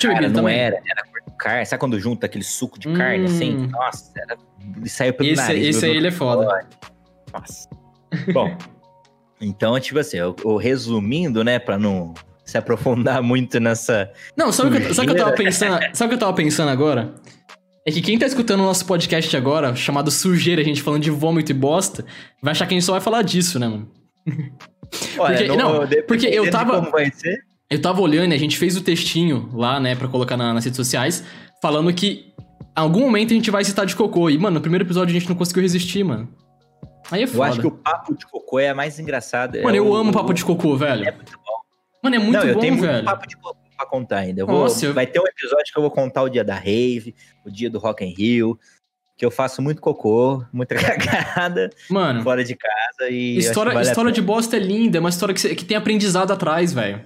Cara, 0.00 0.28
não 0.28 0.34
também? 0.34 0.58
era, 0.58 0.76
era 0.76 1.04
cor 1.04 1.20
de 1.30 1.36
carne. 1.38 1.64
Sabe 1.66 1.80
quando 1.80 1.98
junta 2.00 2.26
aquele 2.26 2.44
suco 2.44 2.78
de 2.78 2.92
carne 2.92 3.22
Hum. 3.22 3.26
assim? 3.26 3.52
Nossa, 3.68 4.12
era... 4.16 4.36
saiu 4.86 5.14
pelo 5.14 5.30
Esse, 5.30 5.42
nariz. 5.42 5.76
esse 5.76 5.86
aí 5.86 5.96
ele 5.96 6.08
é 6.08 6.10
foda. 6.10 6.66
Nossa. 7.32 7.68
Bom, 8.32 8.56
então, 9.40 9.78
tipo 9.78 9.98
assim, 9.98 10.16
eu, 10.18 10.34
eu 10.44 10.56
resumindo, 10.56 11.44
né, 11.44 11.58
pra 11.58 11.78
não 11.78 12.12
se 12.46 12.56
aprofundar 12.56 13.22
muito 13.22 13.58
nessa. 13.60 14.10
Não, 14.36 14.50
sabe 14.52 14.70
o 14.70 14.80
que, 14.80 14.86
eu- 14.88 14.94
sabe 14.94 15.10
o 15.10 15.14
que 15.14 15.20
eu 15.20 15.24
tava 15.24 15.36
pensando? 15.36 15.78
Sabe 15.92 16.06
o 16.06 16.08
que 16.08 16.14
eu 16.14 16.18
tava 16.20 16.32
pensando 16.32 16.68
agora? 16.70 17.14
É 17.86 17.92
que 17.92 18.00
quem 18.00 18.18
tá 18.18 18.26
escutando 18.26 18.60
o 18.60 18.64
nosso 18.64 18.84
podcast 18.86 19.36
agora, 19.36 19.74
chamado 19.76 20.10
Sujeira, 20.10 20.60
a 20.60 20.64
gente 20.64 20.82
falando 20.82 21.02
de 21.02 21.10
vômito 21.10 21.52
e 21.52 21.54
bosta, 21.54 22.04
vai 22.42 22.52
achar 22.52 22.66
que 22.66 22.74
a 22.74 22.76
gente 22.76 22.84
só 22.86 22.92
vai 22.92 23.00
falar 23.00 23.22
disso, 23.22 23.58
né, 23.58 23.68
mano? 23.68 23.88
Porque- 25.16 25.48
não, 25.48 25.80
dependendo 25.80 26.04
porque 26.06 26.26
eu 26.26 26.50
tava- 26.50 26.78
Como 26.80 26.90
vai 26.92 27.10
ser? 27.12 27.38
Eu 27.68 27.80
tava 27.82 28.00
olhando, 28.00 28.32
a 28.32 28.36
gente 28.36 28.56
fez 28.56 28.76
o 28.76 28.80
textinho 28.82 29.50
lá, 29.52 29.80
né, 29.80 29.96
pra 29.96 30.06
colocar 30.08 30.36
na- 30.36 30.54
nas 30.54 30.64
redes 30.64 30.76
sociais, 30.76 31.24
falando 31.60 31.92
que 31.92 32.32
em 32.38 32.80
algum 32.80 33.00
momento 33.00 33.32
a 33.32 33.34
gente 33.34 33.50
vai 33.50 33.64
citar 33.64 33.84
de 33.86 33.96
cocô. 33.96 34.30
E, 34.30 34.38
mano, 34.38 34.54
no 34.54 34.60
primeiro 34.60 34.84
episódio 34.84 35.14
a 35.14 35.18
gente 35.18 35.28
não 35.28 35.34
conseguiu 35.36 35.62
resistir, 35.62 36.04
mano. 36.04 36.28
Aí 37.10 37.22
é 37.22 37.24
Eu 37.24 37.28
foda. 37.28 37.50
acho 37.50 37.60
que 37.60 37.66
o 37.66 37.70
papo 37.72 38.16
de 38.16 38.26
cocô 38.26 38.58
é 38.60 38.68
a 38.68 38.74
mais 38.74 38.98
engraçado. 39.00 39.60
Mano, 39.62 39.74
é 39.74 39.78
eu 39.78 39.86
o- 39.88 39.94
amo 39.96 40.12
papo 40.12 40.32
de 40.32 40.44
cocô, 40.44 40.76
velho. 40.76 41.06
É 41.08 41.12
muito. 41.12 41.32
Mano, 42.10 42.16
é 42.16 42.18
muito 42.18 42.32
não, 42.38 42.44
eu 42.46 42.54
bom, 42.54 42.60
tenho 42.60 42.74
muito 42.74 42.86
velho. 42.90 43.04
papo 43.04 43.26
de 43.28 43.36
cocô 43.36 43.56
pra 43.76 43.86
contar 43.86 44.18
ainda. 44.18 44.40
Eu 44.40 44.46
vou, 44.46 44.60
Nossa, 44.62 44.86
eu- 44.86 44.94
Vai 44.94 45.06
ter 45.06 45.20
um 45.20 45.26
episódio 45.26 45.72
que 45.72 45.78
eu 45.78 45.82
vou 45.82 45.90
contar 45.90 46.22
o 46.22 46.28
dia 46.28 46.42
da 46.44 46.54
rave, 46.54 47.14
o 47.44 47.50
dia 47.50 47.68
do 47.70 47.78
Rock 47.78 48.04
in 48.04 48.14
Rio, 48.14 48.58
que 49.18 49.24
eu 49.24 49.30
faço 49.30 49.60
muito 49.62 49.80
cocô, 49.80 50.44
muita 50.52 50.74
cagada 51.54 51.70
Mano, 51.90 52.22
fora 52.22 52.42
de 52.44 52.54
casa 52.54 53.10
e 53.10 53.38
história, 53.38 53.72
vale 53.72 53.86
a 53.86 53.90
história 53.90 54.12
de 54.12 54.20
bosta 54.22 54.56
é 54.56 54.60
linda, 54.60 54.98
é 54.98 55.00
uma 55.00 55.08
história 55.10 55.34
que, 55.34 55.54
que 55.54 55.64
tem 55.64 55.76
aprendizado 55.76 56.30
atrás, 56.32 56.72
velho. 56.72 57.00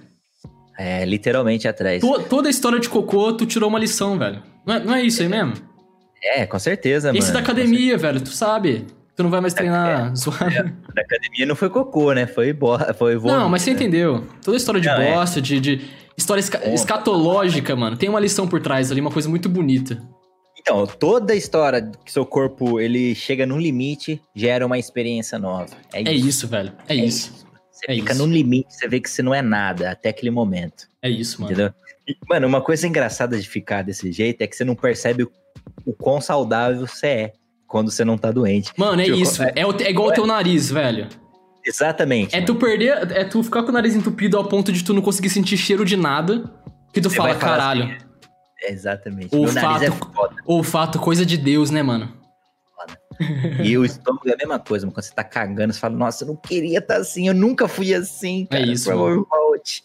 É, 0.77 1.05
literalmente 1.05 1.67
atrás. 1.67 2.01
To- 2.01 2.23
toda 2.23 2.49
história 2.49 2.79
de 2.79 2.89
cocô, 2.89 3.33
tu 3.33 3.45
tirou 3.45 3.69
uma 3.69 3.77
lição, 3.79 4.17
velho. 4.17 4.41
Não 4.65 4.73
é, 4.75 4.79
não 4.79 4.95
é 4.95 5.01
isso 5.03 5.21
aí 5.21 5.27
mesmo? 5.27 5.53
É, 6.23 6.45
com 6.45 6.57
certeza, 6.59 7.09
Esse 7.09 7.19
mano. 7.19 7.33
da 7.33 7.39
academia, 7.39 7.97
velho, 7.97 8.21
tu 8.21 8.29
sabe. 8.29 8.85
Tu 9.21 9.23
não 9.23 9.29
vai 9.29 9.39
mais 9.39 9.53
treinar 9.53 10.15
suave. 10.17 10.55
Da 10.95 11.01
academia 11.03 11.45
não 11.45 11.55
foi 11.55 11.69
cocô, 11.69 12.11
né? 12.11 12.25
Foi, 12.25 12.51
bo... 12.51 12.75
foi 12.97 13.15
vômito. 13.15 13.39
Não, 13.39 13.47
mas 13.47 13.61
você 13.61 13.69
né? 13.69 13.75
entendeu. 13.75 14.27
Toda 14.43 14.57
história 14.57 14.81
de 14.81 14.87
Não, 14.87 14.99
é. 14.99 15.13
bosta, 15.13 15.39
de, 15.39 15.59
de 15.59 15.81
história 16.17 16.39
esca- 16.41 16.67
escatológica, 16.73 17.75
mano, 17.75 17.95
tem 17.95 18.09
uma 18.09 18.19
lição 18.19 18.47
por 18.47 18.59
trás 18.59 18.91
ali, 18.91 18.99
uma 18.99 19.11
coisa 19.11 19.29
muito 19.29 19.47
bonita. 19.47 20.01
Então, 20.57 20.87
toda 20.87 21.35
história 21.35 21.91
que 22.03 22.11
seu 22.11 22.25
corpo 22.25 22.79
ele 22.79 23.13
chega 23.13 23.45
num 23.45 23.59
limite 23.59 24.19
gera 24.35 24.65
uma 24.65 24.79
experiência 24.79 25.37
nova. 25.37 25.69
É 25.93 26.01
isso. 26.01 26.09
É 26.09 26.13
isso, 26.13 26.47
velho. 26.47 26.73
É, 26.87 26.95
isso. 26.95 27.45
Você 27.71 27.85
é 27.91 27.95
fica 27.95 28.13
isso. 28.13 28.25
no 28.25 28.33
limite, 28.33 28.73
você 28.73 28.87
vê 28.87 28.99
que 28.99 29.09
você 29.09 29.21
não 29.21 29.35
é 29.35 29.41
nada 29.43 29.91
até 29.91 30.09
aquele 30.09 30.31
momento. 30.31 30.87
É 31.01 31.09
isso, 31.09 31.41
mano. 31.41 31.53
Entendeu? 31.53 31.73
E, 32.07 32.17
mano, 32.27 32.47
uma 32.47 32.61
coisa 32.61 32.87
engraçada 32.87 33.39
de 33.39 33.47
ficar 33.47 33.83
desse 33.83 34.11
jeito 34.11 34.41
é 34.41 34.47
que 34.47 34.55
você 34.55 34.63
não 34.63 34.75
percebe 34.75 35.23
o, 35.23 35.31
o 35.85 35.93
quão 35.93 36.19
saudável 36.19 36.87
você 36.87 37.07
é 37.07 37.33
quando 37.71 37.89
você 37.89 38.03
não 38.03 38.17
tá 38.17 38.31
doente. 38.31 38.71
Mano, 38.77 39.01
é 39.01 39.05
Tipo, 39.05 39.17
isso. 39.17 39.41
É, 39.55 39.65
o- 39.65 39.71
é 39.81 39.89
igual 39.89 40.09
o 40.09 40.11
teu 40.11 40.27
nariz, 40.27 40.69
velho. 40.69 41.07
Exatamente. 41.65 42.35
É 42.35 42.39
mano. 42.41 42.47
tu 42.47 42.55
perder. 42.55 43.11
É 43.11 43.23
tu 43.23 43.41
ficar 43.41 43.63
com 43.63 43.69
o 43.69 43.71
nariz 43.71 43.95
entupido 43.95 44.35
ao 44.37 44.43
ponto 44.43 44.71
de 44.73 44.83
tu 44.83 44.93
não 44.93 45.01
conseguir 45.01 45.29
sentir 45.29 45.55
cheiro 45.57 45.85
de 45.85 45.95
nada. 45.95 46.43
Que 46.93 46.99
tu 46.99 47.09
Você 47.09 47.15
fala, 47.15 47.33
caralho. 47.35 47.83
assim, 47.85 47.95
é, 48.63 48.71
exatamente. 48.71 49.33
O 49.33 49.43
Meu 49.43 49.53
nariz 49.53 49.81
é 49.83 49.91
fato-. 49.91 50.35
Olfato, 50.45 50.99
coisa 50.99 51.25
de 51.25 51.37
Deus, 51.37 51.71
né, 51.71 51.81
mano? 51.81 52.11
E 53.63 53.77
o 53.77 53.85
estômago 53.85 54.27
é 54.27 54.33
a 54.33 54.37
mesma 54.37 54.59
coisa, 54.59 54.85
mano. 54.85 54.93
Quando 54.95 55.03
você 55.05 55.13
tá 55.13 55.23
cagando, 55.23 55.71
você 55.71 55.79
fala, 55.79 55.95
nossa, 55.95 56.23
eu 56.23 56.29
não 56.29 56.35
queria 56.35 56.79
estar 56.79 56.97
assim, 56.97 57.27
eu 57.27 57.33
nunca 57.35 57.67
fui 57.67 57.93
assim. 57.93 58.47
É 58.49 58.57
Cara, 58.59 58.71
isso, 58.71 58.85
por 58.89 58.97
favor, 58.97 59.27
volte. 59.29 59.83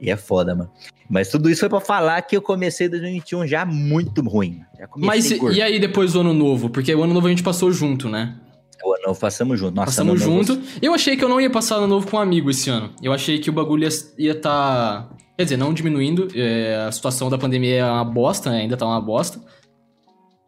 E 0.00 0.10
é 0.10 0.16
foda, 0.16 0.54
mano. 0.54 0.70
Mas 1.08 1.28
tudo 1.28 1.50
isso 1.50 1.60
foi 1.60 1.68
pra 1.68 1.80
falar 1.80 2.20
que 2.22 2.36
eu 2.36 2.42
comecei 2.42 2.88
2021 2.88 3.46
já 3.46 3.64
muito 3.64 4.22
ruim. 4.22 4.62
Já 4.78 4.88
Mas 4.96 5.30
e, 5.30 5.38
e 5.52 5.62
aí 5.62 5.78
depois 5.78 6.12
do 6.12 6.20
ano 6.20 6.32
novo? 6.32 6.68
Porque 6.70 6.94
o 6.94 7.02
ano 7.02 7.14
novo 7.14 7.26
a 7.26 7.30
gente 7.30 7.42
passou 7.42 7.70
junto, 7.70 8.08
né? 8.08 8.36
O 8.82 8.94
ano 8.94 9.02
novo 9.08 9.20
passamos 9.20 9.58
junto. 9.58 9.74
Nossa, 9.74 9.86
Passamos 9.86 10.22
ano 10.22 10.30
novo- 10.30 10.44
junto. 10.44 10.62
Eu 10.82 10.94
achei 10.94 11.16
que 11.16 11.24
eu 11.24 11.28
não 11.28 11.40
ia 11.40 11.50
passar 11.50 11.76
ano 11.76 11.86
novo 11.86 12.06
com 12.10 12.16
um 12.16 12.20
amigo 12.20 12.50
esse 12.50 12.68
ano. 12.70 12.90
Eu 13.02 13.12
achei 13.12 13.38
que 13.38 13.48
o 13.48 13.52
bagulho 13.52 13.84
ia 14.18 14.32
estar. 14.32 14.40
Tá... 14.42 15.08
Quer 15.36 15.44
dizer, 15.44 15.56
não 15.56 15.72
diminuindo. 15.72 16.28
é, 16.34 16.84
a 16.86 16.92
situação 16.92 17.28
da 17.30 17.38
pandemia 17.38 17.76
é 17.76 17.84
uma 17.84 18.04
bosta, 18.04 18.50
né? 18.50 18.58
ainda 18.62 18.76
tá 18.76 18.86
uma 18.86 19.00
bosta. 19.00 19.40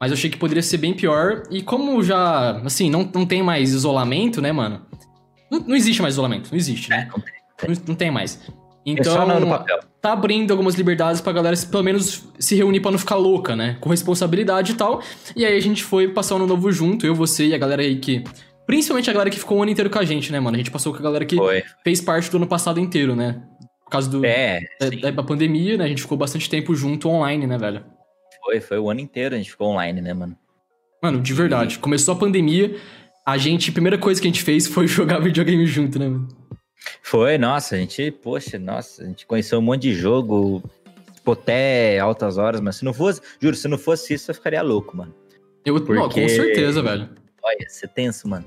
Mas 0.00 0.10
eu 0.10 0.16
achei 0.16 0.28
que 0.28 0.36
poderia 0.36 0.62
ser 0.62 0.76
bem 0.76 0.92
pior. 0.92 1.44
E 1.50 1.62
como 1.62 2.02
já, 2.02 2.58
assim, 2.58 2.90
não, 2.90 3.08
não 3.14 3.24
tem 3.24 3.42
mais 3.42 3.72
isolamento, 3.72 4.42
né, 4.42 4.52
mano? 4.52 4.82
Não, 5.50 5.60
não 5.60 5.76
existe 5.76 6.02
mais 6.02 6.14
isolamento, 6.14 6.50
não 6.50 6.58
existe, 6.58 6.90
né? 6.90 7.08
É, 7.08 7.12
não 7.12 7.20
tem. 7.20 7.34
Não, 7.68 7.82
não 7.88 7.94
tem 7.94 8.10
mais. 8.10 8.40
É 8.86 8.90
Então, 8.92 9.64
tá 10.00 10.12
abrindo 10.12 10.52
algumas 10.52 10.76
liberdades 10.76 11.20
pra 11.20 11.32
galera 11.32 11.56
pelo 11.68 11.82
menos 11.82 12.24
se 12.38 12.54
reunir 12.54 12.78
pra 12.78 12.92
não 12.92 12.98
ficar 12.98 13.16
louca, 13.16 13.56
né? 13.56 13.76
Com 13.80 13.90
responsabilidade 13.90 14.72
e 14.72 14.74
tal. 14.76 15.02
E 15.34 15.44
aí 15.44 15.56
a 15.56 15.60
gente 15.60 15.82
foi 15.82 16.06
passar 16.06 16.34
o 16.34 16.38
ano 16.38 16.46
novo 16.46 16.70
junto, 16.70 17.04
eu, 17.04 17.14
você 17.14 17.46
e 17.46 17.54
a 17.54 17.58
galera 17.58 17.82
aí 17.82 17.96
que. 17.96 18.22
Principalmente 18.64 19.10
a 19.10 19.12
galera 19.12 19.30
que 19.30 19.38
ficou 19.38 19.58
o 19.58 19.62
ano 19.62 19.70
inteiro 19.70 19.90
com 19.90 19.98
a 19.98 20.04
gente, 20.04 20.30
né, 20.32 20.40
mano? 20.40 20.56
A 20.56 20.58
gente 20.58 20.70
passou 20.70 20.92
com 20.92 20.98
a 20.98 21.02
galera 21.02 21.24
que 21.24 21.36
Foi. 21.36 21.62
fez 21.84 22.00
parte 22.00 22.30
do 22.30 22.36
ano 22.36 22.46
passado 22.48 22.80
inteiro, 22.80 23.14
né? 23.14 23.42
Por 23.84 23.90
causa 23.90 24.10
do, 24.10 24.24
É, 24.24 24.60
da, 25.00 25.10
da 25.10 25.22
pandemia, 25.22 25.76
né? 25.76 25.84
A 25.84 25.88
gente 25.88 26.02
ficou 26.02 26.18
bastante 26.18 26.50
tempo 26.50 26.74
junto 26.74 27.08
online, 27.08 27.46
né, 27.46 27.56
velho? 27.58 27.84
Foi, 28.44 28.60
foi 28.60 28.78
o 28.78 28.90
ano 28.90 29.00
inteiro 29.00 29.34
a 29.34 29.38
gente 29.38 29.50
ficou 29.50 29.68
online, 29.68 30.00
né, 30.00 30.12
mano? 30.12 30.36
Mano, 31.02 31.20
de 31.20 31.32
verdade. 31.32 31.78
Começou 31.78 32.14
a 32.14 32.18
pandemia, 32.18 32.76
a 33.24 33.36
gente. 33.36 33.70
A 33.70 33.72
primeira 33.72 33.98
coisa 33.98 34.20
que 34.20 34.26
a 34.26 34.30
gente 34.30 34.42
fez 34.42 34.66
foi 34.66 34.86
jogar 34.88 35.20
videogame 35.20 35.66
junto, 35.66 35.98
né, 35.98 36.08
mano? 36.08 36.28
Foi, 37.02 37.38
nossa, 37.38 37.74
a 37.74 37.78
gente, 37.78 38.10
poxa, 38.10 38.58
nossa, 38.58 39.02
a 39.02 39.06
gente 39.06 39.26
conheceu 39.26 39.58
um 39.58 39.62
monte 39.62 39.82
de 39.82 39.94
jogo, 39.94 40.62
tipo, 41.14 41.32
até 41.32 41.98
altas 41.98 42.38
horas, 42.38 42.60
mas 42.60 42.76
se 42.76 42.84
não 42.84 42.92
fosse, 42.92 43.20
juro, 43.40 43.56
se 43.56 43.68
não 43.68 43.78
fosse 43.78 44.14
isso, 44.14 44.30
eu 44.30 44.34
ficaria 44.34 44.62
louco, 44.62 44.96
mano. 44.96 45.14
Eu, 45.64 45.74
não, 45.74 45.84
com 45.84 46.08
Porque- 46.08 46.28
certeza, 46.28 46.82
velho. 46.82 47.08
Olha, 47.42 47.66
você 47.68 47.86
tenso, 47.88 48.28
mano. 48.28 48.44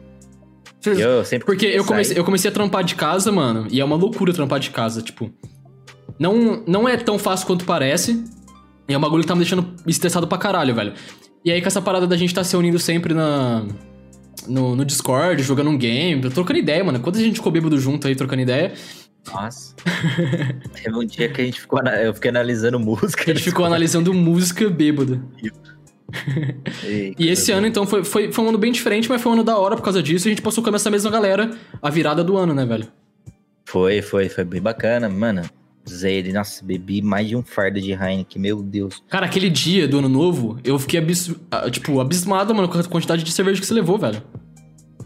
Vocês- 0.79 0.99
Eu 0.99 1.25
sempre 1.25 1.45
Porque 1.45 1.65
eu 1.65 1.83
comecei, 1.83 2.17
eu 2.17 2.23
comecei 2.23 2.49
a 2.49 2.53
trampar 2.53 2.83
de 2.83 2.95
casa, 2.95 3.31
mano, 3.31 3.67
e 3.69 3.81
é 3.81 3.85
uma 3.85 3.95
loucura 3.95 4.33
trampar 4.33 4.59
de 4.59 4.69
casa, 4.69 5.01
tipo. 5.01 5.29
Não, 6.17 6.63
não 6.65 6.87
é 6.87 6.95
tão 6.97 7.17
fácil 7.19 7.47
quanto 7.47 7.65
parece. 7.65 8.23
E 8.87 8.93
é 8.93 8.97
um 8.97 9.01
bagulho 9.01 9.21
que 9.21 9.27
tá 9.27 9.35
me 9.35 9.41
deixando 9.41 9.75
estressado 9.85 10.27
pra 10.27 10.37
caralho, 10.37 10.73
velho. 10.73 10.93
E 11.45 11.51
aí, 11.51 11.61
com 11.61 11.67
essa 11.67 11.81
parada 11.81 12.07
da 12.07 12.17
gente 12.17 12.33
tá 12.33 12.43
se 12.43 12.55
unindo 12.57 12.79
sempre 12.79 13.13
na. 13.13 13.65
No, 14.47 14.75
no 14.75 14.85
Discord, 14.85 15.41
jogando 15.43 15.69
um 15.69 15.77
game, 15.77 16.29
trocando 16.29 16.59
ideia, 16.59 16.83
mano. 16.83 16.99
Quando 16.99 17.17
a 17.17 17.19
gente 17.19 17.35
ficou 17.35 17.51
bêbado 17.51 17.79
junto 17.79 18.07
aí, 18.07 18.15
trocando 18.15 18.41
ideia, 18.41 18.73
Nossa. 19.33 19.75
Teve 20.73 20.95
um 20.95 21.05
dia 21.05 21.29
que 21.29 21.41
a 21.41 21.45
gente 21.45 21.61
ficou, 21.61 21.79
eu 21.81 22.13
fiquei 22.13 22.29
analisando 22.29 22.79
música. 22.79 23.31
a 23.31 23.33
gente 23.33 23.43
ficou 23.43 23.65
analisando 23.65 24.13
música 24.13 24.69
bêbada. 24.69 25.21
E 27.19 27.27
esse 27.29 27.51
ano, 27.51 27.67
então, 27.67 27.85
foi, 27.85 28.03
foi, 28.03 28.31
foi 28.31 28.43
um 28.43 28.49
ano 28.49 28.57
bem 28.57 28.71
diferente, 28.71 29.07
mas 29.07 29.21
foi 29.21 29.31
um 29.31 29.35
ano 29.35 29.43
da 29.43 29.55
hora 29.57 29.75
por 29.75 29.83
causa 29.83 30.01
disso. 30.01 30.27
E 30.27 30.29
a 30.29 30.31
gente 30.31 30.41
passou 30.41 30.63
com 30.63 30.75
essa 30.75 30.89
mesma 30.89 31.11
galera 31.11 31.51
a 31.79 31.89
virada 31.91 32.23
do 32.23 32.35
ano, 32.35 32.51
né, 32.51 32.65
velho? 32.65 32.87
Foi, 33.65 34.01
foi, 34.01 34.27
foi 34.27 34.43
bem 34.43 34.59
bacana, 34.59 35.07
mano. 35.07 35.43
Zé, 35.93 36.21
nossa, 36.31 36.63
bebi 36.63 37.01
mais 37.01 37.27
de 37.27 37.35
um 37.35 37.41
fardo 37.43 37.79
de 37.81 37.91
Heineken, 37.91 38.41
meu 38.41 38.61
Deus. 38.63 39.03
Cara, 39.09 39.25
aquele 39.25 39.49
dia 39.49 39.87
do 39.87 39.99
ano 39.99 40.09
novo, 40.09 40.57
eu 40.63 40.77
fiquei 40.79 40.99
abis... 40.99 41.33
ah, 41.51 41.69
tipo, 41.69 41.99
abismado, 41.99 42.53
mano, 42.55 42.67
com 42.69 42.77
a 42.79 42.83
quantidade 42.83 43.23
de 43.23 43.31
cerveja 43.31 43.59
que 43.59 43.65
você 43.67 43.73
levou, 43.73 43.97
velho. 43.97 44.21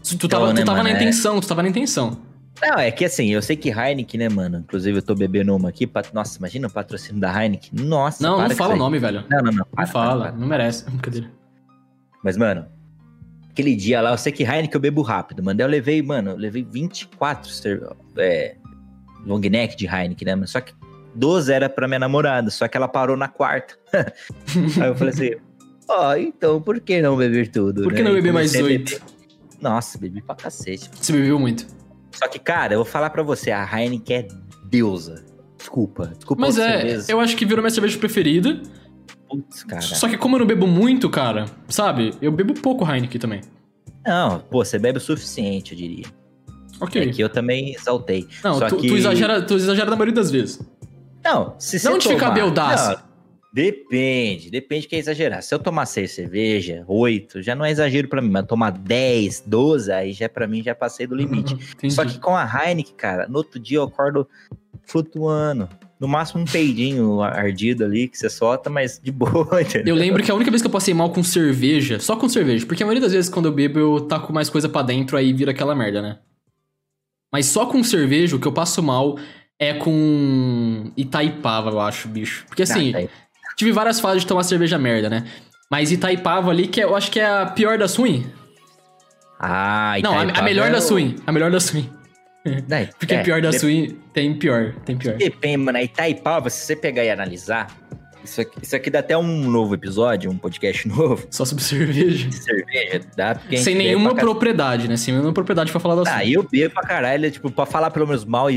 Tu 0.02 0.18
tu 0.18 0.28
tava, 0.28 0.44
Então, 0.44 0.54
né, 0.54 0.60
tu 0.62 0.66
tava 0.66 0.78
na 0.78 0.84
mano, 0.84 0.96
é. 0.96 1.00
intenção, 1.00 1.40
tu 1.40 1.48
tava 1.48 1.62
na 1.62 1.68
intenção. 1.68 2.18
Não, 2.62 2.78
é 2.78 2.90
que 2.90 3.04
assim, 3.04 3.26
eu 3.30 3.42
sei 3.42 3.56
que 3.56 3.68
Heineken, 3.70 4.18
né, 4.20 4.28
mano? 4.28 4.58
Inclusive 4.58 4.98
eu 4.98 5.02
tô 5.02 5.14
bebendo 5.14 5.54
uma 5.56 5.70
aqui. 5.70 5.86
pat- 5.86 6.12
Nossa, 6.12 6.38
imagina 6.38 6.68
o 6.68 6.70
patrocínio 6.72 7.20
da 7.20 7.42
Heineken. 7.42 7.70
Nossa, 7.84 8.22
não, 8.22 8.38
não 8.40 8.50
fala 8.50 8.74
o 8.74 8.76
nome, 8.76 8.98
velho. 8.98 9.24
Não, 9.28 9.38
não, 9.38 9.44
não. 9.52 9.52
Não 9.58 9.66
para, 9.74 9.86
fala, 9.86 10.22
para, 10.24 10.30
para. 10.32 10.40
não 10.40 10.46
merece. 10.46 10.84
Brincadeira. 10.84 11.30
Mas, 12.22 12.36
mano, 12.36 12.66
aquele 13.50 13.74
dia 13.74 14.00
lá, 14.00 14.12
eu 14.12 14.18
sei 14.18 14.30
que 14.30 14.44
Heineken 14.44 14.70
eu 14.74 14.80
bebo 14.80 15.02
rápido, 15.02 15.42
mano. 15.42 15.58
Daí 15.58 15.66
eu 15.66 15.70
levei, 15.70 16.00
mano, 16.00 16.30
eu 16.30 16.36
levei 16.36 16.62
24 16.70 17.50
cer- 17.50 17.82
é, 18.16 18.54
long 19.26 19.40
neck 19.40 19.76
de 19.76 19.86
Heineken, 19.86 20.26
né? 20.26 20.34
Mas 20.34 20.50
só 20.50 20.60
que 20.60 20.72
12 21.14 21.52
era 21.52 21.68
pra 21.68 21.86
minha 21.86 21.98
namorada, 21.98 22.50
só 22.50 22.66
que 22.66 22.76
ela 22.76 22.88
parou 22.88 23.16
na 23.16 23.28
quarta. 23.28 23.76
Aí 24.80 24.88
eu 24.88 24.94
falei 24.94 25.14
assim, 25.14 25.30
ó, 25.88 26.16
então 26.16 26.60
por 26.60 26.80
que 26.80 27.00
não 27.00 27.16
beber 27.16 27.50
tudo? 27.50 27.82
Por 27.82 27.92
que 27.92 28.02
né? 28.02 28.08
não 28.08 28.14
beber 28.14 28.32
mais 28.32 28.54
oito? 28.54 29.00
Nossa, 29.60 29.98
bebi 29.98 30.20
pra 30.20 30.34
cacete. 30.34 30.90
Você 30.92 31.12
bebeu 31.12 31.38
muito. 31.38 31.66
Só 32.12 32.28
que, 32.28 32.38
cara, 32.38 32.74
eu 32.74 32.78
vou 32.78 32.84
falar 32.84 33.10
pra 33.10 33.22
você, 33.22 33.50
a 33.50 33.64
Heineken 33.64 34.16
é 34.16 34.28
deusa. 34.66 35.24
Desculpa, 35.58 36.12
desculpa 36.14 36.42
Mas 36.42 36.58
é, 36.58 36.98
eu 37.08 37.18
acho 37.20 37.36
que 37.36 37.46
virou 37.46 37.62
minha 37.62 37.70
cerveja 37.70 37.98
preferida. 37.98 38.60
Putz, 39.28 39.64
cara. 39.64 39.80
Só 39.80 40.08
que 40.08 40.16
como 40.16 40.36
eu 40.36 40.40
não 40.40 40.46
bebo 40.46 40.66
muito, 40.66 41.08
cara, 41.08 41.46
sabe? 41.68 42.12
Eu 42.20 42.30
bebo 42.30 42.54
pouco 42.54 42.84
Heineken 42.84 43.20
também. 43.20 43.40
Não, 44.06 44.40
pô, 44.40 44.62
você 44.64 44.78
bebe 44.78 44.98
o 44.98 45.00
suficiente, 45.00 45.72
eu 45.72 45.78
diria. 45.78 46.04
Ok. 46.80 47.02
É 47.02 47.06
que 47.08 47.22
eu 47.22 47.28
também 47.28 47.74
exaltei. 47.74 48.26
Não, 48.42 48.58
Só 48.58 48.68
tu, 48.68 48.76
que... 48.76 48.88
tu 48.88 48.96
exagera, 48.96 49.42
tu 49.42 49.54
exagera 49.54 49.90
na 49.90 49.96
maioria 49.96 50.14
das 50.14 50.30
vezes. 50.30 50.60
Não, 51.24 51.54
se 51.58 51.78
você 51.78 51.88
Não 51.88 51.96
onde 51.96 52.08
fica 52.08 52.16
a 52.16 52.20
tomar- 52.30 52.34
beldaço? 52.34 52.90
Não, 52.90 53.14
Depende, 53.54 54.50
depende 54.50 54.82
de 54.82 54.88
quem 54.88 54.98
exagerar. 54.98 55.40
Se 55.40 55.54
eu 55.54 55.60
tomar 55.60 55.86
seis 55.86 56.10
cerveja, 56.10 56.82
oito, 56.88 57.40
já 57.40 57.54
não 57.54 57.64
é 57.64 57.70
exagero 57.70 58.08
pra 58.08 58.20
mim, 58.20 58.28
mas 58.28 58.44
tomar 58.46 58.72
10, 58.72 59.44
12, 59.46 59.92
aí 59.92 60.12
já 60.12 60.28
pra 60.28 60.48
mim 60.48 60.60
já 60.60 60.74
passei 60.74 61.06
do 61.06 61.14
limite. 61.14 61.54
Entendi. 61.54 61.94
Só 61.94 62.04
que 62.04 62.18
com 62.18 62.36
a 62.36 62.44
Heineken, 62.44 62.94
cara, 62.96 63.28
no 63.28 63.36
outro 63.38 63.60
dia 63.60 63.78
eu 63.78 63.84
acordo 63.84 64.26
flutuando. 64.82 65.68
No 66.00 66.08
máximo 66.08 66.42
um 66.42 66.44
peidinho 66.44 67.22
ardido 67.22 67.84
ali 67.84 68.08
que 68.08 68.18
você 68.18 68.28
solta, 68.28 68.68
mas 68.68 69.00
de 69.00 69.12
boa, 69.12 69.46
entendeu? 69.62 69.94
Eu 69.94 70.00
lembro 70.00 70.20
que 70.20 70.32
a 70.32 70.34
única 70.34 70.50
vez 70.50 70.60
que 70.60 70.66
eu 70.66 70.72
passei 70.72 70.92
mal 70.92 71.10
com 71.10 71.22
cerveja, 71.22 72.00
só 72.00 72.16
com 72.16 72.28
cerveja, 72.28 72.66
porque 72.66 72.82
a 72.82 72.86
maioria 72.86 73.02
das 73.02 73.12
vezes 73.12 73.30
quando 73.30 73.46
eu 73.46 73.52
bebo 73.52 73.78
eu 73.78 74.00
taco 74.00 74.32
mais 74.32 74.50
coisa 74.50 74.68
pra 74.68 74.82
dentro, 74.82 75.16
aí 75.16 75.32
vira 75.32 75.52
aquela 75.52 75.76
merda, 75.76 76.02
né? 76.02 76.18
Mas 77.34 77.46
só 77.46 77.66
com 77.66 77.82
cerveja, 77.82 78.36
o 78.36 78.38
que 78.38 78.46
eu 78.46 78.52
passo 78.52 78.80
mal 78.80 79.18
é 79.58 79.74
com 79.74 80.92
Itaipava, 80.96 81.70
eu 81.70 81.80
acho, 81.80 82.06
bicho. 82.06 82.44
Porque 82.46 82.62
assim, 82.62 82.94
Ah, 82.94 82.98
aí. 82.98 83.10
tive 83.56 83.72
várias 83.72 83.98
fases 83.98 84.22
de 84.22 84.28
tomar 84.28 84.44
cerveja 84.44 84.78
merda, 84.78 85.10
né? 85.10 85.24
Mas 85.68 85.90
Itaipava 85.90 86.52
ali, 86.52 86.68
que 86.68 86.80
é- 86.80 86.84
eu 86.84 86.94
acho 86.94 87.10
que 87.10 87.18
é 87.18 87.26
a 87.26 87.46
pior 87.46 87.76
das 87.76 87.96
ruins. 87.96 88.24
Ah, 89.40 89.96
Não, 90.00 90.12
a, 90.12 90.20
a 90.20 90.22
Itaipava 90.22 90.44
melhor 90.44 90.68
é 90.68 90.70
da 90.70 90.80
swing. 90.80 91.16
A 91.26 91.32
melhor 91.32 91.50
da 91.50 91.58
swing. 91.58 91.90
Daí, 92.68 92.88
Porque 93.00 93.14
é, 93.14 93.22
pior 93.24 93.42
da 93.42 93.50
dep- 93.50 93.58
swing 93.60 93.98
tem 94.12 94.38
pior, 94.38 94.74
tem 94.84 94.96
pior. 94.96 95.16
Depende, 95.16 95.56
mano. 95.56 95.78
A 95.78 95.82
Itaipava, 95.82 96.48
se 96.50 96.64
você 96.64 96.76
pegar 96.76 97.02
e 97.02 97.10
analisar, 97.10 97.66
isso 98.24 98.40
aqui, 98.40 98.58
isso 98.62 98.74
aqui 98.76 98.90
dá 98.90 98.98
até 99.00 99.16
um 99.16 99.50
novo 99.50 99.74
episódio, 99.74 100.30
um 100.30 100.36
podcast 100.38 100.86
novo 100.88 101.26
Só 101.30 101.44
sobre 101.44 101.62
cerveja. 101.62 102.28
de 102.28 102.34
cerveja, 102.36 103.00
dá? 103.16 103.34
Porque 103.34 103.58
Sem 103.58 103.74
nenhuma 103.74 104.14
propriedade, 104.14 104.88
né? 104.88 104.96
Sem 104.96 105.14
nenhuma 105.14 105.32
propriedade 105.32 105.70
pra 105.70 105.80
falar 105.80 106.02
da 106.02 106.16
Ah, 106.16 106.24
eu 106.26 106.42
bebo 106.42 106.74
pra 106.74 106.82
caralho, 106.82 107.30
tipo, 107.30 107.50
pra 107.50 107.66
falar 107.66 107.90
pelo 107.90 108.06
menos 108.06 108.24
mal 108.24 108.50
e, 108.50 108.56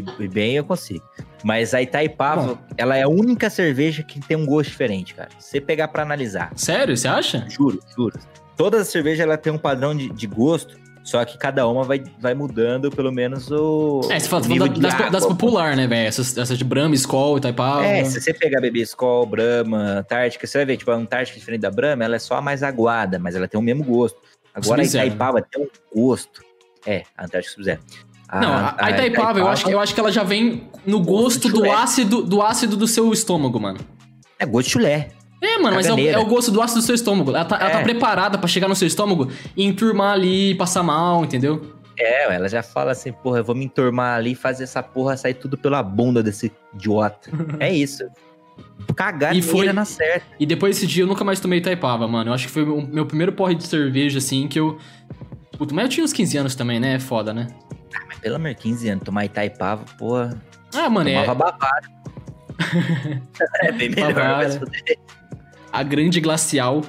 e- 0.00 0.04
e 0.18 0.28
bem 0.28 0.56
eu 0.56 0.64
consigo. 0.64 1.04
Mas 1.44 1.74
a 1.74 1.82
Itaipava, 1.82 2.58
ela 2.78 2.96
é 2.96 3.02
a 3.02 3.08
única 3.08 3.50
cerveja 3.50 4.02
que 4.02 4.20
tem 4.20 4.36
um 4.36 4.46
gosto 4.46 4.70
diferente, 4.70 5.12
cara. 5.14 5.28
Se 5.38 5.50
você 5.50 5.60
pegar 5.60 5.88
pra 5.88 6.02
analisar, 6.02 6.52
Sério, 6.56 6.96
você 6.96 7.08
acha? 7.08 7.44
juro, 7.48 7.80
juro. 7.96 8.18
Todas 8.56 8.82
as 8.82 8.88
cervejas, 8.88 9.20
ela 9.20 9.36
tem 9.36 9.52
um 9.52 9.58
padrão 9.58 9.94
de, 9.94 10.08
de 10.10 10.26
gosto, 10.26 10.76
só 11.04 11.24
que 11.24 11.36
cada 11.36 11.66
uma 11.68 11.82
vai, 11.84 12.02
vai 12.20 12.32
mudando 12.34 12.90
pelo 12.90 13.10
menos 13.12 13.50
o 13.50 14.00
É, 14.10 14.18
você 14.20 14.28
fala 14.28 14.46
nível 14.46 14.68
da- 14.68 14.88
das, 14.88 15.10
das 15.12 15.26
popular, 15.26 15.76
né, 15.76 15.86
velho? 15.86 16.06
Essas, 16.08 16.36
essas 16.36 16.56
de 16.56 16.64
Brahma, 16.64 16.94
Skol, 16.94 17.38
Itaipava. 17.38 17.84
É, 17.84 18.04
se 18.04 18.20
você 18.20 18.32
pegar 18.32 18.60
bebê 18.60 18.80
Skol, 18.82 19.26
Brahma, 19.26 19.98
Antártica, 19.98 20.46
você 20.46 20.58
vai 20.58 20.66
ver, 20.66 20.76
tipo, 20.76 20.90
a 20.90 20.94
Antártica 20.94 21.38
diferente 21.38 21.60
da 21.62 21.70
Brahma, 21.70 22.04
ela 22.04 22.16
é 22.16 22.18
só 22.18 22.36
a 22.36 22.40
mais 22.42 22.62
aguada, 22.62 23.18
mas 23.18 23.34
ela 23.34 23.48
tem 23.48 23.58
o 23.58 23.62
mesmo 23.62 23.82
gosto. 23.84 24.18
Agora 24.54 24.80
a 24.80 24.84
Itaipava 25.06 25.42
tem 25.42 25.62
um 25.62 25.68
gosto. 25.94 26.42
É, 26.86 27.02
a 27.16 27.24
Antártica 27.24 27.54
Sub-Zero. 27.54 27.80
Não, 28.32 28.52
a, 28.54 28.76
a 28.78 28.90
Itaipava, 28.90 29.38
eu 29.40 29.46
acho, 29.48 29.64
que- 29.66 29.70
eu 29.74 29.80
acho 29.80 29.94
que 29.94 30.00
ela 30.00 30.10
já 30.12 30.22
vem 30.22 30.68
no 30.86 31.00
gosto 31.00 31.48
do 31.48 31.70
ácido, 31.70 32.22
do 32.22 32.40
ácido 32.40 32.76
do 32.76 32.86
seu 32.86 33.12
estômago, 33.12 33.60
mano. 33.60 33.78
É 34.38 34.46
gosto 34.46 34.66
de 34.68 34.72
chulé. 34.72 35.10
É, 35.42 35.58
mano, 35.58 35.74
mas 35.74 35.86
é 35.86 35.92
o, 35.92 35.98
é 35.98 36.18
o 36.18 36.24
gosto 36.26 36.52
do 36.52 36.62
ácido 36.62 36.80
do 36.80 36.86
seu 36.86 36.94
estômago. 36.94 37.30
Ela 37.30 37.44
tá, 37.44 37.56
ela 37.60 37.70
tá 37.70 37.80
É. 37.80 37.82
preparada 37.82 38.38
pra 38.38 38.46
chegar 38.46 38.68
no 38.68 38.76
seu 38.76 38.86
estômago 38.86 39.28
e 39.56 39.64
enturmar 39.64 40.12
ali, 40.12 40.54
passar 40.54 40.82
mal, 40.84 41.24
entendeu? 41.24 41.74
É, 41.98 42.32
ela 42.34 42.48
já 42.48 42.62
fala 42.62 42.92
assim, 42.92 43.12
porra, 43.12 43.38
eu 43.40 43.44
vou 43.44 43.54
me 43.54 43.64
enturmar 43.64 44.16
ali 44.16 44.32
e 44.32 44.34
fazer 44.36 44.64
essa 44.64 44.82
porra 44.82 45.16
sair 45.16 45.34
tudo 45.34 45.58
pela 45.58 45.82
bunda 45.82 46.22
desse 46.22 46.52
idiota. 46.74 47.28
é 47.58 47.72
isso. 47.72 48.04
Cagar 48.94 49.34
E 49.34 49.42
foi- 49.42 49.72
na 49.72 49.84
certa. 49.84 50.24
E 50.38 50.46
depois 50.46 50.76
desse 50.76 50.86
dia 50.86 51.02
eu 51.02 51.06
nunca 51.08 51.24
mais 51.24 51.40
tomei 51.40 51.58
Itaipava, 51.58 52.06
mano. 52.06 52.30
Eu 52.30 52.34
acho 52.34 52.46
que 52.46 52.52
foi 52.52 52.62
o 52.62 52.80
meu 52.80 53.04
primeiro 53.04 53.32
porre 53.32 53.54
de 53.56 53.66
cerveja, 53.66 54.18
assim, 54.18 54.46
que 54.46 54.60
eu. 54.60 54.78
Puta, 55.58 55.74
mas 55.74 55.84
eu 55.84 55.88
tinha 55.90 56.04
uns 56.04 56.12
15 56.12 56.38
anos 56.38 56.54
também, 56.54 56.78
né? 56.78 56.94
É 56.94 56.98
foda, 57.00 57.32
né? 57.34 57.48
Mas 58.08 58.18
pelo 58.18 58.38
menos 58.38 58.60
15 58.62 58.88
anos, 58.88 59.04
tomar 59.04 59.24
Itaipava, 59.24 59.84
porra, 59.98 60.40
Ah, 60.74 60.88
mano, 60.88 61.08
é 61.10 61.20
tomava 61.20 61.34
Bavária. 61.52 61.88
é 63.62 63.72
bem 63.72 63.90
melhor, 63.90 64.14
mas... 64.14 64.60
a 65.72 65.82
grande 65.82 66.20
glacial. 66.20 66.82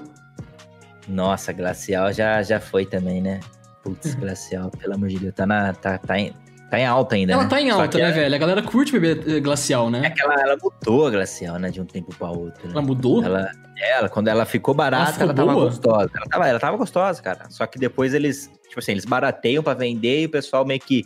Nossa, 1.07 1.51
Glacial 1.51 2.13
já, 2.13 2.41
já 2.41 2.59
foi 2.59 2.85
também, 2.85 3.21
né? 3.21 3.39
Putz, 3.83 4.15
Glacial, 4.15 4.71
pelo 4.71 4.93
amor 4.93 5.09
de 5.09 5.19
Deus, 5.19 5.33
tá, 5.33 5.45
na, 5.45 5.73
tá, 5.73 5.97
tá, 5.97 6.17
em, 6.17 6.33
tá 6.71 6.79
em 6.79 6.85
alta 6.85 7.15
ainda, 7.15 7.33
Ela 7.33 7.43
né? 7.43 7.49
tá 7.49 7.61
em 7.61 7.69
alta, 7.69 7.97
né, 7.97 8.09
é- 8.09 8.11
velho? 8.13 8.33
A 8.35 8.37
galera 8.37 8.63
curte 8.63 8.93
beber 8.97 9.21
eh, 9.29 9.39
glacial, 9.41 9.87
É 9.87 9.91
né? 9.91 10.09
que 10.11 10.21
ela, 10.21 10.33
ela 10.35 10.57
mudou 10.61 11.05
a 11.07 11.09
Glacial, 11.09 11.59
né, 11.59 11.69
de 11.69 11.81
um 11.81 11.85
tempo 11.85 12.15
pra 12.15 12.29
outro. 12.29 12.65
Né? 12.65 12.71
Ela 12.71 12.81
mudou? 12.81 13.21
Ela, 13.21 13.51
ela, 13.81 14.07
quando 14.07 14.29
ela 14.29 14.45
ficou 14.45 14.73
barata, 14.73 15.03
Ela 15.03 15.11
ficou 15.11 15.23
ela, 15.25 15.33
tava 15.33 15.53
boa? 15.53 15.65
gostosa. 15.65 16.11
Ela 16.15 16.25
tava, 16.27 16.47
ela 16.47 16.59
tava 16.59 16.77
gostosa, 16.77 17.21
cara. 17.21 17.49
Só 17.49 17.65
que 17.67 17.77
depois 17.77 18.13
eles, 18.13 18.49
tipo 18.69 18.79
assim, 18.79 18.93
eles 18.93 19.03
barateiam 19.03 19.61
pra 19.61 19.73
vender 19.73 20.21
e 20.21 20.25
o 20.27 20.29
pessoal 20.31 20.65
meio 20.65 20.79
que 20.79 21.03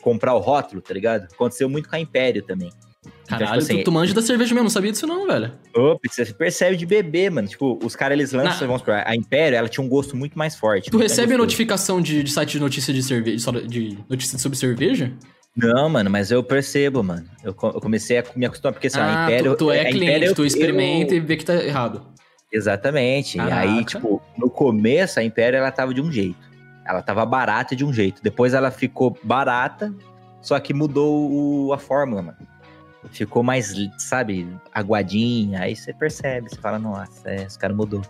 comprar 0.00 0.34
o 0.34 0.38
rótulo, 0.38 0.80
tá 0.80 0.94
ligado? 0.94 1.26
Aconteceu 1.32 1.68
muito 1.68 1.88
com 1.88 1.96
a 1.96 1.98
Império 2.00 2.42
também. 2.42 2.70
Caralho, 3.26 3.46
tipo 3.52 3.58
assim, 3.72 3.78
tu, 3.78 3.84
tu 3.84 3.92
manja 3.92 4.12
da 4.14 4.20
cerveja 4.22 4.54
mesmo, 4.54 4.64
não 4.64 4.70
sabia 4.70 4.92
disso 4.92 5.06
não, 5.06 5.26
velho. 5.26 5.52
Opa, 5.74 6.00
você 6.08 6.24
percebe 6.26 6.76
de 6.76 6.84
beber, 6.84 7.30
mano. 7.30 7.48
Tipo, 7.48 7.78
os 7.82 7.96
caras, 7.96 8.16
eles 8.18 8.32
lançam, 8.32 8.60
Na- 8.60 8.66
vamos 8.66 8.80
supor, 8.80 8.94
a 9.04 9.16
Império, 9.16 9.56
ela 9.56 9.68
tinha 9.68 9.84
um 9.84 9.88
gosto 9.88 10.16
muito 10.16 10.38
mais 10.38 10.54
forte. 10.56 10.90
Tu 10.90 10.98
mais 10.98 11.10
recebe 11.10 11.36
notificação 11.36 12.00
de, 12.00 12.22
de 12.22 12.30
site 12.30 12.52
de 12.52 12.60
notícia 12.60 12.92
de 12.92 13.02
cerveja, 13.02 13.50
de 13.66 13.98
notícia 14.08 14.38
sobre 14.38 14.58
cerveja? 14.58 15.12
Não, 15.56 15.88
mano, 15.88 16.10
mas 16.10 16.30
eu 16.30 16.42
percebo, 16.42 17.02
mano. 17.02 17.24
Eu, 17.42 17.54
co- 17.54 17.68
eu 17.70 17.80
comecei 17.80 18.18
a 18.18 18.24
me 18.36 18.44
acostumar, 18.44 18.72
porque 18.72 18.88
assim, 18.88 18.98
ah, 18.98 19.22
a 19.22 19.24
Império... 19.26 19.52
tu, 19.52 19.58
tu 19.66 19.70
é 19.70 19.80
a 19.80 19.84
cliente, 19.84 20.04
Império, 20.04 20.34
tu 20.34 20.42
eu- 20.42 20.46
experimenta 20.46 21.14
e 21.14 21.20
vê 21.20 21.36
que 21.36 21.44
tá 21.44 21.54
errado. 21.54 22.02
Exatamente. 22.52 23.36
Caraca. 23.38 23.66
E 23.66 23.68
aí, 23.78 23.84
tipo, 23.84 24.22
no 24.38 24.48
começo, 24.50 25.18
a 25.18 25.24
Império, 25.24 25.56
ela 25.56 25.70
tava 25.70 25.92
de 25.92 26.00
um 26.00 26.10
jeito. 26.10 26.38
Ela 26.86 27.02
tava 27.02 27.24
barata 27.24 27.74
de 27.74 27.84
um 27.84 27.92
jeito. 27.92 28.22
Depois 28.22 28.52
ela 28.54 28.70
ficou 28.70 29.16
barata, 29.22 29.92
só 30.42 30.58
que 30.60 30.74
mudou 30.74 31.30
o- 31.68 31.72
a 31.72 31.78
fórmula, 31.78 32.20
mano. 32.22 32.38
Ficou 33.10 33.42
mais, 33.42 33.74
sabe, 33.98 34.48
aguadinha. 34.72 35.60
Aí 35.60 35.76
você 35.76 35.92
percebe, 35.92 36.50
você 36.50 36.56
fala, 36.56 36.78
nossa, 36.78 37.30
é, 37.30 37.44
esse 37.44 37.58
cara 37.58 37.74
mudou. 37.74 38.02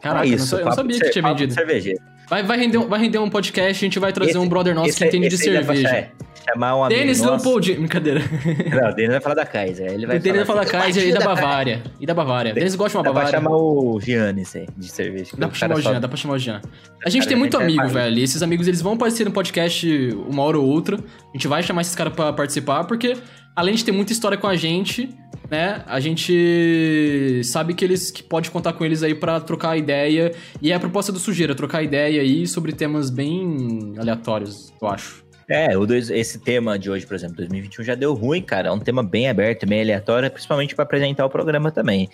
Caraca, 0.00 0.26
é 0.26 0.34
eu 0.34 0.38
não 0.38 0.58
eu 0.58 0.64
não 0.64 0.72
sabia 0.72 1.00
que 1.00 1.10
tinha 1.10 1.22
vendido. 1.22 1.52
cervejeiro. 1.52 2.02
Vai, 2.28 2.42
vai, 2.42 2.58
render, 2.58 2.78
um- 2.78 2.88
vai 2.88 3.00
render 3.00 3.18
um 3.18 3.30
podcast, 3.30 3.84
a 3.84 3.86
gente 3.86 3.98
vai 3.98 4.12
trazer 4.12 4.30
Esse- 4.30 4.38
um 4.38 4.48
brother 4.48 4.74
nosso 4.74 4.86
que 4.88 4.90
Esse- 4.90 5.06
entende 5.06 5.28
de 5.28 5.38
cerveja. 5.38 5.88
é, 5.88 6.10
chamar 6.52 6.76
um 6.76 6.84
amigo 6.84 7.00
Denis. 7.00 7.20
Leopold, 7.20 7.74
brincadeira. 7.74 8.20
Não, 8.20 8.90
o 8.90 8.94
Denis 8.94 9.12
vai 9.12 9.20
falar 9.20 9.34
da 9.36 9.46
Kaiser. 9.46 9.92
Ele 9.92 10.06
vai 10.06 10.16
o 10.16 10.20
Denis 10.20 10.38
vai 10.38 10.46
falar 10.46 10.62
assim, 10.62 10.70
Kaiser 10.72 11.02
e 11.04 11.06
"Imagina 11.10 11.18
da 11.20 11.24
Kaiser." 11.26 11.44
Bavária. 11.44 11.82
E 12.00 12.06
da 12.06 12.14
Bavária. 12.14 12.52
Denis 12.52 12.74
gosta 12.74 12.90
de 12.90 12.96
uma 12.98 13.04
Dá 13.04 13.10
pra 13.12 13.20
Bavária. 13.22 13.38
chamar 13.38 13.56
o 13.56 14.00
Giannis 14.00 14.56
aí, 14.56 14.66
de 14.76 14.88
cerveja. 14.88 15.30
Dá 15.38 15.46
O 15.46 15.50
pra 15.50 15.58
chamar 15.58 15.74
o 15.78 15.82
só- 15.82 15.90
Jean, 15.92 16.00
dá 16.00 16.08
pra 16.08 16.16
chamar 16.16 16.34
o 16.34 16.38
Jean. 16.38 16.60
A 17.04 17.08
gente 17.10 17.20
cara 17.22 17.28
tem 17.30 17.38
muito 17.38 17.56
é 17.56 17.62
amigo, 17.62 17.88
velho. 17.88 18.18
E 18.18 18.22
esses 18.24 18.42
amigos, 18.42 18.66
eles 18.66 18.82
vão 18.82 18.94
aparecer 18.94 19.24
no 19.24 19.30
podcast 19.30 19.88
uma 20.28 20.42
hora 20.42 20.58
ou 20.58 20.66
outra. 20.66 20.96
A 20.96 21.32
gente 21.36 21.46
vai 21.46 21.62
chamar 21.62 21.82
esses 21.82 21.94
caras 21.94 22.12
pra 22.12 22.32
participar, 22.32 22.84
porque 22.84 23.16
além 23.54 23.74
de 23.76 23.84
ter 23.84 23.92
muita 23.92 24.12
história 24.12 24.36
com 24.36 24.48
a 24.48 24.56
gente, 24.56 25.08
né? 25.50 25.82
A 25.86 26.00
gente 26.00 27.40
sabe 27.44 27.74
que 27.74 27.84
eles 27.84 28.10
que 28.10 28.22
pode 28.22 28.50
contar 28.50 28.72
com 28.72 28.84
eles 28.84 29.02
aí 29.02 29.14
pra 29.14 29.40
trocar 29.40 29.76
ideia. 29.76 30.34
E 30.60 30.72
é 30.72 30.74
a 30.74 30.80
proposta 30.80 31.12
do 31.12 31.18
Sujeira, 31.18 31.54
trocar 31.54 31.82
ideia 31.82 32.20
aí 32.22 32.46
sobre 32.46 32.72
temas 32.72 33.10
bem 33.10 33.94
aleatórios, 33.98 34.72
eu 34.80 34.88
acho. 34.88 35.24
É, 35.48 35.78
o 35.78 35.86
dois- 35.86 36.10
esse 36.10 36.40
tema 36.40 36.76
de 36.76 36.90
hoje, 36.90 37.06
por 37.06 37.14
exemplo, 37.14 37.36
2021 37.36 37.84
já 37.84 37.94
deu 37.94 38.12
ruim, 38.14 38.42
cara. 38.42 38.68
É 38.68 38.72
um 38.72 38.80
tema 38.80 39.00
bem 39.00 39.28
aberto, 39.28 39.64
bem 39.64 39.80
aleatório, 39.80 40.28
principalmente 40.28 40.74
para 40.74 40.82
apresentar 40.82 41.24
o 41.24 41.30
programa 41.30 41.70
também. 41.70 42.08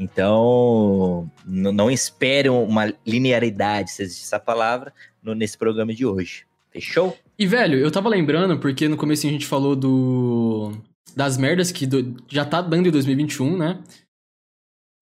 Então, 0.00 1.30
não 1.46 1.88
espere 1.90 2.48
uma 2.48 2.92
linearidade, 3.06 3.92
se 3.92 4.02
existe 4.02 4.24
essa 4.24 4.40
palavra, 4.40 4.92
no- 5.22 5.34
nesse 5.34 5.56
programa 5.56 5.94
de 5.94 6.04
hoje. 6.04 6.44
Fechou? 6.72 7.16
E, 7.38 7.46
velho, 7.46 7.78
eu 7.78 7.90
tava 7.90 8.08
lembrando, 8.08 8.58
porque 8.58 8.88
no 8.88 8.96
começo 8.96 9.26
a 9.26 9.30
gente 9.30 9.46
falou 9.46 9.76
do 9.76 10.72
das 11.16 11.36
merdas 11.36 11.70
que 11.72 11.86
do- 11.86 12.16
já 12.28 12.44
tá 12.44 12.60
dando 12.60 12.88
em 12.88 12.90
2021, 12.92 13.56
né? 13.56 13.80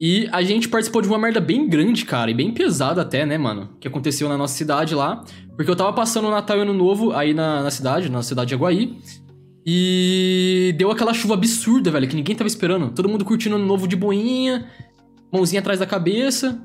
E 0.03 0.29
a 0.33 0.43
gente 0.43 0.67
participou 0.69 1.03
de 1.03 1.09
uma 1.09 1.19
merda 1.19 1.41
bem 1.41 1.69
grande, 1.69 2.07
cara, 2.07 2.31
e 2.31 2.35
bem 2.35 2.53
pesada 2.55 3.03
até, 3.03 3.27
né, 3.27 3.37
mano? 3.37 3.77
Que 3.79 3.87
aconteceu 3.87 4.29
na 4.31 4.37
nossa 4.39 4.55
cidade 4.55 4.95
lá. 4.95 5.23
Porque 5.57 5.71
eu 5.71 5.77
tava 5.77 5.93
passando 5.93 6.27
o 6.27 6.31
Natal 6.31 6.57
e 6.57 6.61
Ano 6.63 6.73
Novo 6.73 7.13
aí 7.13 7.35
na, 7.35 7.63
na 7.63 7.71
cidade, 7.71 8.09
na 8.11 8.23
cidade 8.23 8.49
de 8.49 8.55
Aguaí. 8.55 8.97
E 9.67 10.75
deu 10.79 10.91
aquela 10.91 11.13
chuva 11.13 11.35
absurda, 11.35 11.91
velho, 11.91 12.09
que 12.09 12.17
ninguém 12.17 12.35
tava 12.35 12.49
esperando. 12.49 12.91
Todo 12.93 13.09
mundo 13.11 13.25
curtindo 13.27 13.57
Ano 13.57 13.67
Novo 13.67 13.87
de 13.87 13.95
boinha, 13.95 14.67
mãozinha 15.31 15.61
atrás 15.61 15.79
da 15.79 15.87
cabeça. 15.87 16.59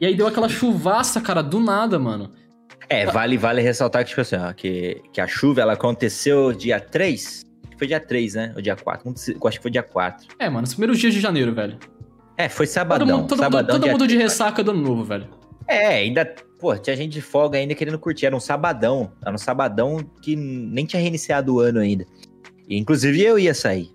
E 0.00 0.06
aí 0.06 0.14
deu 0.14 0.28
aquela 0.28 0.48
chuvaça, 0.48 1.20
cara, 1.20 1.42
do 1.42 1.58
nada, 1.58 1.98
mano. 1.98 2.30
É, 2.88 3.06
vale, 3.06 3.36
vale 3.36 3.60
ressaltar 3.60 4.04
que, 4.04 4.10
tipo 4.10 4.20
assim, 4.20 4.36
ó, 4.36 4.52
que, 4.52 5.02
que 5.12 5.20
a 5.20 5.26
chuva 5.26 5.60
ela 5.60 5.72
aconteceu 5.72 6.52
dia 6.52 6.78
3. 6.80 7.44
Foi 7.78 7.86
dia 7.86 8.00
3, 8.00 8.34
né? 8.34 8.52
Ou 8.56 8.60
dia 8.60 8.74
4. 8.76 9.08
Não 9.08 9.16
sei, 9.16 9.36
Eu 9.40 9.48
acho 9.48 9.58
que 9.58 9.62
foi 9.62 9.70
dia 9.70 9.82
4. 9.82 10.26
É, 10.38 10.50
mano, 10.50 10.64
os 10.66 10.74
primeiros 10.74 10.98
dias 10.98 11.14
de 11.14 11.20
janeiro, 11.20 11.54
velho. 11.54 11.78
É, 12.36 12.48
foi 12.48 12.66
Todo, 12.66 12.72
sabadão. 12.74 13.06
mundo, 13.06 13.28
todo, 13.28 13.38
mundo, 13.38 13.38
sabadão, 13.52 13.80
todo 13.80 13.90
mundo 13.90 14.06
de 14.06 14.14
3. 14.14 14.22
ressaca 14.30 14.62
do 14.62 14.70
ano 14.72 14.82
novo, 14.82 15.04
velho. 15.04 15.28
É, 15.66 15.86
ainda. 15.98 16.24
Pô, 16.60 16.76
tinha 16.76 16.96
gente 16.96 17.12
de 17.12 17.20
folga 17.20 17.56
ainda 17.58 17.74
querendo 17.74 17.98
curtir. 17.98 18.26
Era 18.26 18.34
um 18.36 18.40
sabadão. 18.40 19.12
Era 19.24 19.32
um 19.34 19.38
sabadão 19.38 19.98
que 20.20 20.34
nem 20.34 20.84
tinha 20.84 21.00
reiniciado 21.00 21.54
o 21.54 21.60
ano 21.60 21.78
ainda. 21.78 22.04
E, 22.68 22.76
inclusive 22.76 23.20
eu 23.22 23.38
ia 23.38 23.54
sair. 23.54 23.90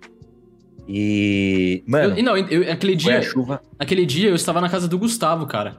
E. 0.88 1.82
Mano, 1.86 2.16
Eu- 2.16 2.22
não, 2.24 2.36
eu- 2.36 2.70
aquele 2.72 2.94
dia, 2.94 3.22
chuva. 3.22 3.60
aquele 3.78 4.04
dia 4.06 4.28
eu 4.28 4.34
estava 4.34 4.60
na 4.60 4.68
casa 4.68 4.86
do 4.88 4.98
Gustavo, 4.98 5.46
cara. 5.46 5.76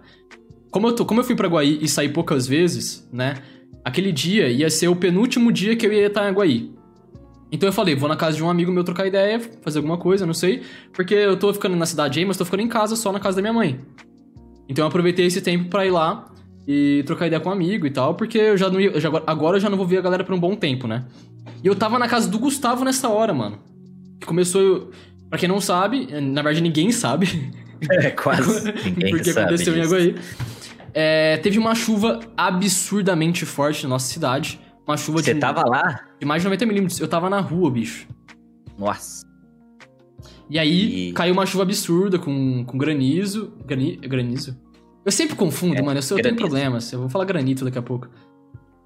Como 0.72 0.88
eu, 0.88 0.94
tô, 0.94 1.06
como 1.06 1.20
eu 1.22 1.24
fui 1.24 1.36
pra 1.36 1.48
Guaí 1.48 1.80
e 1.82 1.88
saí 1.88 2.10
poucas 2.10 2.46
vezes, 2.48 3.08
né? 3.12 3.36
Aquele 3.84 4.12
dia 4.12 4.50
ia 4.50 4.70
ser 4.70 4.88
o 4.88 4.96
penúltimo 4.96 5.52
dia 5.52 5.76
que 5.76 5.86
eu 5.86 5.94
ia 5.94 6.08
estar 6.08 6.30
em 6.30 6.34
Guaí. 6.34 6.72
Então 7.52 7.70
eu 7.70 7.74
falei, 7.74 7.96
vou 7.96 8.10
na 8.10 8.16
casa 8.16 8.36
de 8.36 8.44
um 8.44 8.50
amigo 8.50 8.72
meu 8.72 8.84
trocar 8.84 9.06
ideia, 9.08 9.40
fazer 9.62 9.78
alguma 9.80 9.98
coisa, 9.98 10.26
não 10.26 10.34
sei. 10.34 10.64
Porque 10.94 11.14
eu 11.14 11.38
tô 11.38 11.54
ficando 11.54 11.76
na 11.76 11.86
cidade 11.86 12.20
aí, 12.20 12.26
mas 12.26 12.38
tô 12.38 12.44
ficando 12.46 12.62
em 12.64 12.68
casa, 12.68 12.96
só 12.96 13.12
na 13.12 13.20
casa 13.20 13.36
da 13.38 13.42
minha 13.42 13.54
mãe. 13.54 13.80
Então 14.68 14.84
eu 14.84 14.88
aproveitei 14.88 15.26
esse 15.26 15.42
tempo 15.42 15.70
pra 15.70 15.86
ir 15.86 15.92
lá 15.92 16.28
e 16.68 17.04
trocar 17.06 17.28
ideia 17.28 17.40
com 17.40 17.50
um 17.50 17.52
amigo 17.54 17.86
e 17.86 17.92
tal, 17.92 18.16
porque 18.16 18.38
eu 18.38 18.58
já 18.58 18.70
não 18.70 18.82
ia, 18.82 18.90
eu 18.90 19.00
já- 19.00 19.10
agora 19.28 19.58
eu 19.58 19.62
já 19.62 19.70
não 19.70 19.78
vou 19.78 19.86
ver 19.86 20.00
a 20.00 20.02
galera 20.02 20.24
por 20.24 20.34
um 20.34 20.40
bom 20.40 20.56
tempo, 20.56 20.88
né? 20.88 21.06
E 21.64 21.68
eu 21.68 21.76
tava 21.76 22.00
na 22.00 22.08
casa 22.08 22.28
do 22.28 22.40
Gustavo 22.40 22.84
nessa 22.84 23.08
hora, 23.10 23.34
mano. 23.34 23.60
Que 24.20 24.26
começou, 24.26 24.92
Pra 25.30 25.40
quem 25.40 25.50
não 25.50 25.60
sabe, 25.60 26.08
na 26.22 26.42
verdade 26.42 26.62
ninguém 26.62 26.92
sabe, 26.92 27.28
É, 27.90 28.10
quase. 28.12 28.72
Ninguém 28.86 29.10
porque 29.12 29.34
sabe 29.34 29.48
aconteceu 29.48 29.76
em 29.76 29.82
disso. 29.82 29.94
Aguaí. 29.96 30.16
É, 30.94 31.38
teve 31.38 31.60
uma 31.60 31.76
chuva 31.76 32.20
absurdamente 32.38 33.46
forte 33.46 33.84
na 33.84 33.90
nossa 33.90 34.12
cidade. 34.12 34.60
Uma 34.88 34.98
chuva 34.98 35.22
Você 35.22 35.34
de, 35.34 35.40
tava 35.40 35.64
lá? 35.68 36.06
de 36.20 36.26
mais 36.26 36.42
de 36.42 36.46
90 36.48 36.66
milímetros. 36.66 37.00
Eu 37.00 37.08
tava 37.08 37.30
na 37.30 37.40
rua, 37.40 37.72
bicho. 37.72 38.08
Nossa. 38.78 39.26
E 40.50 40.60
aí 40.60 41.10
E- 41.10 41.14
caiu 41.14 41.34
uma 41.34 41.46
chuva 41.46 41.64
absurda 41.64 42.20
com, 42.20 42.64
com 42.66 42.78
granizo. 42.78 43.54
Grani, 43.66 43.96
granizo? 43.98 44.56
Eu 45.04 45.12
sempre 45.12 45.36
confundo, 45.36 45.78
É, 45.78 45.82
mano. 45.82 45.98
Eu, 45.98 46.04
sou- 46.04 46.18
eu 46.18 46.24
tenho 46.24 46.36
problemas. 46.36 46.92
Eu 46.92 47.00
vou 47.00 47.10
falar 47.10 47.26
granito 47.26 47.66
daqui 47.66 47.78
a 47.78 47.82
pouco. 47.82 48.08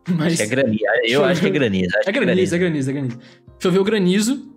Mas. 0.09 0.27
Acho 0.33 0.37
que 0.37 0.43
é 0.43 0.45
granizo. 0.47 0.83
Eu 1.03 1.25
acho 1.25 1.41
que 1.41 1.47
é 1.47 1.49
granizo. 1.49 1.89
acho 1.97 2.09
É 2.09 2.13
que 2.13 2.19
granizo, 2.19 2.55
é 2.55 2.57
granizo, 2.57 2.89
é 2.89 2.93
granizo. 2.93 3.19
Choveu 3.61 3.83
granizo. 3.83 4.55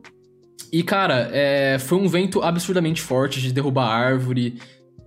E, 0.72 0.82
cara, 0.82 1.28
é, 1.32 1.76
foi 1.78 1.98
um 1.98 2.08
vento 2.08 2.40
absurdamente 2.42 3.02
forte 3.02 3.40
de 3.40 3.52
derrubar 3.52 3.88
árvore 3.88 4.58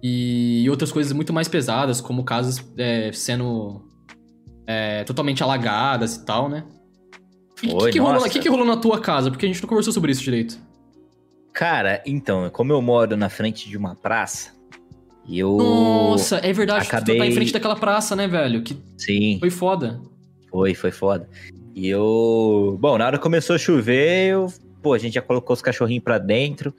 e 0.03 0.67
outras 0.69 0.91
coisas 0.91 1.11
muito 1.13 1.33
mais 1.33 1.47
pesadas, 1.47 1.99
como 2.01 2.23
casas 2.23 2.63
é, 2.77 3.11
sendo 3.11 3.84
é, 4.67 5.03
totalmente 5.03 5.43
alagadas 5.43 6.15
e 6.15 6.25
tal, 6.25 6.49
né? 6.49 6.63
O 7.63 7.85
que, 7.85 7.91
que, 7.93 7.99
rolou, 7.99 8.23
que, 8.29 8.39
que 8.39 8.49
rolou 8.49 8.65
na 8.65 8.77
tua 8.77 8.99
casa? 8.99 9.31
Porque 9.31 9.45
a 9.45 9.49
gente 9.49 9.61
não 9.61 9.69
conversou 9.69 9.93
sobre 9.93 10.11
isso 10.11 10.21
direito. 10.21 10.59
Cara, 11.53 12.03
então, 12.05 12.49
como 12.49 12.73
eu 12.73 12.81
moro 12.81 13.15
na 13.15 13.29
frente 13.29 13.69
de 13.69 13.77
uma 13.77 13.95
praça, 13.95 14.51
e 15.27 15.39
eu. 15.39 15.55
Nossa, 15.57 16.37
é 16.37 16.51
verdade. 16.51 16.85
Tu 16.85 16.91
tá 16.91 16.97
acabei- 16.97 17.21
em 17.21 17.31
frente 17.31 17.53
daquela 17.53 17.75
praça, 17.75 18.15
né, 18.15 18.27
velho? 18.27 18.61
Que 18.61 18.77
Sim, 18.97 19.37
foi 19.39 19.49
foda. 19.49 20.01
foi, 20.49 20.73
foi 20.73 20.91
foda. 20.91 21.29
E 21.73 21.87
eu. 21.87 22.77
Bom, 22.79 22.97
na 22.97 23.05
hora 23.05 23.17
começou 23.17 23.55
a 23.55 23.59
chover, 23.59 24.31
eu. 24.31 24.47
Pô, 24.81 24.93
a 24.93 24.97
gente 24.97 25.13
já 25.13 25.21
colocou 25.21 25.53
os 25.53 25.61
cachorrinhos 25.61 26.03
pra 26.03 26.17
dentro. 26.17 26.73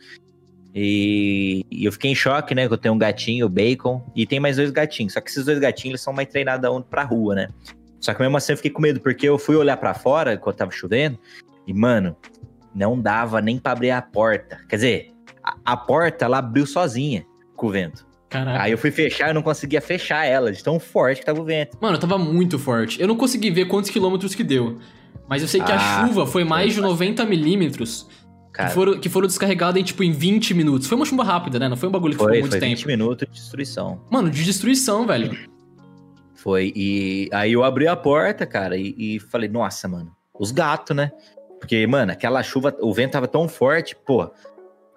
E, 0.78 1.64
e 1.70 1.86
eu 1.86 1.92
fiquei 1.92 2.10
em 2.10 2.14
choque, 2.14 2.54
né? 2.54 2.68
Que 2.68 2.74
eu 2.74 2.76
tenho 2.76 2.94
um 2.94 2.98
gatinho, 2.98 3.46
o 3.46 3.48
Bacon, 3.48 4.04
e 4.14 4.26
tem 4.26 4.38
mais 4.38 4.56
dois 4.56 4.70
gatinhos. 4.70 5.14
Só 5.14 5.22
que 5.22 5.30
esses 5.30 5.46
dois 5.46 5.58
gatinhos 5.58 5.92
eles 5.92 6.00
são 6.02 6.12
mais 6.12 6.28
treinados 6.28 6.84
pra 6.90 7.02
rua, 7.02 7.34
né? 7.34 7.48
Só 7.98 8.12
que 8.12 8.20
mesmo 8.20 8.36
assim 8.36 8.52
eu 8.52 8.56
fiquei 8.58 8.70
com 8.70 8.82
medo, 8.82 9.00
porque 9.00 9.26
eu 9.26 9.38
fui 9.38 9.56
olhar 9.56 9.78
pra 9.78 9.94
fora 9.94 10.36
quando 10.36 10.56
tava 10.56 10.70
chovendo, 10.70 11.18
e, 11.66 11.72
mano, 11.72 12.14
não 12.74 13.00
dava 13.00 13.40
nem 13.40 13.58
pra 13.58 13.72
abrir 13.72 13.90
a 13.90 14.02
porta. 14.02 14.60
Quer 14.68 14.76
dizer, 14.76 15.10
a, 15.42 15.56
a 15.64 15.76
porta 15.78 16.26
ela 16.26 16.38
abriu 16.38 16.66
sozinha 16.66 17.24
com 17.56 17.68
o 17.68 17.70
vento. 17.70 18.06
Caraca. 18.28 18.62
Aí 18.62 18.70
eu 18.70 18.76
fui 18.76 18.90
fechar 18.90 19.30
e 19.30 19.32
não 19.32 19.40
conseguia 19.40 19.80
fechar 19.80 20.26
ela, 20.26 20.52
de 20.52 20.62
tão 20.62 20.78
forte 20.78 21.20
que 21.20 21.26
tava 21.26 21.40
o 21.40 21.44
vento. 21.44 21.78
Mano, 21.80 21.96
tava 21.96 22.18
muito 22.18 22.58
forte. 22.58 23.00
Eu 23.00 23.08
não 23.08 23.16
consegui 23.16 23.50
ver 23.50 23.64
quantos 23.64 23.88
quilômetros 23.88 24.34
que 24.34 24.44
deu. 24.44 24.78
Mas 25.26 25.40
eu 25.40 25.48
sei 25.48 25.62
que 25.62 25.72
a 25.72 25.76
Ah, 25.76 26.06
chuva 26.06 26.26
foi 26.26 26.44
mais 26.44 26.74
de 26.74 26.80
foi 26.80 26.88
90 26.90 27.24
milímetros. 27.24 28.06
Cara, 28.56 28.70
Que 28.70 28.74
foram, 28.74 28.98
que 28.98 29.08
foram 29.10 29.26
descarregadas 29.26 29.78
em, 29.78 29.84
tipo, 29.84 30.02
em 30.02 30.12
20 30.12 30.54
minutos. 30.54 30.88
Foi 30.88 30.96
uma 30.96 31.04
chuva 31.04 31.22
rápida, 31.22 31.58
né? 31.58 31.68
Não 31.68 31.76
foi 31.76 31.90
um 31.90 31.92
bagulho 31.92 32.14
que 32.14 32.18
foi, 32.18 32.36
ficou 32.36 32.40
muito 32.40 32.52
foi 32.52 32.60
tempo. 32.60 32.76
20 32.76 32.86
minutos 32.86 33.28
de 33.28 33.34
destruição. 33.34 34.00
Mano, 34.10 34.30
de 34.30 34.42
destruição, 34.42 35.06
velho. 35.06 35.36
Foi. 36.34 36.72
E 36.74 37.28
aí 37.32 37.52
eu 37.52 37.62
abri 37.62 37.86
a 37.86 37.94
porta, 37.94 38.46
cara, 38.46 38.76
e, 38.78 38.94
e 38.96 39.20
falei, 39.20 39.46
nossa, 39.48 39.86
mano, 39.86 40.10
os 40.38 40.50
gatos, 40.52 40.96
né? 40.96 41.12
Porque, 41.60 41.86
mano, 41.86 42.12
aquela 42.12 42.42
chuva, 42.42 42.74
o 42.80 42.94
vento 42.94 43.12
tava 43.12 43.28
tão 43.28 43.46
forte, 43.46 43.94
pô, 44.06 44.30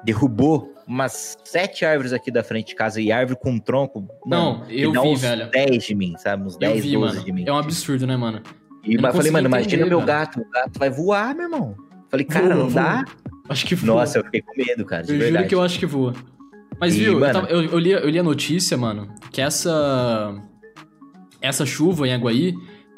derrubou 0.05 0.73
umas 0.87 1.37
sete 1.43 1.83
árvores 1.83 2.13
aqui 2.13 2.31
da 2.31 2.43
frente 2.43 2.69
de 2.69 2.75
casa 2.75 3.01
e 3.01 3.11
árvore 3.11 3.37
com 3.41 3.59
tronco. 3.59 4.07
Não, 4.25 4.59
mano, 4.59 4.65
que 4.67 4.81
eu 4.81 4.91
vi, 4.93 4.97
uns 4.99 5.21
velho. 5.21 5.51
10 5.51 5.83
de 5.83 5.95
mim, 5.95 6.15
sabe? 6.17 6.43
Uns 6.45 6.53
Eu 6.53 6.59
10, 6.59 6.83
vi, 6.85 6.93
12 6.93 7.13
mano. 7.13 7.25
de 7.25 7.31
mim. 7.33 7.43
É 7.45 7.51
um 7.51 7.57
absurdo, 7.57 8.07
né, 8.07 8.15
mano? 8.15 8.41
E 8.85 8.95
eu 8.95 9.01
não 9.01 9.09
eu 9.09 9.15
falei, 9.15 9.31
mano, 9.31 9.47
imagina 9.47 9.73
entender, 9.73 9.89
meu 9.89 10.01
gato, 10.01 10.39
o 10.39 10.49
gato 10.49 10.79
vai 10.79 10.89
voar, 10.89 11.35
meu 11.35 11.43
irmão. 11.45 11.75
Falei, 12.09 12.25
cara, 12.25 12.55
Voa, 12.55 12.55
não 12.55 12.71
dá? 12.71 13.05
Acho 13.49 13.65
que 13.65 13.75
voa. 13.75 13.99
Nossa, 14.01 14.19
eu 14.19 14.23
fiquei 14.25 14.41
com 14.41 14.53
medo, 14.55 14.85
cara, 14.85 15.01
eu 15.03 15.07
verdade. 15.07 15.31
juro 15.35 15.47
que 15.47 15.55
eu 15.55 15.61
acho 15.61 15.79
que 15.79 15.85
voa. 15.85 16.13
Mas, 16.79 16.95
E, 16.95 16.99
viu, 16.99 17.13
eu, 17.13 17.19
mano- 17.19 17.33
tava- 17.33 17.49
eu, 17.49 17.63
eu 17.63 17.79
li, 17.79 17.91
eu 17.91 18.09
li 18.09 18.19
a 18.19 18.23
notícia, 18.23 18.77
mano, 18.77 19.13
que 19.31 19.41
essa. 19.41 20.33
Essa 21.41 21.65
chuva 21.65 22.07
em 22.07 22.13
Aguaí, 22.13 22.53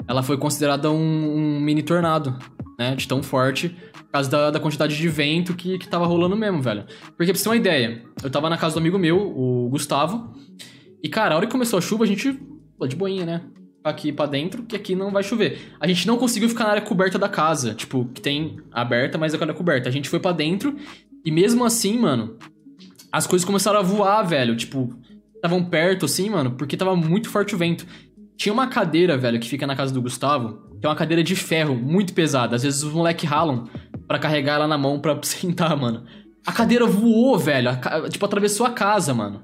ela 0.06 0.22
foi 0.22 0.36
considerada 0.36 0.90
um, 0.90 0.96
um 0.96 1.60
mini 1.60 1.82
tornado. 1.82 2.36
né? 2.78 2.94
De 2.96 3.06
tão 3.06 3.22
forte, 3.22 3.68
por 3.92 4.10
causa 4.12 4.28
da, 4.30 4.50
da 4.50 4.58
quantidade 4.60 4.96
de 4.96 5.08
vento 5.08 5.54
que, 5.54 5.78
que 5.78 5.88
tava 5.88 6.06
rolando 6.06 6.36
mesmo, 6.36 6.60
velho. 6.60 6.84
Porque 7.16 7.26
pra 7.32 7.34
você 7.34 7.44
ter 7.44 7.48
uma 7.48 7.56
ideia, 7.56 8.02
eu 8.24 8.30
tava 8.30 8.50
na 8.50 8.56
casa 8.58 8.74
do 8.74 8.78
amigo 8.80 8.98
meu, 8.98 9.18
o 9.20 9.68
Gustavo, 9.68 10.32
e 11.02 11.08
cara, 11.08 11.34
a 11.34 11.36
hora 11.36 11.46
que 11.46 11.52
começou 11.52 11.78
a 11.78 11.82
chuva, 11.82 12.02
a 12.04 12.06
gente, 12.06 12.32
pô, 12.78 12.86
de 12.86 12.96
boinha, 12.96 13.24
né? 13.24 13.42
Aqui 13.84 14.12
pra 14.12 14.26
dentro, 14.26 14.62
que 14.62 14.76
aqui 14.76 14.94
não 14.94 15.10
vai 15.10 15.22
chover. 15.22 15.72
A 15.80 15.86
gente 15.88 16.06
não 16.06 16.16
conseguiu 16.16 16.48
ficar 16.48 16.64
na 16.64 16.70
área 16.70 16.82
coberta 16.82 17.18
da 17.18 17.28
casa, 17.28 17.74
tipo, 17.74 18.04
que 18.14 18.20
tem 18.20 18.58
aberta, 18.70 19.18
mas 19.18 19.34
a 19.34 19.38
área 19.38 19.52
coberta. 19.52 19.88
A 19.88 19.92
gente 19.92 20.08
foi 20.08 20.20
para 20.20 20.36
dentro, 20.36 20.76
e 21.24 21.30
mesmo 21.30 21.64
assim, 21.64 21.98
mano, 21.98 22.36
as 23.10 23.26
coisas 23.26 23.44
começaram 23.44 23.78
a 23.78 23.82
voar, 23.82 24.22
velho. 24.22 24.56
Tipo, 24.56 24.96
estavam 25.34 25.64
perto, 25.64 26.06
assim, 26.06 26.30
mano, 26.30 26.52
porque 26.52 26.76
tava 26.76 26.94
muito 26.94 27.28
forte 27.28 27.54
o 27.54 27.58
vento. 27.58 27.86
Tinha 28.36 28.52
uma 28.52 28.68
cadeira, 28.68 29.18
velho, 29.18 29.38
que 29.38 29.48
fica 29.48 29.66
na 29.66 29.76
casa 29.76 29.92
do 29.92 30.00
Gustavo, 30.00 30.70
que 30.80 30.86
é 30.86 30.88
uma 30.88 30.96
cadeira 30.96 31.22
de 31.22 31.36
ferro, 31.36 31.74
muito 31.74 32.14
pesada. 32.14 32.56
Às 32.56 32.62
vezes 32.62 32.82
os 32.82 32.92
moleques 32.92 33.28
ralam 33.28 33.68
para 34.06 34.18
carregar 34.18 34.54
ela 34.54 34.66
na 34.66 34.78
mão 34.78 35.00
pra 35.00 35.18
sentar, 35.22 35.76
mano. 35.76 36.04
A 36.46 36.52
cadeira 36.52 36.86
voou, 36.86 37.38
velho. 37.38 37.70
A, 37.70 38.08
tipo, 38.08 38.24
atravessou 38.24 38.66
a 38.66 38.70
casa, 38.70 39.14
mano. 39.14 39.42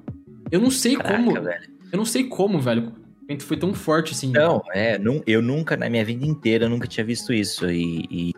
Eu 0.50 0.60
não 0.60 0.70
sei 0.70 0.96
Caraca, 0.96 1.16
como. 1.16 1.32
Velho. 1.32 1.70
Eu 1.92 1.96
não 1.96 2.04
sei 2.04 2.24
como, 2.24 2.60
velho. 2.60 2.92
Foi 3.40 3.56
tão 3.56 3.74
forte 3.74 4.12
assim. 4.12 4.30
Não, 4.32 4.62
é. 4.74 4.98
eu 5.26 5.42
nunca, 5.42 5.76
na 5.76 5.90
minha 5.90 6.04
vida 6.04 6.24
inteira, 6.24 6.64
eu 6.64 6.70
nunca 6.70 6.86
tinha 6.86 7.04
visto 7.04 7.32
isso. 7.32 7.70
E, 7.70 8.32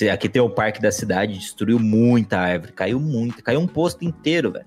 e 0.00 0.08
aqui 0.08 0.28
tem 0.28 0.40
o 0.40 0.48
parque 0.48 0.80
da 0.80 0.92
cidade, 0.92 1.38
destruiu 1.38 1.78
muita 1.78 2.38
árvore. 2.38 2.72
Caiu 2.72 3.00
muito. 3.00 3.42
Caiu 3.42 3.58
um 3.58 3.66
posto 3.66 4.04
inteiro, 4.04 4.52
velho. 4.52 4.66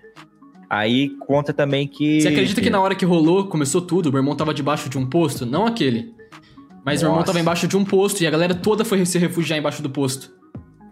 Aí 0.69 1.09
conta 1.27 1.53
também 1.53 1.87
que. 1.87 2.21
Você 2.21 2.27
acredita 2.27 2.61
que 2.61 2.69
na 2.69 2.81
hora 2.81 2.95
que 2.95 3.05
rolou, 3.05 3.47
começou 3.47 3.81
tudo, 3.81 4.07
o 4.07 4.11
meu 4.11 4.19
irmão 4.19 4.35
tava 4.35 4.53
debaixo 4.53 4.89
de 4.89 4.97
um 4.97 5.05
posto? 5.05 5.45
Não 5.45 5.65
aquele. 5.65 6.13
Mas 6.85 7.01
Nossa. 7.01 7.05
meu 7.05 7.11
irmão 7.11 7.23
tava 7.23 7.39
embaixo 7.39 7.67
de 7.67 7.77
um 7.77 7.85
posto 7.85 8.21
e 8.21 8.27
a 8.27 8.31
galera 8.31 8.55
toda 8.55 8.83
foi 8.83 9.05
se 9.05 9.17
refugiar 9.17 9.57
embaixo 9.57 9.81
do 9.81 9.89
posto. 9.89 10.33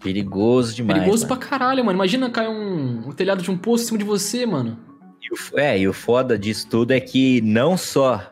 Perigoso 0.02 0.76
demais. 0.76 1.00
Perigoso 1.00 1.28
mano. 1.28 1.38
pra 1.40 1.48
caralho, 1.48 1.84
mano. 1.84 1.98
Imagina 1.98 2.30
cair 2.30 2.50
um, 2.50 3.10
um 3.10 3.12
telhado 3.12 3.42
de 3.42 3.52
um 3.52 3.58
posto 3.58 3.84
em 3.84 3.88
cima 3.88 4.00
de 4.00 4.06
você, 4.06 4.46
mano. 4.46 4.78
E 5.22 5.34
o, 5.34 5.60
é, 5.60 5.80
e 5.80 5.88
o 5.88 5.94
foda 5.94 6.38
disso 6.38 6.68
tudo 6.70 6.92
é 6.92 7.00
que 7.00 7.42
não 7.42 7.76
só 7.78 8.32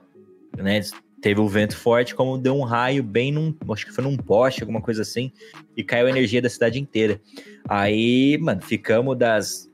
né, 0.64 0.82
teve 1.22 1.40
o 1.40 1.48
vento 1.48 1.76
forte, 1.76 2.16
como 2.16 2.38
deu 2.38 2.56
um 2.56 2.64
raio 2.64 3.04
bem 3.04 3.32
num. 3.32 3.56
Acho 3.72 3.86
que 3.86 3.92
foi 3.92 4.04
num 4.04 4.18
poste, 4.18 4.62
alguma 4.62 4.82
coisa 4.82 5.02
assim, 5.02 5.32
e 5.76 5.84
caiu 5.84 6.08
a 6.08 6.10
energia 6.10 6.42
da 6.42 6.50
cidade 6.50 6.80
inteira. 6.80 7.20
Aí, 7.68 8.38
mano, 8.40 8.62
ficamos 8.62 9.18
das 9.18 9.70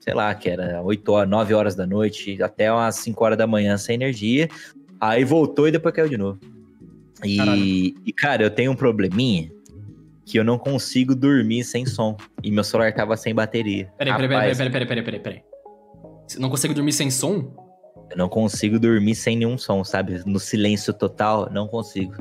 sei 0.00 0.14
lá, 0.14 0.34
que 0.34 0.48
era 0.48 0.82
8 0.82 1.12
horas, 1.12 1.30
9 1.30 1.54
horas 1.54 1.74
da 1.74 1.86
noite, 1.86 2.42
até 2.42 2.72
umas 2.72 2.96
5 2.96 3.22
horas 3.22 3.38
da 3.38 3.46
manhã 3.46 3.76
sem 3.76 3.94
energia. 3.94 4.48
Aí 4.98 5.24
voltou 5.24 5.68
e 5.68 5.70
depois 5.70 5.94
caiu 5.94 6.08
de 6.08 6.16
novo. 6.16 6.40
E, 7.22 7.94
e, 8.04 8.12
cara, 8.12 8.42
eu 8.42 8.50
tenho 8.50 8.72
um 8.72 8.74
probleminha 8.74 9.50
que 10.24 10.38
eu 10.38 10.44
não 10.44 10.58
consigo 10.58 11.14
dormir 11.14 11.64
sem 11.64 11.84
som. 11.84 12.16
E 12.42 12.50
meu 12.50 12.64
celular 12.64 12.92
tava 12.94 13.16
sem 13.16 13.34
bateria. 13.34 13.92
Peraí, 13.98 14.12
peraí, 14.14 14.28
peraí, 14.28 14.56
peraí, 14.56 14.70
peraí, 14.70 14.86
peraí, 14.86 15.02
peraí, 15.04 15.20
peraí. 15.20 15.42
Você 16.26 16.38
não 16.38 16.48
consegue 16.48 16.72
dormir 16.72 16.92
sem 16.92 17.10
som? 17.10 17.52
Eu 18.10 18.16
não 18.16 18.28
consigo 18.28 18.78
dormir 18.78 19.14
sem 19.14 19.36
nenhum 19.36 19.56
som, 19.56 19.84
sabe? 19.84 20.22
No 20.26 20.38
silêncio 20.38 20.92
total, 20.92 21.48
não 21.52 21.68
consigo. 21.68 22.14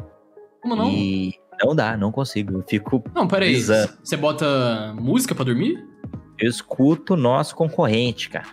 Como 0.61 0.75
não? 0.75 0.89
E 0.89 1.33
não 1.63 1.75
dá, 1.75 1.97
não 1.97 2.11
consigo. 2.11 2.53
Eu 2.53 2.63
fico. 2.67 3.03
Não, 3.13 3.27
peraí. 3.27 3.59
Você 3.59 4.15
bota 4.17 4.95
música 4.99 5.33
pra 5.33 5.43
dormir? 5.43 5.83
Eu 6.37 6.49
escuto 6.49 7.15
o 7.15 7.17
nosso 7.17 7.55
concorrente, 7.55 8.29
cara. 8.29 8.47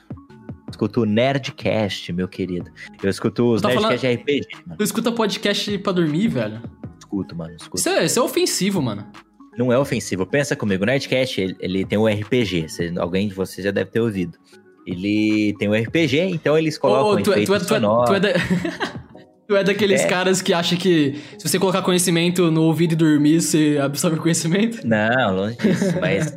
escuto 0.68 1.03
o 1.03 1.05
Nerdcast, 1.05 2.12
meu 2.12 2.26
querido. 2.26 2.70
Eu 3.03 3.09
escuto 3.09 3.53
os 3.53 3.62
tá 3.62 3.68
Nerdcast 3.68 4.01
falando... 4.01 4.20
RPG, 4.20 4.49
mano. 4.66 4.78
Tu 4.78 4.84
escuta 4.84 5.12
podcast 5.12 5.78
pra 5.78 5.93
dormir, 5.93 6.28
velho? 6.28 6.61
Escuto, 6.99 7.37
mano. 7.37 7.55
Escuto. 7.55 7.78
Isso, 7.78 7.89
é, 7.89 8.05
isso 8.05 8.18
é 8.18 8.22
ofensivo, 8.22 8.82
mano. 8.82 9.07
Não 9.57 9.72
é 9.72 9.78
ofensivo. 9.78 10.26
Pensa 10.26 10.57
comigo, 10.57 10.82
o 10.82 10.87
Nerdcast, 10.87 11.41
ele, 11.41 11.57
ele 11.61 11.84
tem 11.84 11.97
um 11.97 12.07
RPG. 12.07 12.68
Você, 12.68 12.93
alguém 12.99 13.28
de 13.28 13.34
vocês 13.34 13.64
já 13.64 13.70
deve 13.70 13.91
ter 13.91 14.01
ouvido. 14.01 14.37
Ele 14.87 15.55
tem 15.59 15.68
um 15.68 15.74
RPG, 15.74 16.20
então 16.20 16.57
eles 16.57 16.78
colocam 16.78 17.20
oh, 17.20 17.22
tu, 17.22 17.32
é, 17.32 17.45
tu, 17.45 17.55
é, 17.55 17.59
tu, 17.59 17.74
é, 17.74 17.80
tu 17.80 18.14
é 18.14 18.20
da... 18.20 18.28
Tu 19.47 19.55
é 19.55 19.62
daqueles 19.62 20.01
é. 20.01 20.09
caras 20.09 20.43
que 20.43 20.53
acha 20.53 20.74
que 20.74 21.20
se 21.39 21.49
você 21.49 21.57
colocar 21.57 21.80
conhecimento 21.80 22.51
no 22.51 22.62
ouvido 22.62 22.95
e 22.95 22.97
dormir, 22.97 23.41
você 23.41 23.78
absorve 23.80 24.18
conhecimento? 24.18 24.84
Não, 24.84 25.37
longe 25.37 25.57
disso. 25.57 25.95
Mas 26.03 26.37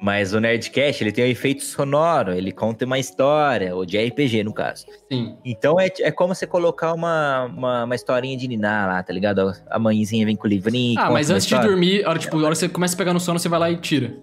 mas 0.00 0.32
o 0.32 0.40
Nerdcast, 0.40 1.04
ele 1.04 1.12
tem 1.12 1.24
um 1.24 1.28
efeito 1.28 1.62
sonoro, 1.62 2.32
ele 2.32 2.50
conta 2.50 2.86
uma 2.86 2.98
história, 2.98 3.76
ou 3.76 3.84
de 3.84 3.98
RPG, 3.98 4.42
no 4.44 4.52
caso. 4.52 4.86
Sim. 5.12 5.36
Então 5.44 5.78
é, 5.78 5.88
é 6.00 6.10
como 6.10 6.34
você 6.34 6.46
colocar 6.46 6.94
uma, 6.94 7.44
uma, 7.44 7.84
uma 7.84 7.94
historinha 7.94 8.34
de 8.34 8.48
Niná 8.48 8.86
lá, 8.86 9.02
tá 9.02 9.12
ligado? 9.12 9.52
A 9.68 9.78
mãezinha 9.78 10.24
vem 10.24 10.34
com 10.34 10.46
o 10.46 10.50
livrinho. 10.50 10.98
Ah, 10.98 11.10
mas 11.10 11.28
antes 11.28 11.46
de 11.46 11.58
dormir, 11.58 12.06
hora, 12.06 12.18
tipo, 12.18 12.38
a 12.38 12.40
hora 12.40 12.52
que 12.52 12.58
você 12.60 12.68
começa 12.70 12.94
a 12.94 12.96
pegar 12.96 13.12
no 13.12 13.20
sono, 13.20 13.38
você 13.38 13.48
vai 13.48 13.60
lá 13.60 13.70
e 13.70 13.76
tira. 13.76 14.16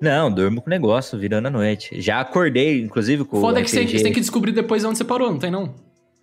Não, 0.00 0.30
durmo 0.30 0.60
com 0.60 0.68
o 0.68 0.70
negócio, 0.70 1.18
virando 1.18 1.46
a 1.46 1.50
noite. 1.50 2.00
Já 2.00 2.20
acordei, 2.20 2.80
inclusive, 2.80 3.24
com 3.24 3.40
Foda 3.40 3.60
o 3.60 3.62
que 3.62 3.70
você, 3.70 3.84
tem 3.84 4.12
que 4.12 4.20
descobrir 4.20 4.52
depois 4.52 4.84
onde 4.84 4.98
você 4.98 5.04
parou, 5.04 5.30
não 5.30 5.38
tem 5.38 5.50
não? 5.50 5.74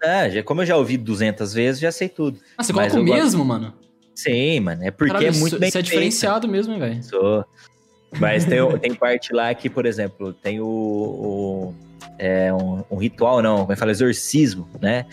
É, 0.01 0.29
já, 0.29 0.43
como 0.43 0.61
eu 0.61 0.65
já 0.65 0.75
ouvi 0.75 0.97
200 0.97 1.53
vezes, 1.53 1.79
já 1.79 1.91
sei 1.91 2.09
tudo. 2.09 2.37
Ah, 2.57 2.63
você 2.63 2.73
coloca 2.73 2.99
o 2.99 3.03
mesmo, 3.03 3.39
gosto... 3.39 3.45
mano? 3.45 3.73
Sim, 4.13 4.59
mano. 4.59 4.83
É 4.83 4.91
porque 4.91 5.13
Caralho, 5.13 5.27
é 5.27 5.39
muito 5.39 5.57
bem 5.57 5.71
Você 5.71 5.79
é 5.79 5.81
diferenciado 5.81 6.47
mesmo, 6.47 6.77
velho? 6.77 7.01
Sou. 7.03 7.45
Mas 8.19 8.45
tem, 8.45 8.59
tem 8.79 8.93
parte 8.93 9.33
lá 9.33 9.53
que, 9.53 9.69
por 9.69 9.85
exemplo, 9.85 10.33
tem 10.33 10.59
o. 10.59 10.65
o 10.65 11.73
é, 12.19 12.53
um, 12.53 12.83
um, 12.91 12.97
ritual, 12.97 13.41
não, 13.41 13.59
como 13.59 13.71
é 13.71 13.75
que 13.75 13.79
fala? 13.79 13.91
Exorcismo, 13.91 14.69
né? 14.79 15.05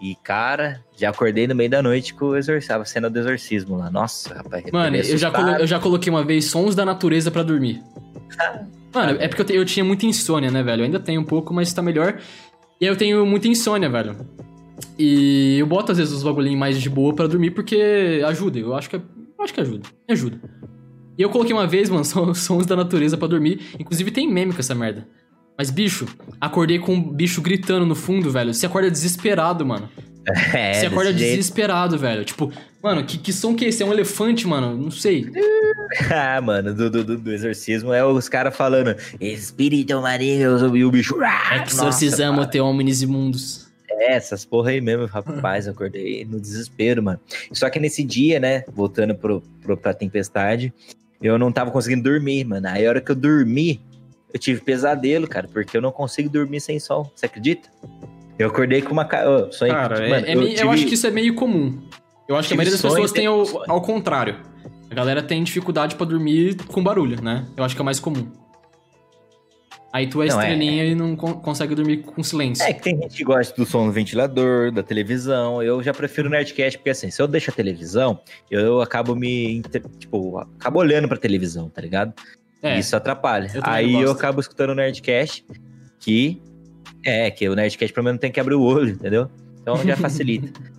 E, 0.00 0.14
cara, 0.16 0.80
já 0.96 1.10
acordei 1.10 1.46
no 1.46 1.54
meio 1.54 1.70
da 1.70 1.82
noite 1.82 2.14
com 2.14 2.26
o 2.26 2.36
exorcismo, 2.36 2.82
a 2.82 2.84
cena 2.84 3.10
do 3.10 3.18
exorcismo 3.18 3.76
lá. 3.76 3.90
Nossa, 3.90 4.34
rapaz. 4.34 4.64
Mano, 4.72 4.96
eu 4.96 5.18
já, 5.18 5.30
eu 5.58 5.66
já 5.66 5.78
coloquei 5.78 6.10
uma 6.10 6.24
vez 6.24 6.46
sons 6.46 6.74
da 6.74 6.84
natureza 6.84 7.30
para 7.30 7.42
dormir. 7.42 7.82
Mano, 8.94 9.18
é 9.20 9.28
porque 9.28 9.42
eu, 9.42 9.46
te, 9.46 9.54
eu 9.54 9.64
tinha 9.64 9.84
muita 9.84 10.06
insônia, 10.06 10.50
né, 10.50 10.62
velho? 10.62 10.80
Eu 10.80 10.84
ainda 10.86 11.00
tenho 11.00 11.20
um 11.20 11.24
pouco, 11.24 11.52
mas 11.52 11.72
tá 11.72 11.82
melhor. 11.82 12.18
E 12.80 12.84
aí 12.84 12.90
eu 12.90 12.96
tenho 12.96 13.24
muita 13.26 13.48
insônia, 13.48 13.88
velho. 13.88 14.16
E 14.98 15.56
eu 15.58 15.66
boto, 15.66 15.92
às 15.92 15.98
vezes, 15.98 16.12
os 16.12 16.22
bagulhinhos 16.22 16.58
mais 16.58 16.80
de 16.80 16.88
boa 16.88 17.14
para 17.14 17.26
dormir, 17.26 17.50
porque 17.50 18.22
ajuda. 18.26 18.58
Eu 18.58 18.74
acho 18.74 18.88
que, 18.88 18.96
eu 18.96 19.02
acho 19.40 19.52
que 19.52 19.60
ajuda. 19.60 19.88
Ajuda. 20.08 20.40
E 21.16 21.22
eu 21.22 21.30
coloquei 21.30 21.52
uma 21.52 21.66
vez, 21.66 21.90
mano, 21.90 22.04
sons 22.34 22.66
da 22.66 22.76
natureza 22.76 23.16
para 23.16 23.28
dormir. 23.28 23.60
Inclusive 23.78 24.10
tem 24.10 24.30
meme 24.30 24.52
com 24.52 24.60
essa 24.60 24.74
merda. 24.74 25.06
Mas, 25.56 25.70
bicho, 25.70 26.06
acordei 26.40 26.78
com 26.78 26.94
um 26.94 27.12
bicho 27.12 27.42
gritando 27.42 27.84
no 27.84 27.96
fundo, 27.96 28.30
velho. 28.30 28.54
Você 28.54 28.66
acorda 28.66 28.90
desesperado, 28.90 29.66
mano. 29.66 29.88
É, 30.54 30.74
Você 30.74 30.86
acorda 30.86 31.12
desesperado, 31.12 31.98
jeito. 31.98 32.00
velho. 32.00 32.24
Tipo, 32.24 32.52
mano, 32.82 33.04
que, 33.04 33.18
que 33.18 33.32
som 33.32 33.54
que 33.54 33.64
é 33.64 33.68
esse? 33.68 33.82
É 33.82 33.86
um 33.86 33.92
elefante, 33.92 34.46
mano? 34.46 34.76
Não 34.76 34.90
sei. 34.90 35.26
ah, 36.10 36.40
mano, 36.40 36.74
do, 36.74 36.90
do, 36.90 37.16
do 37.16 37.32
exorcismo 37.32 37.92
é 37.92 38.04
os 38.04 38.28
caras 38.28 38.56
falando 38.56 38.94
Espírito 39.20 40.00
maligno 40.00 40.76
e 40.76 40.84
o 40.84 40.90
bicho. 40.90 41.16
Exorcizamos 41.66 42.46
te 42.48 42.60
homens 42.60 43.02
imundos. 43.02 43.68
É, 43.90 44.12
essas 44.14 44.44
porra 44.44 44.70
aí 44.70 44.80
mesmo, 44.80 45.06
rapaz, 45.06 45.66
eu 45.66 45.72
acordei 45.72 46.24
no 46.24 46.40
desespero, 46.40 47.02
mano. 47.02 47.18
Só 47.52 47.68
que 47.68 47.80
nesse 47.80 48.04
dia, 48.04 48.38
né, 48.38 48.64
voltando 48.72 49.14
pro, 49.14 49.42
pro, 49.62 49.76
pra 49.76 49.92
tempestade, 49.92 50.72
eu 51.20 51.38
não 51.38 51.50
tava 51.50 51.70
conseguindo 51.70 52.02
dormir, 52.02 52.44
mano. 52.44 52.68
Aí 52.68 52.86
a 52.86 52.90
hora 52.90 53.00
que 53.00 53.10
eu 53.10 53.16
dormi, 53.16 53.80
eu 54.32 54.38
tive 54.38 54.60
pesadelo, 54.60 55.26
cara, 55.26 55.48
porque 55.48 55.76
eu 55.76 55.80
não 55.80 55.90
consigo 55.90 56.28
dormir 56.28 56.60
sem 56.60 56.78
sol. 56.78 57.10
Você 57.14 57.26
acredita? 57.26 57.68
Eu 58.38 58.48
acordei 58.48 58.82
com 58.82 58.92
uma. 58.92 59.08
Oh, 59.26 59.52
sonhei, 59.52 59.74
cara, 59.74 60.00
mano, 60.08 60.26
é, 60.26 60.30
é 60.30 60.36
eu, 60.36 60.48
tive... 60.48 60.60
eu, 60.60 60.70
acho 60.70 60.86
que 60.86 60.94
isso 60.94 61.06
é 61.06 61.10
meio 61.10 61.34
comum. 61.34 61.80
Eu 62.28 62.36
acho 62.36 62.48
que 62.48 62.54
a 62.54 62.56
maioria 62.56 62.72
das 62.72 62.82
pessoas 62.82 63.10
tem 63.10 63.26
ao, 63.26 63.42
ao 63.68 63.80
contrário. 63.80 64.36
A 64.90 64.94
galera 64.94 65.22
tem 65.22 65.42
dificuldade 65.42 65.96
para 65.96 66.06
dormir 66.06 66.56
com 66.66 66.82
barulho, 66.82 67.22
né? 67.22 67.46
Eu 67.56 67.64
acho 67.64 67.74
que 67.74 67.82
é 67.82 67.84
mais 67.84 67.98
comum. 67.98 68.30
Aí 69.92 70.06
tu 70.06 70.22
é 70.22 70.26
não, 70.26 70.40
é, 70.40 70.44
estrelinha 70.44 70.84
é... 70.84 70.88
e 70.88 70.94
não 70.94 71.16
consegue 71.16 71.74
dormir 71.74 71.98
com 71.98 72.22
silêncio. 72.22 72.62
É 72.62 72.72
que 72.74 72.82
tem 72.82 72.96
gente 72.96 73.16
que 73.16 73.24
gosta 73.24 73.54
do 73.56 73.66
som 73.66 73.86
do 73.86 73.92
ventilador, 73.92 74.70
da 74.70 74.82
televisão. 74.82 75.62
Eu 75.62 75.82
já 75.82 75.94
prefiro 75.94 76.28
o 76.28 76.30
Nerdcast, 76.30 76.78
porque 76.78 76.90
assim, 76.90 77.10
se 77.10 77.20
eu 77.20 77.26
deixo 77.26 77.50
a 77.50 77.54
televisão, 77.54 78.20
eu 78.50 78.82
acabo 78.82 79.16
me. 79.16 79.62
Tipo, 79.98 80.38
acabo 80.38 80.78
olhando 80.78 81.08
pra 81.08 81.16
televisão, 81.16 81.70
tá 81.70 81.80
ligado? 81.80 82.12
É, 82.62 82.78
Isso 82.78 82.94
atrapalha. 82.94 83.50
Eu 83.54 83.62
Aí 83.64 83.94
eu 83.94 84.10
acabo 84.10 84.40
escutando 84.40 84.70
o 84.70 84.74
Nerdcast, 84.74 85.44
que. 85.98 86.40
É, 87.04 87.30
que 87.30 87.48
o 87.48 87.54
Nerdcast 87.54 87.92
pelo 87.92 88.04
menos 88.04 88.16
não 88.16 88.20
tem 88.20 88.32
que 88.32 88.40
abrir 88.40 88.54
o 88.54 88.62
olho, 88.62 88.90
entendeu? 88.90 89.30
Então 89.60 89.76
já 89.84 89.96
facilita. 89.96 90.48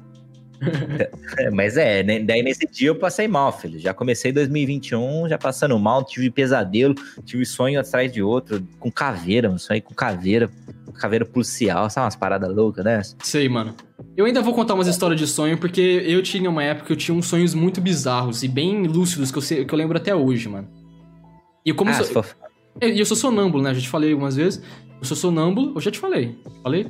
É, 1.38 1.50
mas 1.50 1.78
é, 1.78 2.04
né? 2.04 2.20
daí 2.20 2.44
nesse 2.44 2.68
dia 2.70 2.90
eu 2.90 2.96
passei 2.96 3.30
mal, 3.30 3.58
filho. 3.58 3.80
Já 3.80 3.94
comecei 3.94 4.32
2021, 4.34 5.30
já 5.30 5.38
passando 5.38 5.80
mal, 5.80 6.04
tive 6.04 6.30
pesadelo, 6.30 6.96
tive 7.24 7.46
sonho 7.46 7.80
atrás 7.80 8.12
de 8.12 8.22
outro, 8.22 8.62
com 8.78 8.92
caveira, 8.92 9.48
mano. 9.48 9.58
Sonhei 9.58 9.80
com 9.80 9.94
caveira, 9.94 10.50
caveira 11.00 11.26
policial, 11.26 11.90
sabe 11.90 12.06
umas 12.06 12.16
paradas 12.16 12.54
loucas 12.54 12.84
dessa? 12.84 13.16
Sei, 13.24 13.48
mano. 13.48 13.74
Eu 14.18 14.26
ainda 14.26 14.42
vou 14.42 14.54
contar 14.54 14.74
umas 14.74 14.88
histórias 14.88 15.20
de 15.20 15.28
sonho, 15.28 15.58
porque 15.58 15.82
eu 16.06 16.22
tinha 16.22 16.50
uma 16.50 16.64
época 16.64 16.88
que 16.88 16.94
eu 16.94 16.98
tinha 16.98 17.16
uns 17.16 17.28
sonhos 17.28 17.54
muito 17.54 17.80
bizarros 17.80 18.44
e 18.44 18.48
bem 18.48 18.84
lúcidos 18.86 19.32
que 19.32 19.38
eu, 19.38 19.42
sei, 19.42 19.66
que 19.66 19.74
eu 19.74 19.78
lembro 19.78 19.98
até 19.98 20.14
hoje, 20.14 20.50
mano. 20.50 20.68
E 21.66 21.74
como 21.74 21.90
ah, 21.92 21.98
eu 21.98 22.04
sou. 22.04 22.26
E 22.82 23.00
eu 23.00 23.06
sou 23.06 23.16
sonâmbulo, 23.16 23.64
né? 23.64 23.74
Já 23.74 23.82
te 23.82 23.90
falei 23.90 24.12
algumas 24.12 24.36
vezes. 24.36 24.62
Eu 25.00 25.06
sou 25.06 25.16
sonâmbulo, 25.16 25.74
eu 25.76 25.82
já 25.82 25.92
te 25.92 26.00
falei. 26.00 26.38
Falei? 26.62 26.88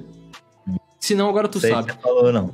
Se 0.99 1.15
não, 1.15 1.29
agora 1.29 1.47
tu 1.47 1.59
sei 1.59 1.71
sabe. 1.71 1.91
Você 1.91 1.99
falou, 1.99 2.33
não. 2.33 2.53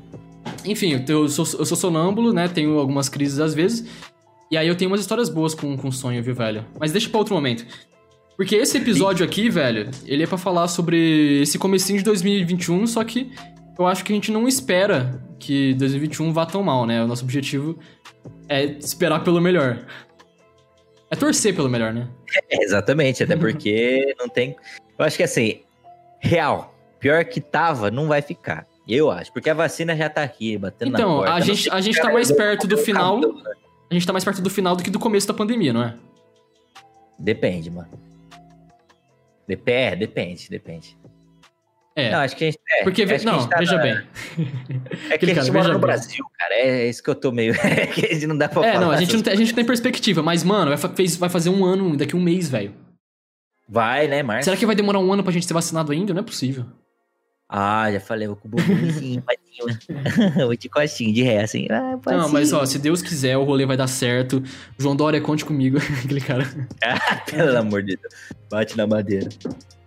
Enfim, 0.64 1.04
eu 1.08 1.28
sou, 1.28 1.46
eu 1.60 1.66
sou 1.66 1.78
sonâmbulo, 1.78 2.34
né? 2.34 2.48
Tenho 2.48 2.78
algumas 2.78 3.10
crises 3.10 3.40
às 3.40 3.54
vezes. 3.54 3.88
E 4.52 4.58
aí 4.58 4.68
eu 4.68 4.76
tenho 4.76 4.92
umas 4.92 5.02
histórias 5.02 5.30
boas 5.30 5.56
com, 5.56 5.76
com 5.76 5.92
sonho, 5.92 6.22
viu, 6.22 6.36
velho? 6.36 6.66
Mas 6.80 6.92
deixa 6.92 7.10
pra 7.10 7.20
outro 7.20 7.34
momento. 7.34 7.66
Porque 8.38 8.56
esse 8.56 8.78
episódio 8.78 9.26
aqui, 9.26 9.50
velho, 9.50 9.90
ele 10.06 10.24
é 10.24 10.28
pra 10.28 10.38
falar 10.38 10.68
sobre 10.68 11.42
esse 11.42 11.58
comecinho 11.58 12.00
de 12.00 12.04
2021, 12.04 12.86
só 12.86 13.04
que 13.04 13.32
eu 13.78 13.88
acho 13.88 14.04
que 14.04 14.12
a 14.12 14.16
gente 14.16 14.32
não 14.32 14.48
espera 14.48 15.22
que 15.40 15.74
2021 15.76 16.34
vá 16.34 16.46
tão 16.46 16.62
mal, 16.62 16.86
né? 16.86 17.04
O 17.04 17.08
nosso 17.08 17.24
objetivo 17.24 17.80
é 18.48 18.66
esperar 18.66 19.24
pelo 19.24 19.40
melhor. 19.40 19.86
É 21.10 21.16
torcer 21.16 21.56
pelo 21.56 21.70
melhor, 21.70 21.94
né? 21.94 22.08
É, 22.50 22.64
exatamente, 22.64 23.24
até 23.24 23.36
porque 23.38 24.16
não 24.20 24.28
tem. 24.28 24.56
Eu 24.98 25.06
acho 25.06 25.18
que 25.18 25.24
assim, 25.24 25.62
real, 26.20 26.74
pior 27.00 27.24
que 27.26 27.40
tava, 27.40 27.92
não 27.92 28.08
vai 28.08 28.22
ficar. 28.22 28.66
Eu 28.88 29.10
acho, 29.10 29.32
porque 29.34 29.50
a 29.50 29.54
vacina 29.54 29.96
já 29.96 30.10
tá 30.10 30.22
aqui, 30.24 30.58
batendo 30.58 30.90
Então, 30.94 31.10
na 31.10 31.16
porta. 31.18 31.32
a 31.34 31.40
Não 31.40 31.46
gente, 31.46 31.70
a 31.72 31.82
gente 31.82 32.00
tá 32.00 32.12
mais 32.12 32.32
perto 32.32 32.68
do 32.68 32.78
final. 32.78 33.20
né? 33.20 33.28
A 33.90 33.94
gente 33.94 34.06
tá 34.06 34.14
mais 34.14 34.24
perto 34.24 34.42
do 34.42 34.50
final 34.50 34.76
do 34.76 34.84
que 34.84 34.90
do 34.92 35.00
começo 35.00 35.28
da 35.28 35.34
pandemia, 35.34 35.74
não 35.74 35.84
é? 35.84 35.96
Depende, 37.18 37.72
mano. 37.72 37.90
Dep 39.48 39.68
é, 39.70 39.96
depende, 39.96 40.50
depende. 40.50 40.98
É. 41.96 42.12
Não, 42.12 42.20
acho 42.20 42.36
que 42.36 42.44
a 42.44 42.48
gente. 42.48 42.60
É, 42.70 42.84
porque, 42.84 43.04
acho 43.04 43.26
não, 43.26 43.48
tá 43.48 43.58
veja 43.58 43.78
na- 43.78 43.82
bem. 43.84 43.94
É 45.10 45.10
que 45.10 45.14
Aquele 45.14 45.32
a 45.32 45.36
cara, 45.36 45.46
gente 45.46 45.54
mora 45.54 45.68
no 45.70 45.74
bem. 45.76 45.82
Brasil, 45.82 46.26
cara. 46.38 46.54
É 46.56 46.90
isso 46.90 47.02
que 47.02 47.10
eu 47.10 47.16
tô 47.16 47.32
meio. 47.32 47.54
É 47.64 47.88
que 47.88 48.06
a 48.06 48.14
gente 48.14 48.28
não 48.28 48.38
dá 48.38 48.50
pra 48.50 48.66
É, 48.68 48.74
falar. 48.74 48.86
não, 48.86 48.92
a 48.92 48.98
gente 48.98 49.16
não, 49.16 49.22
tem, 49.24 49.32
a 49.34 49.36
gente 49.36 49.48
não 49.50 49.56
tem 49.56 49.66
perspectiva, 49.66 50.22
mas, 50.22 50.44
mano, 50.44 50.76
vai, 50.76 51.08
vai 51.18 51.30
fazer 51.30 51.50
um 51.50 51.64
ano 51.64 51.96
daqui 51.96 52.16
um 52.16 52.22
mês, 52.22 52.50
velho. 52.50 52.74
Vai, 53.68 54.08
né, 54.08 54.22
Márcio? 54.22 54.44
Será 54.46 54.58
que 54.58 54.66
vai 54.66 54.76
demorar 54.76 55.00
um 55.00 55.12
ano 55.12 55.24
pra 55.24 55.32
gente 55.32 55.46
ser 55.46 55.54
vacinado 55.54 55.92
ainda? 55.92 56.14
Não 56.14 56.22
é 56.22 56.24
possível. 56.26 56.66
Ah, 57.48 57.90
já 57.92 58.00
falei, 58.00 58.28
vou 58.28 58.36
com 58.36 58.48
o 58.48 58.52
bumbumzinho, 58.52 59.22
padinho. 59.22 59.45
Vou 60.36 60.56
de 60.56 60.70
costinho, 60.70 61.14
de 61.14 61.24
ré, 61.24 61.44
assim. 61.44 61.68
Ah, 61.70 61.98
Não, 62.12 62.30
mas 62.30 62.52
ó, 62.54 62.66
se 62.66 62.78
Deus 62.80 63.02
quiser, 63.02 63.38
o 63.38 63.44
rolê 63.44 63.66
vai 63.66 63.78
dar 63.78 63.88
certo. 63.88 64.42
João 64.78 64.96
Dória, 64.96 65.20
conte 65.22 65.46
comigo, 65.46 65.78
aquele 66.04 66.22
cara. 66.22 66.46
Pelo 67.30 67.58
amor 67.58 67.84
de 67.84 67.98
Deus. 67.98 68.14
Bate 68.50 68.76
na 68.78 68.86
madeira. 68.88 69.30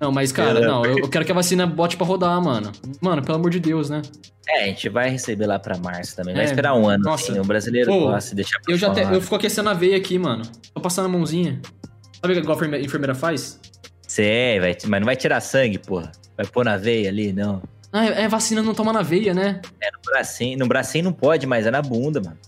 Não, 0.00 0.12
mas, 0.12 0.30
cara, 0.30 0.60
É. 0.60 0.66
não, 0.66 0.84
eu, 0.84 1.08
quero 1.08 1.24
que 1.24 1.32
a 1.32 1.34
vacina 1.34 1.66
bote 1.66 1.96
pra 1.96 2.06
rodar, 2.06 2.40
mano. 2.42 2.70
Mano, 3.00 3.22
pelo 3.22 3.36
amor 3.38 3.50
de 3.50 3.58
Deus, 3.60 3.90
né? 3.90 4.00
É, 4.48 4.64
a 4.64 4.66
gente 4.66 4.88
vai 4.88 5.10
receber 5.10 5.46
lá 5.46 5.58
pra 5.58 5.76
março 5.76 6.14
também. 6.16 6.34
Vai 6.34 6.44
É, 6.44 6.46
esperar 6.46 6.74
um 6.74 6.88
ano. 6.88 7.02
nossa. 7.04 7.32
Assim, 7.32 7.40
o 7.40 7.44
brasileiro 7.44 7.90
Pô, 7.90 8.00
gosta 8.06 8.30
de 8.30 8.36
deixar 8.36 8.60
pra 8.60 8.72
Eu 8.72 8.78
já 8.78 8.92
te, 8.94 9.00
eu 9.00 9.20
fico 9.20 9.34
aquecendo 9.34 9.68
a 9.68 9.74
veia 9.74 9.96
aqui, 9.96 10.18
mano. 10.18 10.42
Tô 10.72 10.80
passando 10.80 11.06
a 11.06 11.08
mãozinha. 11.08 11.60
Sabe 12.22 12.34
igual 12.38 12.54
a 12.54 12.56
enferme- 12.56 12.84
enfermeira 12.84 13.14
faz? 13.14 13.60
Sei, 14.06 14.58
vai, 14.60 14.76
mas 14.86 15.00
não 15.00 15.04
vai 15.06 15.16
tirar 15.16 15.40
sangue, 15.40 15.78
porra. 15.78 16.10
Vai 16.36 16.46
pôr 16.46 16.64
na 16.64 16.76
veia 16.76 17.08
ali, 17.10 17.32
não. 17.32 17.60
Ah, 17.92 18.06
é, 18.06 18.22
é 18.22 18.28
vacina 18.28 18.62
não 18.62 18.74
toma 18.74 18.92
na 18.92 19.02
veia, 19.02 19.32
né? 19.32 19.60
É 19.80 19.90
no 19.90 19.98
bracinho. 20.04 20.58
No 20.58 20.66
bracinho 20.66 21.04
não 21.04 21.12
pode, 21.12 21.46
mas 21.46 21.66
é 21.66 21.70
na 21.70 21.80
bunda, 21.82 22.20
mano. 22.20 22.38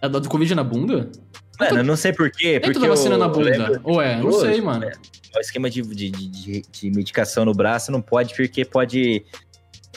A 0.00 0.06
do 0.08 0.28
Covid 0.28 0.52
é 0.52 0.56
na 0.56 0.62
bunda? 0.64 1.10
Mano, 1.58 1.78
eu 1.78 1.84
não 1.84 1.96
sei 1.96 2.12
porquê. 2.12 2.60
Porque 2.60 2.74
toda 2.74 2.88
vacina 2.88 3.16
é 3.16 3.18
na 3.18 3.28
bunda. 3.28 3.80
Ou 3.82 4.00
é? 4.00 4.16
Não 4.20 4.30
sei, 4.32 4.60
mano. 4.60 4.84
é. 4.84 4.92
O 5.36 5.40
esquema 5.40 5.68
de, 5.68 5.82
de, 5.82 6.10
de, 6.10 6.62
de- 6.62 6.90
medicação 6.90 7.44
no 7.44 7.52
braço 7.52 7.90
não 7.92 8.00
pode, 8.00 8.34
porque 8.34 8.64
pode 8.64 9.24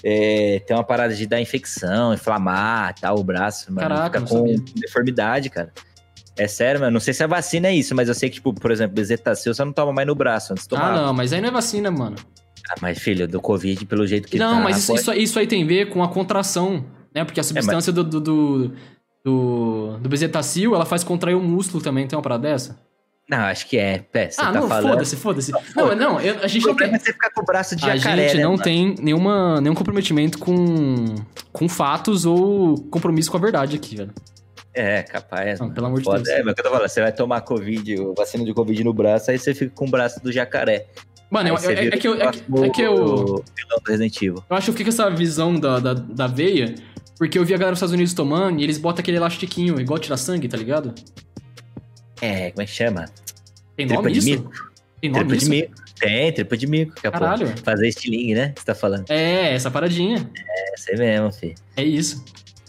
é, 0.03 0.59
ter 0.65 0.73
uma 0.73 0.83
parada 0.83 1.13
de 1.13 1.25
dar 1.25 1.39
infecção, 1.39 2.13
inflamar 2.13 2.95
tal, 2.99 3.17
o 3.19 3.23
braço, 3.23 3.71
mano. 3.71 3.87
Caraca, 3.87 4.19
fica 4.19 4.29
com 4.31 4.47
sabia. 4.47 4.57
deformidade, 4.75 5.49
cara. 5.49 5.71
É 6.37 6.47
sério, 6.47 6.81
mano. 6.81 6.93
Não 6.93 6.99
sei 6.99 7.13
se 7.13 7.23
a 7.23 7.27
vacina 7.27 7.67
é 7.67 7.75
isso, 7.75 7.93
mas 7.95 8.07
eu 8.07 8.15
sei 8.15 8.29
que, 8.29 8.35
tipo, 8.35 8.53
por 8.53 8.71
exemplo, 8.71 8.95
bezetacil 8.95 9.53
você 9.53 9.63
não 9.63 9.71
toma 9.73 9.93
mais 9.93 10.07
no 10.07 10.15
braço 10.15 10.53
antes 10.53 10.63
de 10.63 10.69
tomar. 10.69 10.91
Ah, 10.93 11.01
não, 11.05 11.13
mas 11.13 11.31
aí 11.33 11.39
não 11.41 11.49
é 11.49 11.51
vacina, 11.51 11.91
mano. 11.91 12.15
Ah, 12.71 12.75
mas, 12.81 12.99
filho, 12.99 13.27
do 13.27 13.41
Covid, 13.41 13.85
pelo 13.85 14.07
jeito 14.07 14.27
que 14.29 14.37
não, 14.37 14.57
tá, 14.57 14.61
mas 14.61 14.77
isso, 14.77 14.87
pode- 15.05 15.21
isso, 15.21 15.37
aí- 15.37 15.45
tem 15.47 15.63
a 15.63 15.67
ver 15.67 15.89
com 15.89 16.01
a 16.01 16.07
contração, 16.07 16.85
né? 17.13 17.25
Porque 17.25 17.39
a 17.39 17.43
substância 17.43 17.91
do, 17.91 18.01
do, 18.03 18.21
do, 18.21 18.71
do, 19.25 19.97
do 19.99 20.09
bezetacil, 20.09 20.73
ela 20.73 20.85
faz 20.85 21.03
contrair 21.03 21.35
o 21.35 21.41
músculo 21.41 21.83
também. 21.83 22.07
Tem 22.07 22.15
uma 22.17 22.23
parada 22.23 22.47
dessa? 22.47 22.79
Não, 23.29 23.39
acho 23.39 23.67
que 23.67 23.77
é. 23.77 24.05
É, 24.13 24.29
você 24.29 24.41
ah, 24.41 24.45
tá 24.45 24.51
não, 24.59 24.67
falando. 24.67 24.89
foda-se, 24.91 25.15
foda-se. 25.15 25.51
Não, 25.75 25.87
mas 25.87 25.97
não, 25.97 26.19
eu- 26.21 26.39
a 26.43 26.47
gente 26.47 26.65
O 26.65 26.69
não 26.69 26.75
tem... 26.75 26.93
é 26.93 26.97
você 26.97 27.11
ficar 27.13 27.29
com 27.31 27.41
o 27.41 27.45
braço 27.45 27.75
de 27.75 27.85
A 27.89 27.95
jacaré, 27.97 28.23
gente 28.29 28.37
né, 28.37 28.43
não 28.43 28.51
mano? 28.51 28.63
tem 28.63 28.95
nenhuma, 28.99 29.59
nenhum 29.61 29.75
comprometimento 29.75 30.37
com, 30.37 31.15
com 31.51 31.67
fatos 31.69 32.25
ou 32.25 32.77
compromisso 32.89 33.29
com 33.31 33.37
a 33.37 33.39
verdade 33.39 33.75
aqui, 33.75 33.95
velho. 33.97 34.11
É, 34.73 35.03
capaz. 35.03 35.59
Não, 35.59 35.69
pelo 35.69 35.87
amor 35.87 36.01
de. 36.01 36.09
Deus. 36.09 36.27
É, 36.29 36.41
mas 36.43 36.53
o 36.53 36.55
que 36.55 36.61
eu 36.61 36.65
tô 36.65 36.71
falando, 36.71 36.87
você 36.89 37.01
vai 37.01 37.11
tomar 37.11 37.41
Covid, 37.41 37.95
vacina 38.17 38.43
de 38.45 38.53
Covid 38.53 38.81
no 38.83 38.93
braço, 38.93 39.29
aí 39.29 39.37
você 39.37 39.53
fica 39.53 39.71
com 39.75 39.85
o 39.85 39.89
braço 39.89 40.21
do 40.23 40.31
jacaré. 40.31 40.87
Mano, 41.31 41.49
eu- 41.49 41.55
eu- 41.55 41.71
é, 41.71 41.75
vira 41.75 41.95
é 41.95 41.97
que 41.99 42.07
eu, 42.07 42.13
é, 42.15 42.25
é 42.27 42.69
que 42.69 42.81
eu, 42.81 43.43
eu 44.49 44.55
acho 44.57 44.73
que 44.73 44.83
com 44.83 44.89
essa 44.89 45.09
visão 45.09 45.55
da, 45.57 45.79
da, 45.79 45.93
da 45.93 46.27
veia, 46.27 46.75
porque 47.17 47.39
eu 47.39 47.45
vi 47.45 47.53
a 47.53 47.57
galera 47.57 47.71
dos 47.71 47.77
Estados 47.79 47.93
Unidos 47.93 48.13
tomando 48.13 48.59
e 48.59 48.63
eles 48.63 48.77
botam 48.77 49.01
aquele 49.01 49.15
elastiquinho, 49.17 49.79
igual 49.79 49.97
tirar 49.97 50.17
sangue, 50.17 50.47
tá 50.49 50.57
ligado? 50.57 50.93
É, 52.21 52.51
como 52.51 52.61
é 52.61 52.65
que 52.65 52.71
chama? 52.71 53.05
Tem 53.77 53.87
Tripa 53.87 54.01
nome 54.03 54.11
de 54.13 54.19
isso? 54.19 54.29
mico? 54.29 54.51
Tem 55.01 55.09
nome 55.09 55.23
Tripa 55.25 55.37
de 55.37 55.41
isso? 55.43 55.49
mico. 55.49 55.81
Tem, 55.99 56.33
tripa 56.33 56.57
de 56.57 56.67
mico. 56.67 56.93
é, 57.03 57.11
Caralho. 57.11 57.47
Fazer 57.63 57.87
estilingue, 57.87 58.33
né? 58.35 58.53
Você 58.57 58.65
tá 58.65 58.75
falando. 58.75 59.05
É, 59.09 59.53
essa 59.53 59.71
paradinha. 59.71 60.29
É, 60.35 60.77
sei 60.77 60.95
mesmo, 60.97 61.31
filho. 61.31 61.55
É 61.77 61.83
isso. 61.83 62.23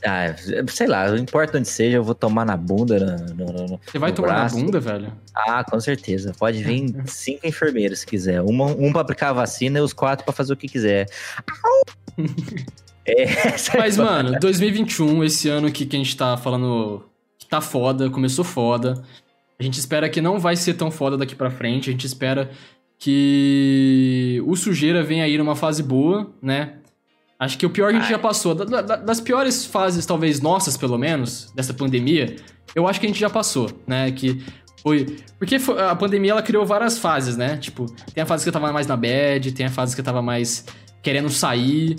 Ah, 0.04 0.34
sei 0.68 0.86
lá, 0.88 1.08
não 1.08 1.16
importa 1.16 1.58
onde 1.58 1.68
seja, 1.68 1.96
eu 1.98 2.02
vou 2.04 2.14
tomar 2.14 2.44
na 2.44 2.56
bunda. 2.56 2.98
No, 3.36 3.46
no- 3.46 3.66
no- 3.68 3.80
Você 3.86 3.98
vai 3.98 4.12
tomar 4.12 4.28
braço. 4.28 4.56
na 4.56 4.62
bunda, 4.64 4.80
velho? 4.80 5.12
Ah, 5.34 5.62
com 5.62 5.78
certeza. 5.78 6.32
Pode 6.38 6.62
vir 6.62 6.92
cinco 7.06 7.46
enfermeiros 7.46 8.00
se 8.00 8.06
quiser. 8.06 8.40
Uma, 8.42 8.66
um 8.66 8.90
pra 8.92 9.02
aplicar 9.02 9.28
a 9.30 9.32
vacina 9.32 9.78
e 9.78 9.82
os 9.82 9.92
quatro 9.92 10.24
pra 10.24 10.34
fazer 10.34 10.52
o 10.52 10.56
que 10.56 10.66
quiser. 10.68 11.06
é, 13.06 13.22
essa 13.22 13.76
Mas, 13.78 13.98
é- 13.98 14.02
mano, 14.02 14.38
2021, 14.40 15.24
esse 15.24 15.48
ano 15.48 15.70
que, 15.70 15.86
que 15.86 15.96
a 15.96 15.98
gente 15.98 16.16
tá 16.16 16.36
falando 16.36 17.04
que 17.38 17.46
tá 17.46 17.60
foda, 17.60 18.10
começou 18.10 18.44
foda. 18.44 19.02
A 19.58 19.62
gente 19.62 19.78
espera 19.78 20.08
que 20.08 20.20
não 20.20 20.38
vai 20.40 20.56
ser 20.56 20.74
tão 20.74 20.90
foda 20.90 21.16
daqui 21.16 21.34
pra 21.36 21.50
frente. 21.50 21.88
A 21.88 21.92
gente 21.92 22.06
espera 22.06 22.50
que 22.98 24.42
o 24.46 24.56
sujeira 24.56 25.02
venha 25.02 25.24
aí 25.24 25.36
numa 25.38 25.54
fase 25.56 25.82
boa, 25.82 26.30
né? 26.40 26.74
Acho 27.44 27.58
que 27.58 27.66
o 27.66 27.70
pior 27.70 27.90
a 27.90 27.92
gente 27.92 28.08
já 28.08 28.18
passou. 28.18 28.54
Da- 28.54 28.80
da- 28.82 28.96
das 28.96 29.20
piores 29.20 29.66
fases, 29.66 30.06
talvez 30.06 30.40
nossas, 30.40 30.76
pelo 30.76 30.96
menos, 30.96 31.50
dessa 31.56 31.74
pandemia, 31.74 32.36
eu 32.74 32.86
acho 32.86 33.00
que 33.00 33.06
a 33.06 33.08
gente 33.08 33.18
já 33.18 33.28
passou, 33.28 33.68
né? 33.86 34.12
Que 34.12 34.40
foi. 34.80 35.16
Porque 35.38 35.58
foi- 35.58 35.80
a 35.82 35.94
pandemia 35.96 36.30
ela 36.32 36.42
criou 36.42 36.64
várias 36.64 36.98
fases, 36.98 37.36
né? 37.36 37.56
Tipo, 37.56 37.86
tem 38.14 38.22
a 38.22 38.26
fase 38.26 38.44
que 38.44 38.48
eu 38.48 38.52
tava 38.52 38.72
mais 38.72 38.86
na 38.86 38.96
bad, 38.96 39.50
tem 39.52 39.66
a 39.66 39.70
fase 39.70 39.94
que 39.94 40.00
eu 40.00 40.04
tava 40.04 40.22
mais 40.22 40.64
querendo 41.02 41.28
sair, 41.30 41.96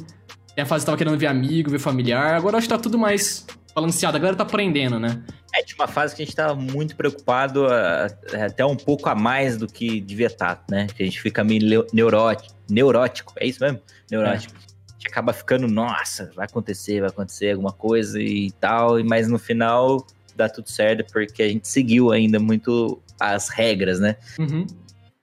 tem 0.56 0.64
a 0.64 0.66
fase 0.66 0.86
que 0.86 0.90
eu 0.90 0.94
tava 0.94 0.98
querendo 0.98 1.18
ver 1.20 1.28
amigo, 1.28 1.70
ver 1.70 1.80
familiar. 1.80 2.36
Agora 2.36 2.54
eu 2.56 2.58
acho 2.60 2.68
que 2.70 2.74
tá 2.74 2.80
tudo 2.80 2.98
mais 2.98 3.46
balanceado. 3.76 4.16
A 4.16 4.20
galera 4.22 4.38
tá 4.38 4.44
aprendendo, 4.44 4.98
né? 4.98 5.22
É, 5.54 5.62
tinha 5.62 5.76
uma 5.78 5.88
fase 5.90 6.16
que 6.16 6.22
a 6.22 6.26
gente 6.26 6.36
tava 6.36 6.56
muito 6.56 6.96
preocupado, 6.96 7.68
ah, 7.68 8.08
até 8.46 8.66
um 8.66 8.76
pouco 8.78 9.10
a 9.10 9.14
mais 9.16 9.58
do 9.58 9.68
que 9.68 10.00
devia 10.00 10.28
estar, 10.28 10.64
né? 10.70 10.88
Que 10.96 11.04
a 11.04 11.06
gente 11.06 11.20
fica 11.22 11.44
meio 11.44 11.86
neurótico. 11.92 12.54
Neurótico, 12.70 13.34
é 13.38 13.46
isso 13.46 13.60
mesmo? 13.62 13.80
Neurótico. 14.10 14.54
Gente 14.58 14.73
acaba 15.14 15.32
ficando, 15.32 15.68
nossa, 15.68 16.32
vai 16.36 16.46
acontecer, 16.48 17.00
vai 17.00 17.10
acontecer 17.10 17.52
alguma 17.52 17.72
coisa 17.72 18.20
e 18.20 18.50
tal, 18.54 19.00
e- 19.00 19.04
mas 19.04 19.28
no 19.28 19.38
final 19.38 20.06
dá 20.36 20.50
tudo 20.50 20.68
certo, 20.68 21.06
porque 21.14 21.44
a 21.44 21.48
gente 21.48 21.68
seguiu 21.68 22.12
ainda 22.12 22.40
muito 22.40 23.00
as 23.20 23.48
regras, 23.48 24.00
né? 24.00 24.16
Uhum. 24.40 24.66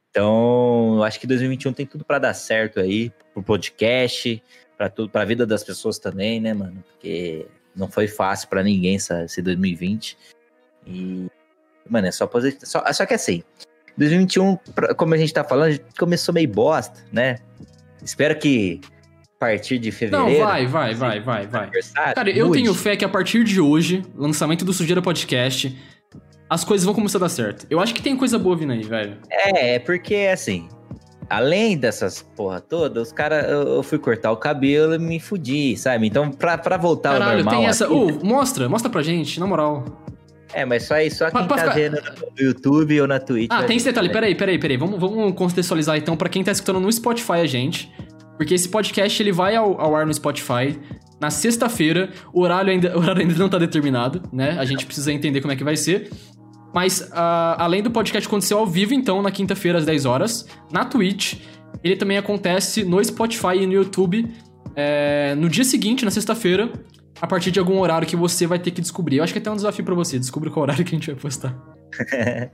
Então, 0.09 0.95
eu 0.97 1.03
acho 1.03 1.19
que 1.19 1.27
2021 1.27 1.73
tem 1.73 1.85
tudo 1.87 2.05
pra 2.05 2.21
dar 2.21 2.35
certo 2.35 2.79
aí, 2.79 3.13
pro 3.35 3.43
podcast, 3.43 4.41
pra 4.79 4.89
tudo, 4.89 5.11
pra 5.11 5.25
vida 5.25 5.45
das 5.45 5.65
pessoas 5.65 5.99
também, 5.99 6.41
né, 6.41 6.55
mano? 6.55 6.85
Porque 6.93 7.47
não 7.75 7.89
foi 7.89 8.07
fácil 8.07 8.49
pra 8.49 8.63
ninguém 8.63 8.95
essa, 8.97 9.25
esse 9.25 9.43
2020. 9.43 10.17
E, 10.87 11.27
mano, 11.89 12.07
é 12.07 12.13
só 12.13 12.29
positivo. 12.29 12.65
Só, 12.65 12.85
só 12.93 13.05
que 13.05 13.15
assim, 13.15 13.43
2021, 13.97 14.57
pra- 14.57 14.95
como 14.95 15.15
a 15.15 15.17
gente 15.19 15.33
tá 15.35 15.43
falando, 15.43 15.75
a 15.75 15.99
começou 15.99 16.33
meio 16.33 16.49
bosta, 16.49 17.05
né? 17.13 17.39
Espero 18.03 18.39
que 18.39 18.81
a 18.85 19.00
partir 19.41 19.79
de 19.79 19.89
Não, 19.91 19.97
fevereiro. 19.97 20.45
vai, 20.45 20.67
vai, 20.67 20.95
vai, 20.95 21.21
vai, 21.21 21.47
vai. 21.47 21.71
Cara, 22.15 22.31
eu 22.31 22.51
tenho 22.51 22.75
fé 22.75 22.95
que 22.95 23.05
a 23.05 23.09
partir 23.09 23.43
de 23.43 23.59
hoje, 23.61 24.03
lançamento 24.15 24.65
do 24.67 24.73
Sujeira 24.73 25.01
Podcast, 25.01 25.75
as 26.49 26.63
coisas 26.63 26.85
vão 26.85 26.93
começar 26.95 27.17
a 27.17 27.23
dar 27.23 27.29
certo. 27.31 27.67
Eu 27.71 27.81
acho 27.81 27.95
que 27.95 28.03
tem 28.03 28.15
coisa 28.15 28.39
boa 28.39 28.55
vindo 28.55 28.73
aí, 28.75 28.83
velho. 28.83 29.17
É, 29.31 29.77
é 29.77 29.79
porque 29.79 30.29
assim, 30.31 30.69
além 31.31 31.79
dessas 31.79 32.21
porra 32.37 32.61
toda, 32.61 33.01
os 33.01 33.13
caras, 33.13 33.49
eu, 33.51 33.83
fui 33.83 33.99
cortar 33.99 34.31
o 34.31 34.37
cabelo 34.37 34.95
e 34.95 34.99
me 34.99 35.19
fudi, 35.19 35.75
sabe? 35.75 36.07
Então, 36.07 36.31
pra, 36.31 36.59
pra 36.59 36.77
voltar 36.77 37.15
ao 37.15 37.19
Caralho, 37.19 37.37
normal. 37.43 37.61
tem 37.61 37.67
essa. 37.69 37.89
mostra, 37.89 38.69
mostra 38.69 38.91
pra 38.91 39.01
gente, 39.03 39.41
na 39.41 39.47
moral. 39.47 39.85
É, 40.53 40.65
mas 40.67 40.83
só 40.83 40.95
aí, 40.95 41.11
só 41.11 41.31
Pra- 41.31 41.39
quem 41.41 41.49
pra 41.49 41.57
tá 41.57 41.63
ficar- 41.63 41.75
vendo 41.77 41.95
no 42.37 42.45
YouTube 42.47 43.01
ou 43.01 43.07
na 43.07 43.19
Twitch. 43.21 43.49
Ah, 43.51 43.63
tem 43.63 43.77
esse 43.77 43.87
detalhe, 43.87 44.11
peraí, 44.11 44.35
peraí, 44.35 44.59
peraí. 44.59 44.77
Vamos, 44.77 44.99
vamos 45.01 45.33
contextualizar 45.35 45.97
então 45.97 46.15
pra 46.17 46.29
quem 46.29 46.43
tá 46.45 46.51
escutando 46.53 46.81
no 46.81 46.93
Spotify 46.93 47.35
a 47.35 47.47
gente. 47.47 47.91
Porque 48.41 48.55
esse 48.55 48.71
podcast 48.71 49.23
ele 49.23 49.33
vai 49.33 49.55
ao, 49.55 49.79
ao 49.79 49.95
ar 49.95 50.07
no 50.07 50.15
Spotify 50.15 50.75
na 51.21 51.29
sexta-feira. 51.29 52.09
O 52.33 52.41
horário, 52.41 52.71
ainda, 52.73 52.97
o 52.97 52.99
horário 52.99 53.21
ainda 53.21 53.35
não 53.35 53.51
tá 53.51 53.59
determinado, 53.59 54.23
né? 54.33 54.57
A 54.59 54.65
gente 54.65 54.87
precisa 54.87 55.13
entender 55.13 55.43
como 55.43 55.53
é 55.53 55.57
que 55.57 55.63
vai 55.63 55.77
ser. 55.77 56.11
Mas 56.73 57.07
ah, 57.13 57.57
além 57.63 57.83
do 57.83 57.91
podcast 57.91 58.27
acontecer 58.27 58.55
ao 58.55 58.67
vivo, 58.67 58.95
então, 58.95 59.21
na 59.21 59.31
quinta-feira 59.31 59.77
às 59.77 59.85
10 59.85 60.07
horas, 60.07 60.47
na 60.73 60.87
Twitch, 60.87 61.35
ele 61.85 61.97
também 61.97 62.17
acontece 62.17 62.83
no 62.83 63.05
Spotify 63.05 63.59
e 63.61 63.67
no 63.67 63.75
YouTube 63.75 64.27
é, 64.75 65.35
no 65.35 65.47
dia 65.47 65.63
seguinte, 65.65 66.03
na 66.07 66.11
sexta-feira. 66.11 66.73
a 67.21 67.27
partir 67.27 67.51
de 67.51 67.59
algum 67.59 67.79
horário 67.79 68.09
que 68.09 68.17
você 68.17 68.47
vai 68.47 68.59
ter 68.59 68.71
que 68.71 68.81
descobrir. 68.81 69.19
Eu 69.19 69.25
acho 69.25 69.35
que 69.35 69.39
é 69.39 69.43
até 69.43 69.51
um 69.51 69.57
desafio 69.57 69.85
pra 69.85 69.95
você, 69.95 70.19
descobrir 70.19 70.49
qual 70.51 70.63
horário 70.63 70.83
que 70.83 70.95
a 70.95 70.99
gente 70.99 71.11
vai 71.11 71.21
postar. 71.21 71.55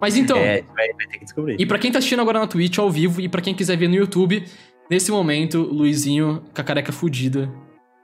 Mas 0.00 0.16
então, 0.16 0.36
É, 0.36 0.62
vai, 0.62 0.92
vai 0.92 1.06
ter 1.10 1.18
que 1.18 1.24
descobrir. 1.24 1.56
e 1.58 1.66
pra 1.66 1.78
quem 1.80 1.90
tá 1.90 1.98
assistindo 1.98 2.20
agora 2.20 2.38
na 2.38 2.46
Twitch 2.46 2.78
ao 2.78 2.88
vivo 2.88 3.20
e 3.20 3.28
pra 3.28 3.40
quem 3.40 3.54
quiser 3.54 3.76
ver 3.76 3.88
no 3.88 3.96
YouTube, 3.96 4.44
nesse 4.90 5.10
momento, 5.10 5.60
Luizinho 5.62 6.42
com 6.54 6.60
a 6.60 6.64
careca 6.64 6.92
fudida. 6.92 7.50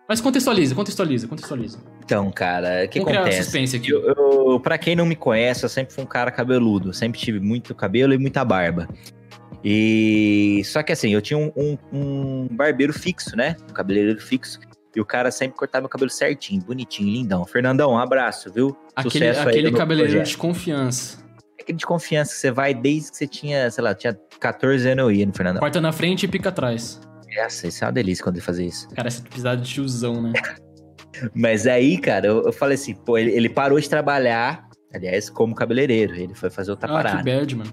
Mas 0.09 0.21
contextualiza, 0.21 0.75
contextualiza, 0.75 1.27
contextualiza. 1.29 1.79
Então, 2.05 2.31
cara, 2.31 2.85
o 2.85 2.89
que 2.89 2.99
Vamos 3.01 3.15
acontece? 3.17 3.45
suspense 3.45 3.77
aqui. 3.77 3.91
Eu, 3.91 4.03
eu, 4.03 4.61
pra 4.61 4.77
quem 4.77 4.95
não 4.97 5.07
me 5.07 5.17
conhece, 5.17 5.65
eu 5.65 5.69
sempre 5.69 5.95
fui 5.95 6.03
um 6.05 6.07
cara 6.07 6.31
cabeludo. 6.31 6.93
Sempre 6.93 7.19
tive 7.21 7.41
muito 7.41 7.75
cabelo 7.75 8.13
e 8.13 8.19
muita 8.19 8.45
barba. 8.45 8.89
E 9.65 10.61
só 10.65 10.83
que 10.83 10.93
assim, 10.93 11.11
eu 11.15 11.23
tinha 11.23 11.39
um, 11.39 11.53
um- 11.57 11.79
um 11.93 12.49
barbeiro 12.51 12.93
fixo, 12.93 13.37
né? 13.37 13.57
Um 13.71 13.73
cabeleireiro 13.73 14.21
fixo. 14.21 14.59
E 14.95 15.01
o 15.01 15.05
cara 15.05 15.31
sempre 15.31 15.57
cortava 15.57 15.83
meu 15.83 15.89
cabelo 15.89 16.11
certinho, 16.11 16.61
bonitinho, 16.63 17.09
lindão. 17.09 17.45
Fernandão, 17.47 17.93
um 17.93 17.99
abraço, 17.99 18.53
viu? 18.53 18.77
Aquele, 18.95 19.27
Sucesso 19.29 19.41
aí 19.41 19.49
aquele 19.49 19.73
cabeleireiro 19.73 20.19
projeto. 20.21 20.35
de 20.35 20.37
confiança. 20.37 21.25
Aquele 21.59 21.79
de 21.79 21.87
confiança 21.87 22.33
que 22.35 22.39
você 22.41 22.51
vai 22.51 22.75
desde 22.75 23.11
que 23.13 23.17
você 23.17 23.27
tinha, 23.27 23.71
sei 23.71 23.83
lá, 23.85 23.95
tinha 23.95 24.19
14 24.43 24.89
anos 24.89 25.05
eu 25.05 25.11
ia 25.13 25.25
no 25.25 25.33
Fernandão. 25.33 25.61
Corta 25.61 25.81
na 25.81 25.93
frente 25.93 26.25
e 26.25 26.29
pica 26.29 26.49
atrás. 26.49 27.01
Nossa, 27.37 27.69
isso 27.69 27.85
é 27.85 27.87
uma 27.87 27.93
delícia 27.93 28.25
quando 28.25 28.37
ele 28.37 28.45
fazia 28.45 28.67
isso. 28.67 28.89
Cara, 28.91 29.09
essa 29.09 29.23
pisada 29.23 29.63
de 29.63 29.73
tiozão, 29.73 30.21
né? 30.21 30.33
Mas 31.35 31.67
aí, 31.67 31.97
cara, 31.99 32.27
eu, 32.27 32.43
eu 32.43 32.53
falei 32.53 32.75
assim, 32.75 32.95
pô, 32.95 33.17
ele, 33.17 33.31
ele 33.31 33.49
parou 33.49 33.79
de 33.79 33.89
trabalhar, 33.89 34.69
aliás, 34.93 35.31
como 35.31 35.55
cabeleireiro. 35.55 36.15
Ele 36.15 36.35
foi 36.35 36.51
fazer 36.51 36.73
outra 36.73 36.91
ah, 36.91 36.95
parada. 36.95 37.19
que 37.19 37.25
bad, 37.25 37.57
mano. 37.57 37.73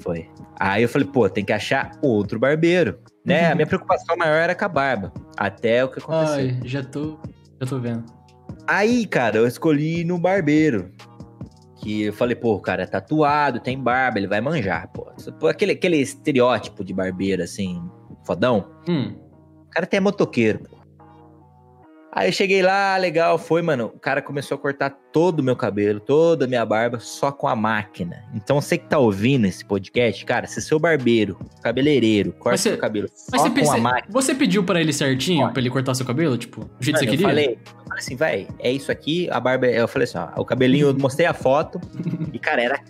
Foi. 0.00 0.28
Aí 0.58 0.82
eu 0.82 0.88
falei, 0.88 1.06
pô, 1.06 1.28
tem 1.28 1.44
que 1.44 1.52
achar 1.52 1.92
outro 2.02 2.38
barbeiro. 2.38 2.98
Né? 3.24 3.46
Uhum. 3.46 3.52
A 3.52 3.54
minha 3.54 3.66
preocupação 3.66 4.16
maior 4.16 4.36
era 4.36 4.54
com 4.54 4.64
a 4.64 4.68
barba. 4.68 5.12
Até 5.36 5.84
o 5.84 5.88
que 5.88 6.00
aconteceu. 6.00 6.34
Ai, 6.34 6.60
já 6.64 6.82
tô. 6.82 7.18
Já 7.60 7.66
tô 7.68 7.78
vendo. 7.78 8.04
Aí, 8.66 9.06
cara, 9.06 9.36
eu 9.36 9.46
escolhi 9.46 10.04
no 10.04 10.18
barbeiro. 10.18 10.90
Que 11.80 12.02
eu 12.04 12.12
falei, 12.12 12.36
pô, 12.36 12.54
o 12.54 12.60
cara 12.60 12.82
é 12.82 12.86
tatuado, 12.86 13.58
tem 13.58 13.78
barba, 13.78 14.18
ele 14.18 14.26
vai 14.26 14.40
manjar, 14.40 14.88
pô. 14.88 15.06
Aquele, 15.48 15.72
aquele 15.72 15.96
estereótipo 15.96 16.84
de 16.84 16.92
barbeiro, 16.92 17.42
assim, 17.42 17.82
fodão. 18.24 18.70
Hum. 18.88 19.16
O 19.66 19.70
cara 19.70 19.84
até 19.84 19.96
é 19.96 20.00
motoqueiro, 20.00 20.60
pô. 20.60 20.79
Aí 22.12 22.28
eu 22.28 22.32
cheguei 22.32 22.60
lá, 22.60 22.96
legal, 22.96 23.38
foi, 23.38 23.62
mano. 23.62 23.92
O 23.94 23.98
cara 24.00 24.20
começou 24.20 24.56
a 24.56 24.58
cortar 24.58 24.90
todo 25.12 25.38
o 25.38 25.42
meu 25.44 25.54
cabelo, 25.54 26.00
toda 26.00 26.44
a 26.44 26.48
minha 26.48 26.64
barba, 26.66 26.98
só 26.98 27.30
com 27.30 27.46
a 27.46 27.54
máquina. 27.54 28.24
Então 28.34 28.60
você 28.60 28.76
que 28.76 28.86
tá 28.88 28.98
ouvindo 28.98 29.46
esse 29.46 29.64
podcast, 29.64 30.24
cara, 30.24 30.46
se 30.48 30.60
seu 30.60 30.78
barbeiro, 30.80 31.38
cabeleireiro, 31.62 32.32
corta 32.32 32.58
você- 32.58 32.70
seu 32.70 32.78
cabelo 32.78 33.08
só 33.14 33.38
você, 33.48 33.60
com 33.64 33.72
a 33.72 33.78
máquina. 33.78 34.12
você 34.12 34.34
pediu 34.34 34.64
pra 34.64 34.80
ele 34.80 34.92
certinho, 34.92 35.50
pra 35.52 35.60
ele 35.60 35.70
cortar 35.70 35.94
seu 35.94 36.04
cabelo? 36.04 36.36
Tipo, 36.36 36.64
do 36.64 36.68
jeito 36.84 36.98
que 36.98 37.06
Mano, 37.06 37.06
você 37.06 37.06
eu 37.06 37.10
queria? 37.10 37.28
falei, 37.28 37.58
eu 37.64 37.84
falei 37.84 37.98
assim, 37.98 38.16
vai, 38.16 38.48
é 38.58 38.72
isso 38.72 38.90
aqui, 38.90 39.28
a 39.30 39.38
barba. 39.38 39.66
é- 39.68 39.80
Eu 39.80 39.86
falei 39.88 40.04
assim, 40.04 40.18
ó, 40.18 40.40
o 40.40 40.44
cabelinho, 40.44 40.88
eu 40.88 40.98
mostrei 40.98 41.26
a 41.28 41.32
foto 41.32 41.80
e, 42.34 42.38
cara, 42.40 42.60
era 42.62 42.80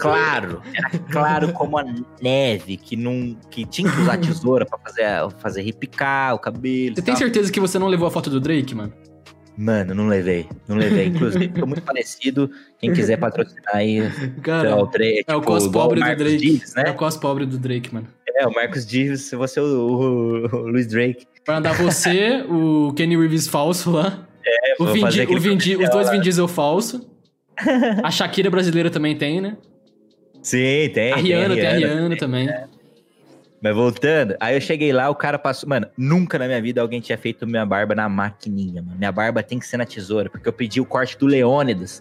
claro, 0.00 0.62
era 0.74 0.90
claro 1.10 1.52
como 1.52 1.78
a 1.78 1.84
neve, 2.22 2.76
que 2.76 2.96
não. 2.96 3.36
que 3.50 3.64
tinha 3.64 3.90
que 3.90 4.00
usar 4.00 4.18
tesoura 4.18 4.64
pra 4.66 4.78
fazer, 4.78 5.04
fazer 5.38 5.62
repicar 5.62 6.34
o 6.34 6.38
cabelo. 6.38 6.94
Você 6.96 7.02
tem 7.02 7.16
certeza 7.16 7.50
que 7.52 7.60
você 7.60 7.78
não 7.78 7.86
levou 7.88 8.06
a 8.08 8.10
foto 8.10 8.30
do 8.30 8.40
Drake, 8.40 8.74
mano? 8.74 8.92
Mano, 9.56 9.94
não 9.94 10.06
levei, 10.08 10.48
não 10.66 10.76
levei. 10.76 11.06
Inclusive, 11.08 11.48
tô 11.48 11.66
muito 11.66 11.82
parecido. 11.82 12.50
Quem 12.78 12.92
quiser 12.92 13.18
patrocinar 13.18 13.74
aí, 13.74 14.00
Cara, 14.42 14.74
lá, 14.76 14.82
o 14.82 14.86
Drake. 14.86 15.24
é 15.26 15.36
o 15.36 15.40
tipo, 15.40 15.52
cos 15.52 15.64
igual 15.66 15.88
pobre 15.88 16.00
do 16.00 16.16
Drake. 16.16 16.36
Dives, 16.38 16.76
É 16.76 16.84
né? 16.84 16.90
o 16.90 16.94
cos 16.94 17.16
pobre 17.16 17.44
do 17.44 17.58
Drake, 17.58 17.92
mano. 17.92 18.06
É, 18.36 18.46
o 18.46 18.54
Marcos 18.54 18.86
Dives, 18.86 19.22
se 19.22 19.36
você 19.36 19.58
é 19.60 19.62
o, 19.62 19.66
o, 19.66 20.46
o 20.46 20.68
Luiz 20.68 20.86
Drake. 20.86 21.26
Vai 21.46 21.56
andar 21.56 21.74
você, 21.74 22.42
o 22.48 22.92
Kenny 22.96 23.16
Reeves 23.18 23.46
falso 23.48 23.90
lá. 23.90 24.26
É, 24.46 24.82
o 24.82 24.86
Vin, 24.86 25.04
o 25.04 25.38
Vin 25.40 25.56
os 25.56 25.90
dois. 25.90 26.10
Vin 26.10 26.20
Diesel 26.20 26.48
falso. 26.48 27.06
A 28.02 28.10
Shakira 28.10 28.48
brasileira 28.50 28.88
também 28.88 29.14
tem, 29.14 29.40
né? 29.40 29.58
Sim, 30.42 30.90
tem. 30.92 31.12
a 31.12 31.16
tem 31.16 31.24
Rihanna 31.24 31.54
tem 31.54 31.66
a 31.66 31.72
Rihanna 31.72 32.16
também. 32.16 32.48
Mas 33.62 33.74
voltando, 33.74 34.34
aí 34.40 34.56
eu 34.56 34.60
cheguei 34.60 34.90
lá, 34.90 35.10
o 35.10 35.14
cara 35.14 35.38
passou. 35.38 35.68
Mano, 35.68 35.86
nunca 35.96 36.38
na 36.38 36.46
minha 36.46 36.62
vida 36.62 36.80
alguém 36.80 36.98
tinha 37.00 37.18
feito 37.18 37.46
minha 37.46 37.66
barba 37.66 37.94
na 37.94 38.08
maquininha, 38.08 38.80
mano. 38.82 38.96
Minha 38.96 39.12
barba 39.12 39.42
tem 39.42 39.58
que 39.58 39.66
ser 39.66 39.76
na 39.76 39.84
tesoura, 39.84 40.30
porque 40.30 40.48
eu 40.48 40.52
pedi 40.52 40.80
o 40.80 40.84
corte 40.86 41.18
do 41.18 41.26
Leônidas. 41.26 42.00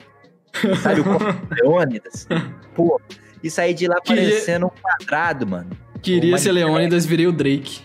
Sabe 0.81 1.01
o 1.01 1.03
corte 1.03 1.37
do 1.45 1.55
Leônidas? 1.61 2.27
Pô, 2.73 2.99
e 3.43 3.49
saí 3.49 3.73
de 3.73 3.87
lá 3.87 3.99
Queria- 3.99 4.23
parecendo 4.29 4.67
um 4.67 4.69
quadrado, 4.69 5.45
mano. 5.45 5.69
Queria 6.01 6.37
ser. 6.37 6.53
Leônidas, 6.53 7.05
virei 7.05 7.27
o 7.27 7.31
Drake. 7.33 7.81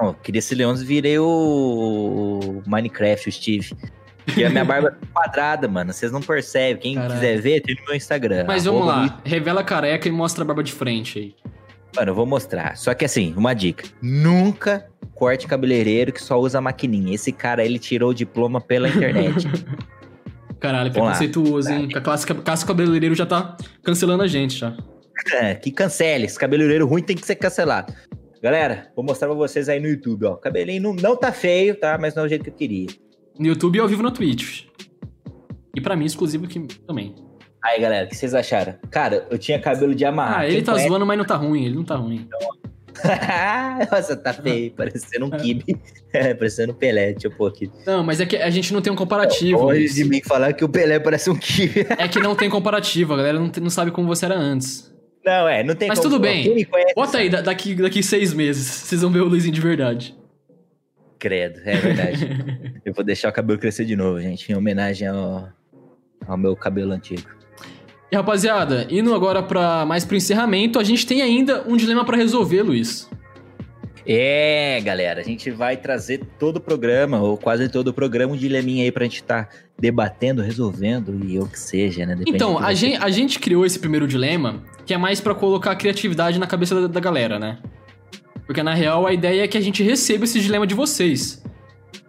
Não, 0.00 0.14
queria 0.14 0.40
ser 0.40 0.54
Leônidas, 0.54 0.82
virei 0.86 1.18
o... 1.18 1.24
o 1.26 2.62
Minecraft, 2.66 3.28
o 3.28 3.32
Steve. 3.32 3.72
Porque 4.28 4.44
a 4.44 4.50
minha 4.50 4.64
barba 4.64 4.88
é 4.88 5.06
quadrada, 5.12 5.66
mano. 5.66 5.90
Vocês 5.90 6.12
não 6.12 6.20
percebem. 6.20 6.76
Quem 6.76 6.94
Caralho. 6.94 7.14
quiser 7.14 7.40
ver, 7.40 7.60
tem 7.62 7.74
no 7.74 7.82
meu 7.86 7.94
Instagram. 7.94 8.44
Mas 8.46 8.66
vamos 8.66 8.86
lá, 8.86 9.20
revela 9.24 9.62
a 9.62 9.64
careca 9.64 10.06
e 10.06 10.12
mostra 10.12 10.44
a 10.44 10.46
barba 10.46 10.62
de 10.62 10.72
frente 10.72 11.18
aí. 11.18 11.34
Mano, 11.96 12.10
eu 12.10 12.14
vou 12.14 12.26
mostrar. 12.26 12.76
Só 12.76 12.92
que 12.92 13.06
assim, 13.06 13.32
uma 13.36 13.54
dica. 13.54 13.88
Nunca 14.02 14.86
corte 15.14 15.46
cabeleireiro 15.46 16.12
que 16.12 16.22
só 16.22 16.38
usa 16.38 16.60
maquininha. 16.60 17.14
Esse 17.14 17.32
cara, 17.32 17.64
ele 17.64 17.78
tirou 17.78 18.10
o 18.10 18.14
diploma 18.14 18.60
pela 18.60 18.88
internet. 18.88 19.48
Caralho, 20.60 20.92
preconceituoso, 20.92 21.70
hein? 21.70 21.88
A 21.94 22.00
classe, 22.00 22.26
classe 22.26 22.66
cabeleireiro 22.66 23.14
já 23.14 23.24
tá 23.24 23.56
cancelando 23.82 24.22
a 24.22 24.26
gente 24.26 24.58
já. 24.58 24.76
É, 25.32 25.52
que 25.56 25.72
cancele. 25.72 26.26
Esse 26.26 26.38
cabeleireiro 26.38 26.86
ruim 26.86 27.02
tem 27.02 27.16
que 27.16 27.26
ser 27.26 27.34
cancelado. 27.34 27.92
Galera, 28.40 28.88
vou 28.94 29.04
mostrar 29.04 29.26
pra 29.26 29.36
vocês 29.36 29.68
aí 29.68 29.80
no 29.80 29.88
YouTube, 29.88 30.26
ó. 30.26 30.34
O 30.34 30.36
cabelinho 30.36 30.80
não, 30.80 30.94
não 30.94 31.16
tá 31.16 31.32
feio, 31.32 31.74
tá? 31.74 31.98
Mas 32.00 32.14
não 32.14 32.22
é 32.22 32.26
o 32.26 32.28
jeito 32.28 32.44
que 32.44 32.50
eu 32.50 32.54
queria. 32.54 32.86
No 33.38 33.46
YouTube 33.46 33.76
e 33.76 33.80
ao 33.80 33.88
vivo 33.88 34.02
na 34.02 34.10
Twitch. 34.10 34.64
E 35.74 35.80
pra 35.80 35.94
mim, 35.94 36.04
exclusivo 36.06 36.46
aqui 36.46 36.60
também. 36.86 37.14
Aí, 37.64 37.80
galera, 37.80 38.06
o 38.06 38.08
que 38.08 38.16
vocês 38.16 38.34
acharam? 38.34 38.74
Cara, 38.90 39.26
eu 39.30 39.38
tinha 39.38 39.58
cabelo 39.60 39.94
de 39.94 40.04
amarrar. 40.04 40.40
Ah, 40.40 40.46
ele 40.46 40.56
Quem 40.56 40.64
tá 40.64 40.72
conhece- 40.72 40.88
zoando, 40.88 41.06
mas 41.06 41.18
não 41.18 41.24
tá 41.24 41.36
ruim. 41.36 41.64
Ele 41.64 41.74
não 41.74 41.84
tá 41.84 41.96
ruim. 41.96 42.28
Nossa, 43.92 44.16
tá 44.16 44.32
feio. 44.32 44.72
Parecendo 44.76 45.26
um 45.26 45.30
kibe. 45.30 45.76
É, 46.12 46.34
parecendo 46.34 46.72
um 46.72 46.76
Pelé. 46.76 47.12
Deixa 47.12 47.28
eu 47.28 47.30
pôr 47.32 47.48
aqui. 47.48 47.70
Não, 47.86 48.02
mas 48.02 48.20
é 48.20 48.26
que 48.26 48.36
a 48.36 48.50
gente 48.50 48.72
não 48.72 48.80
tem 48.80 48.92
um 48.92 48.96
comparativo. 48.96 49.62
Luiz. 49.66 49.94
de 49.94 50.04
mim 50.04 50.20
falar 50.22 50.52
que 50.52 50.64
o 50.64 50.68
Pelé 50.68 50.98
parece 50.98 51.30
um 51.30 51.36
kibe. 51.36 51.86
É 51.96 52.08
que 52.08 52.18
não 52.20 52.34
tem 52.34 52.48
comparativo, 52.50 53.14
a 53.14 53.16
galera 53.16 53.38
não, 53.38 53.48
tem- 53.50 53.62
não 53.62 53.70
sabe 53.70 53.90
como 53.90 54.06
você 54.08 54.24
era 54.24 54.36
antes. 54.36 54.92
Não, 55.24 55.46
é, 55.48 55.62
não 55.62 55.74
tem 55.74 55.88
Mas 55.88 55.98
como- 55.98 56.10
tudo 56.10 56.20
bem. 56.22 56.64
Conhece 56.64 56.94
Bota 56.94 57.18
aí, 57.18 57.28
da- 57.28 57.40
daqui, 57.42 57.74
daqui 57.74 58.02
seis 58.02 58.32
meses, 58.32 58.66
vocês 58.66 59.02
vão 59.02 59.10
ver 59.12 59.20
o 59.20 59.26
Luizinho 59.28 59.52
de 59.54 59.60
verdade. 59.60 60.16
Credo, 61.18 61.60
é 61.64 61.76
verdade. 61.76 62.80
eu 62.84 62.92
vou 62.92 63.04
deixar 63.04 63.28
o 63.28 63.32
cabelo 63.32 63.58
crescer 63.58 63.84
de 63.84 63.96
novo, 63.96 64.20
gente, 64.20 64.50
em 64.50 64.54
homenagem 64.54 65.08
ao, 65.08 65.48
ao 66.26 66.36
meu 66.36 66.54
cabelo 66.54 66.92
antigo. 66.92 67.28
E 68.10 68.16
rapaziada, 68.16 68.86
indo 68.88 69.14
agora 69.14 69.42
pra, 69.42 69.84
mais 69.84 70.04
pro 70.04 70.16
encerramento, 70.16 70.78
a 70.78 70.84
gente 70.84 71.06
tem 71.06 71.20
ainda 71.20 71.64
um 71.68 71.76
dilema 71.76 72.04
pra 72.04 72.16
resolver, 72.16 72.62
Luiz. 72.62 73.08
É, 74.10 74.80
galera, 74.80 75.20
a 75.20 75.22
gente 75.22 75.50
vai 75.50 75.76
trazer 75.76 76.24
todo 76.38 76.56
o 76.56 76.60
programa, 76.60 77.20
ou 77.20 77.36
quase 77.36 77.68
todo 77.68 77.88
o 77.88 77.92
programa, 77.92 78.32
um 78.32 78.36
dileminha 78.36 78.84
aí 78.84 78.90
pra 78.90 79.04
gente 79.04 79.16
estar 79.16 79.50
debatendo, 79.78 80.40
resolvendo 80.40 81.22
e 81.22 81.38
o 81.38 81.46
que 81.46 81.58
seja, 81.58 82.06
né? 82.06 82.14
Depende 82.14 82.34
Então, 82.34 82.58
a 82.58 82.72
gente, 82.72 82.96
a 82.96 83.10
gente 83.10 83.38
criou 83.38 83.66
esse 83.66 83.78
primeiro 83.78 84.08
dilema, 84.08 84.62
que 84.86 84.94
é 84.94 84.96
mais 84.96 85.20
pra 85.20 85.34
colocar 85.34 85.72
a 85.72 85.76
criatividade 85.76 86.38
na 86.38 86.46
cabeça 86.46 86.80
da, 86.80 86.86
da 86.86 87.00
galera, 87.00 87.38
né? 87.38 87.58
Porque 88.48 88.62
na 88.62 88.72
real 88.72 89.06
a 89.06 89.12
ideia 89.12 89.42
é 89.44 89.46
que 89.46 89.58
a 89.58 89.60
gente 89.60 89.82
receba 89.82 90.24
esse 90.24 90.40
dilema 90.40 90.66
de 90.66 90.74
vocês. 90.74 91.44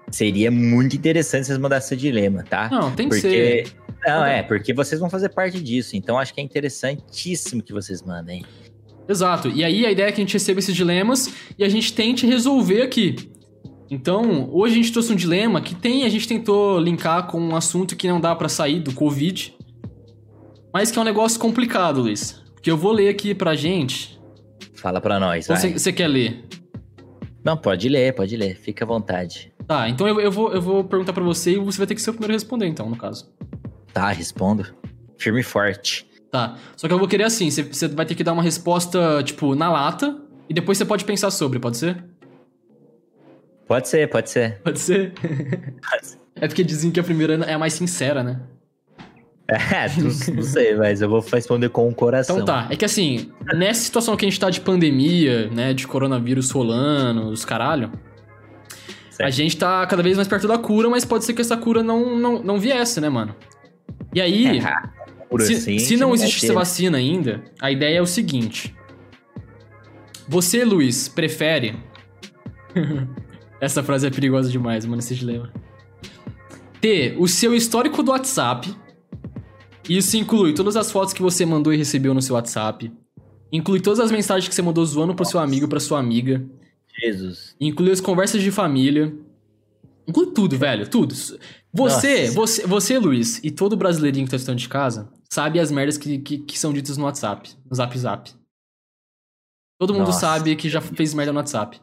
Seria 0.10 0.50
muito 0.50 0.96
interessante 0.96 1.48
vocês 1.48 1.58
mandassem 1.58 1.98
esse 1.98 2.08
dilema, 2.08 2.44
tá? 2.44 2.70
Não, 2.72 2.92
tem 2.96 3.10
que 3.10 3.16
porque... 3.16 3.30
ser. 3.30 3.74
Não, 4.08 4.26
é, 4.26 4.42
porque 4.42 4.74
vocês 4.74 5.02
vão 5.02 5.10
fazer 5.10 5.28
parte 5.28 5.62
disso, 5.62 5.98
então 5.98 6.18
acho 6.18 6.34
que 6.34 6.40
é 6.40 6.44
interessantíssimo 6.44 7.62
que 7.62 7.74
vocês 7.74 8.02
mandem. 8.02 8.46
Exato. 9.08 9.50
E 9.50 9.66
aí 9.66 9.86
a 9.86 9.92
ideia 9.92 10.08
é 10.08 10.12
que 10.14 10.22
a 10.22 10.24
gente 10.24 10.32
receba 10.32 10.60
esses 10.60 10.74
dilemas 10.74 11.30
e 11.58 11.64
a 11.66 11.68
gente 11.68 11.92
tente 11.92 12.26
resolver 12.26 12.84
aqui. 12.84 13.18
Então, 13.92 14.50
hoje 14.54 14.76
a 14.76 14.78
gente 14.78 14.94
trouxe 14.94 15.12
um 15.12 15.16
dilema 15.18 15.60
que 15.60 15.76
tem, 15.76 16.06
a 16.06 16.10
gente 16.10 16.26
tentou 16.26 16.80
linkar 16.80 17.28
com 17.28 17.42
um 17.42 17.54
assunto 17.54 17.98
que 17.98 18.08
não 18.08 18.22
dá 18.22 18.34
pra 18.34 18.48
sair 18.48 18.80
do 18.80 18.94
Covid, 18.94 19.54
mas 20.74 20.90
que 20.90 20.98
é 20.98 21.02
um 21.02 21.06
negócio 21.06 21.38
complicado, 21.38 22.00
Luiz. 22.00 22.42
Porque 22.54 22.72
eu 22.72 22.78
vou 22.78 22.94
ler 22.94 23.10
aqui 23.10 23.36
pra 23.36 23.56
gente. 23.56 24.19
Fala 24.80 25.02
pra 25.02 25.20
nós, 25.20 25.48
vai. 25.48 25.74
você 25.74 25.92
quer 25.92 26.08
ler? 26.08 26.46
Não, 27.44 27.58
pode 27.58 27.88
ler, 27.88 28.14
pode 28.14 28.36
ler, 28.36 28.56
fica 28.56 28.84
à 28.84 28.88
vontade. 28.88 29.52
Tá, 29.68 29.88
então 29.88 30.08
eu, 30.08 30.20
eu, 30.20 30.32
vou, 30.32 30.54
eu 30.54 30.62
vou 30.62 30.84
perguntar 30.84 31.14
pra 31.14 31.24
você 31.24 31.54
e 31.54 31.58
você 31.58 31.78
vai 31.78 31.88
ter 31.88 31.96
que 31.96 32.02
ser 32.02 32.10
o 32.10 32.14
primeiro 32.14 32.34
a 32.34 32.36
responder, 32.36 32.68
então, 32.68 32.90
no 32.90 32.96
caso. 32.96 33.32
Tá, 33.94 34.10
respondo. 34.10 34.66
Firme 35.18 35.42
e 35.42 35.44
forte. 35.44 36.08
Tá. 36.32 36.58
Só 36.76 36.88
que 36.88 36.94
eu 36.94 37.00
vou 37.00 37.08
querer 37.08 37.24
assim: 37.24 37.50
você, 37.50 37.64
você 37.64 37.88
vai 37.88 38.06
ter 38.06 38.16
que 38.16 38.24
dar 38.24 38.34
uma 38.34 38.44
resposta, 38.44 39.22
tipo, 39.24 39.56
na 39.56 39.72
lata, 39.72 40.20
e 40.48 40.54
depois 40.54 40.78
você 40.78 40.86
pode 40.86 41.06
pensar 41.06 41.32
sobre, 41.32 41.60
pode 41.60 41.78
ser? 41.78 42.04
Pode 43.68 43.88
ser, 43.88 44.10
pode 44.10 44.30
ser. 44.30 44.60
Pode 44.62 44.80
ser? 44.80 45.14
é 46.36 46.48
porque 46.48 46.64
dizem 46.64 46.90
que 46.92 47.00
a 47.00 47.04
primeira 47.04 47.36
é 47.46 47.54
a 47.54 47.60
mais 47.60 47.74
sincera, 47.74 48.24
né? 48.24 48.42
É, 49.50 49.90
não, 49.98 50.36
não 50.36 50.44
sei, 50.44 50.76
mas 50.76 51.02
eu 51.02 51.10
vou 51.10 51.22
responder 51.22 51.70
com 51.70 51.90
o 51.90 51.94
coração. 51.94 52.36
Então 52.40 52.46
tá, 52.46 52.68
é 52.70 52.76
que 52.76 52.86
assim, 52.86 53.32
nessa 53.56 53.82
situação 53.82 54.16
que 54.16 54.26
a 54.26 54.30
gente 54.30 54.40
tá 54.40 54.50
de 54.50 54.62
pandemia, 54.62 55.50
né, 55.50 55.74
de 55.74 55.88
coronavírus 55.88 56.52
rolando, 56.52 57.30
os 57.30 57.44
caralho, 57.44 57.92
certo. 59.10 59.28
A 59.28 59.32
gente 59.32 59.58
tá 59.58 59.86
cada 59.88 60.04
vez 60.04 60.16
mais 60.16 60.28
perto 60.28 60.48
da 60.48 60.58
cura, 60.58 60.88
mas 60.90 61.04
pode 61.04 61.26
ser 61.26 61.34
que 61.34 61.42
essa 61.42 61.58
cura 61.58 61.82
não, 61.82 62.16
não, 62.18 62.44
não 62.44 62.60
viesse, 62.60 63.02
né, 63.02 63.10
mano? 63.10 63.36
E 64.14 64.22
aí, 64.22 64.60
É, 64.60 64.74
se, 65.40 65.54
assim, 65.54 65.80
se 65.80 65.98
não 65.98 66.14
existisse 66.14 66.48
ter. 66.48 66.54
vacina 66.54 66.98
ainda, 66.98 67.44
a 67.60 67.72
ideia 67.72 67.98
é 67.98 68.02
o 68.02 68.08
seguinte. 68.08 68.76
Você, 70.28 70.64
Luiz, 70.64 71.08
prefere. 71.08 71.76
Essa 73.60 73.84
frase 73.84 74.08
é 74.08 74.10
perigosa 74.10 74.50
demais, 74.50 74.86
mano, 74.86 75.00
esse 75.00 75.14
dilema. 75.14 75.52
Ter 76.80 77.16
o 77.18 77.28
seu 77.28 77.54
histórico 77.54 78.02
do 78.02 78.12
WhatsApp. 78.12 78.74
Isso 79.90 80.16
inclui 80.16 80.54
todas 80.54 80.76
as 80.76 80.92
fotos 80.92 81.14
que 81.14 81.22
você 81.22 81.46
mandou 81.46 81.74
e 81.74 81.78
recebeu 81.78 82.14
no 82.14 82.22
seu 82.22 82.36
WhatsApp. 82.36 82.92
Inclui 83.52 83.82
todas 83.82 84.00
as 84.00 84.12
mensagens 84.12 84.48
que 84.48 84.54
você 84.54 84.62
mandou 84.62 84.86
zoando 84.86 85.16
pro 85.16 85.26
seu 85.26 85.40
amigo, 85.40 85.68
pra 85.68 85.80
sua 85.80 86.00
amiga. 86.00 86.46
Jesus. 87.02 87.56
Inclui 87.60 87.92
as 87.92 88.00
conversas 88.00 88.42
de 88.42 88.52
família. 88.52 89.14
Inclui 90.08 90.28
tudo, 90.28 90.58
velho, 90.58 90.88
tudo. 90.88 91.16
Você, 91.72 92.22
Nossa. 92.28 92.34
você, 92.34 92.68
você, 92.68 93.00
Luiz, 93.00 93.40
e 93.44 93.52
todo 93.52 93.78
brasileirinho 93.78 94.26
que 94.26 94.32
tá 94.32 94.38
estudando 94.38 94.60
de 94.60 94.70
casa, 94.70 95.12
sabe 95.30 95.60
as 95.60 95.72
merdas 95.72 95.98
que, 95.98 96.20
que, 96.20 96.40
que 96.40 96.60
são 96.60 96.74
ditas 96.74 96.98
no 96.98 97.06
WhatsApp, 97.06 97.50
no 97.70 97.76
Zap 97.76 97.98
Zap. 97.98 98.32
Todo 99.80 99.94
mundo 99.94 100.08
Nossa. 100.08 100.20
sabe 100.20 100.56
que 100.56 100.70
já 100.70 100.82
fez 100.82 101.14
merda 101.14 101.32
no 101.32 101.40
WhatsApp. 101.40 101.80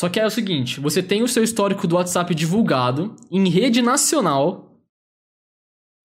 Só 0.00 0.08
que 0.08 0.20
é 0.20 0.26
o 0.26 0.30
seguinte, 0.30 0.78
você 0.78 1.02
tem 1.02 1.22
o 1.22 1.28
seu 1.28 1.42
histórico 1.42 1.86
do 1.86 1.96
WhatsApp 1.96 2.34
divulgado 2.34 3.16
em 3.30 3.48
rede 3.48 3.80
nacional. 3.80 4.65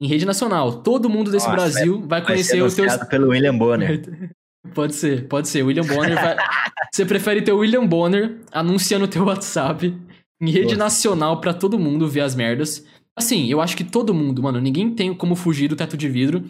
Em 0.02 0.08
rede 0.08 0.26
nacional. 0.26 0.82
Todo 0.82 1.08
mundo 1.08 1.30
desse 1.30 1.48
Nossa, 1.48 1.62
Brasil 1.62 2.00
vai, 2.00 2.08
Vai 2.08 2.26
conhecer 2.26 2.62
os 2.64 2.74
teus 2.74 2.98
pelo 3.08 3.30
William 3.30 3.56
Bonner. 3.56 4.02
Pode 4.76 4.94
ser, 4.94 5.28
pode 5.28 5.50
ser. 5.50 5.64
William 5.64 5.84
Bonner 5.84 6.14
vai... 6.14 6.36
Você 6.94 7.04
prefere 7.04 7.42
ter 7.42 7.52
o 7.52 7.58
William 7.58 7.86
Bonner 7.86 8.38
anunciando 8.52 9.06
o 9.06 9.08
teu 9.08 9.26
WhatsApp 9.26 9.98
em 10.40 10.52
rede 10.52 10.76
Nossa. 10.76 10.78
nacional 10.78 11.42
pra 11.42 11.52
todo 11.52 11.80
mundo 11.80 12.08
ver 12.08 12.22
as 12.22 12.36
merdas. 12.36 12.86
Assim, 13.18 13.48
eu 13.48 13.60
acho 13.60 13.76
que 13.76 13.84
todo 13.84 14.14
mundo, 14.14 14.44
mano, 14.44 14.62
ninguém 14.62 14.94
tem 14.94 15.14
como 15.16 15.36
fugir 15.36 15.68
do 15.68 15.76
teto 15.76 15.98
de 15.98 16.08
vidro 16.08 16.44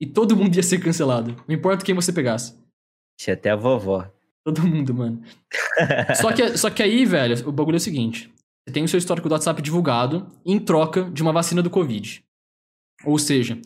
e 0.00 0.06
todo 0.06 0.36
mundo 0.36 0.54
ia 0.54 0.62
ser 0.62 0.78
cancelado. 0.78 1.34
Não 1.48 1.54
importa 1.54 1.84
quem 1.84 1.94
você 1.94 2.12
pegasse. 2.12 2.54
Tinha 3.18 3.34
até 3.34 3.50
a 3.50 3.56
vovó. 3.56 4.08
Todo 4.44 4.64
mundo, 4.64 4.94
mano. 4.94 5.20
só, 6.20 6.32
que, 6.32 6.56
só 6.56 6.70
que 6.70 6.82
aí, 6.82 7.04
velho, 7.04 7.48
o 7.48 7.52
bagulho 7.52 7.76
é 7.76 7.78
o 7.78 7.80
seguinte. 7.80 8.32
Você 8.64 8.72
tem 8.72 8.84
o 8.84 8.88
seu 8.88 8.98
histórico 8.98 9.28
do 9.28 9.32
WhatsApp 9.32 9.60
divulgado 9.60 10.28
em 10.44 10.58
troca 10.58 11.04
de 11.10 11.22
uma 11.22 11.32
vacina 11.32 11.62
do 11.62 11.70
Covid. 11.70 12.22
Ou 13.04 13.18
seja, 13.18 13.60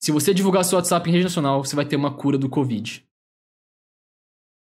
se 0.00 0.12
você 0.12 0.32
divulgar 0.32 0.64
seu 0.64 0.76
WhatsApp 0.76 1.08
em 1.08 1.12
rede 1.12 1.24
nacional, 1.24 1.64
você 1.64 1.74
vai 1.74 1.86
ter 1.86 1.96
uma 1.96 2.16
cura 2.16 2.38
do 2.38 2.48
Covid. 2.48 3.06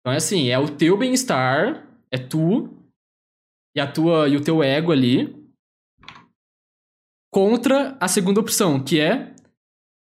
Então 0.01 0.13
é 0.13 0.17
assim, 0.17 0.49
é 0.49 0.59
o 0.59 0.69
teu 0.69 0.97
bem-estar, 0.97 1.87
é 2.11 2.17
tu 2.17 2.69
e 3.75 3.79
a 3.79 3.91
tua 3.91 4.29
e 4.29 4.37
o 4.37 4.43
teu 4.43 4.61
ego 4.61 4.91
ali 4.91 5.35
contra 7.33 7.97
a 7.99 8.07
segunda 8.07 8.39
opção, 8.39 8.81
que 8.81 8.99
é 8.99 9.35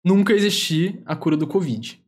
nunca 0.05 0.33
existir 0.33 1.03
a 1.05 1.14
cura 1.14 1.37
do 1.37 1.47
Covid. 1.47 2.03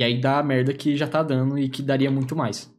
E 0.00 0.04
aí 0.04 0.20
dá 0.20 0.38
a 0.38 0.42
merda 0.42 0.74
que 0.74 0.96
já 0.96 1.06
tá 1.06 1.22
dando 1.22 1.58
e 1.58 1.68
que 1.68 1.82
daria 1.82 2.10
muito 2.10 2.34
mais. 2.34 2.74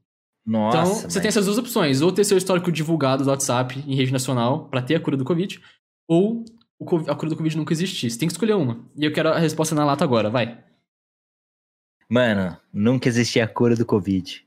Nossa. 0.46 0.78
Então, 0.78 1.10
você 1.10 1.20
tem 1.20 1.28
essas 1.28 1.46
duas 1.46 1.58
opções. 1.58 2.02
Ou 2.02 2.12
ter 2.12 2.24
seu 2.24 2.38
histórico 2.38 2.72
divulgado 2.72 3.24
do 3.24 3.30
WhatsApp 3.30 3.80
em 3.80 3.96
rede 3.96 4.14
nacional 4.14 4.68
pra 4.70 4.82
ter 4.82 4.96
a 4.96 5.00
cura 5.00 5.18
do 5.18 5.26
Covid, 5.26 5.62
ou 6.08 6.46
a 6.80 7.16
cura 7.16 7.30
do 7.30 7.36
Covid 7.36 7.58
nunca 7.58 7.74
existir. 7.74 8.10
Você 8.10 8.20
tem 8.20 8.28
que 8.28 8.34
escolher 8.34 8.56
uma. 8.56 8.80
E 8.96 9.06
eu 9.06 9.12
quero 9.12 9.30
a 9.30 9.40
resposta 9.40 9.74
na 9.74 9.86
lata 9.86 10.04
agora, 10.04 10.30
vai. 10.30 10.58
Mano, 12.10 12.58
nunca 12.72 13.10
existia 13.10 13.44
a 13.44 13.48
cura 13.48 13.76
do 13.76 13.86
Covid. 13.86 14.46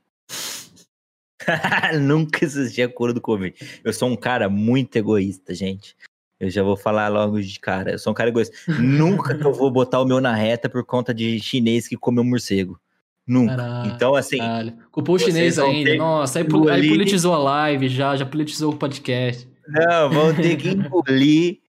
nunca 2.01 2.43
existia 2.43 2.85
a 2.85 2.89
cura 2.89 3.13
do 3.13 3.21
Covid. 3.21 3.55
Eu 3.83 3.93
sou 3.93 4.09
um 4.09 4.15
cara 4.15 4.49
muito 4.49 4.95
egoísta, 4.95 5.53
gente. 5.53 5.95
Eu 6.39 6.49
já 6.49 6.63
vou 6.63 6.75
falar 6.75 7.07
logo 7.09 7.39
de 7.39 7.59
cara. 7.59 7.91
Eu 7.91 7.99
sou 7.99 8.11
um 8.11 8.15
cara 8.15 8.29
egoísta. 8.29 8.55
nunca 8.81 9.33
eu 9.33 9.53
vou 9.53 9.69
botar 9.69 10.01
o 10.01 10.05
meu 10.05 10.19
na 10.19 10.33
reta 10.33 10.67
por 10.67 10.83
conta 10.83 11.13
de 11.13 11.39
chinês 11.39 11.87
que 11.87 11.95
comeu 11.95 12.23
morcego. 12.23 12.79
Nunca. 13.27 13.55
Caralho, 13.55 13.91
então, 13.91 14.15
assim, 14.15 14.37
Caralho. 14.37 14.73
Culpou 14.91 15.15
o 15.15 15.19
chinês 15.19 15.59
ainda. 15.59 15.95
Nossa, 15.95 16.39
aí, 16.39 16.45
aí 16.71 16.89
politizou 16.89 17.33
a 17.35 17.37
live 17.37 17.87
já, 17.87 18.15
já 18.15 18.25
politizou 18.25 18.73
o 18.73 18.75
podcast. 18.75 19.47
não, 19.67 20.09
vão 20.09 20.33
ter 20.33 20.57
que 20.57 20.69
engolir 20.73 21.59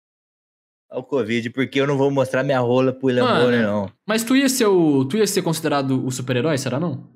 o 0.95 1.03
Covid, 1.03 1.51
porque 1.51 1.81
eu 1.81 1.87
não 1.87 1.97
vou 1.97 2.11
mostrar 2.11 2.43
minha 2.43 2.61
rola 2.61 2.93
pro 2.93 3.07
William 3.09 3.25
Mano, 3.25 3.45
Bonner, 3.45 3.63
não. 3.63 3.91
Mas 4.07 4.23
tu 4.25 4.35
ia 4.37 4.49
ser 4.49 4.67
o. 4.67 5.05
Tu 5.05 5.17
ia 5.19 5.27
ser 5.27 5.43
considerado 5.43 6.05
o 6.07 6.11
super-herói, 6.11 6.57
será 6.59 6.79
não? 6.81 7.09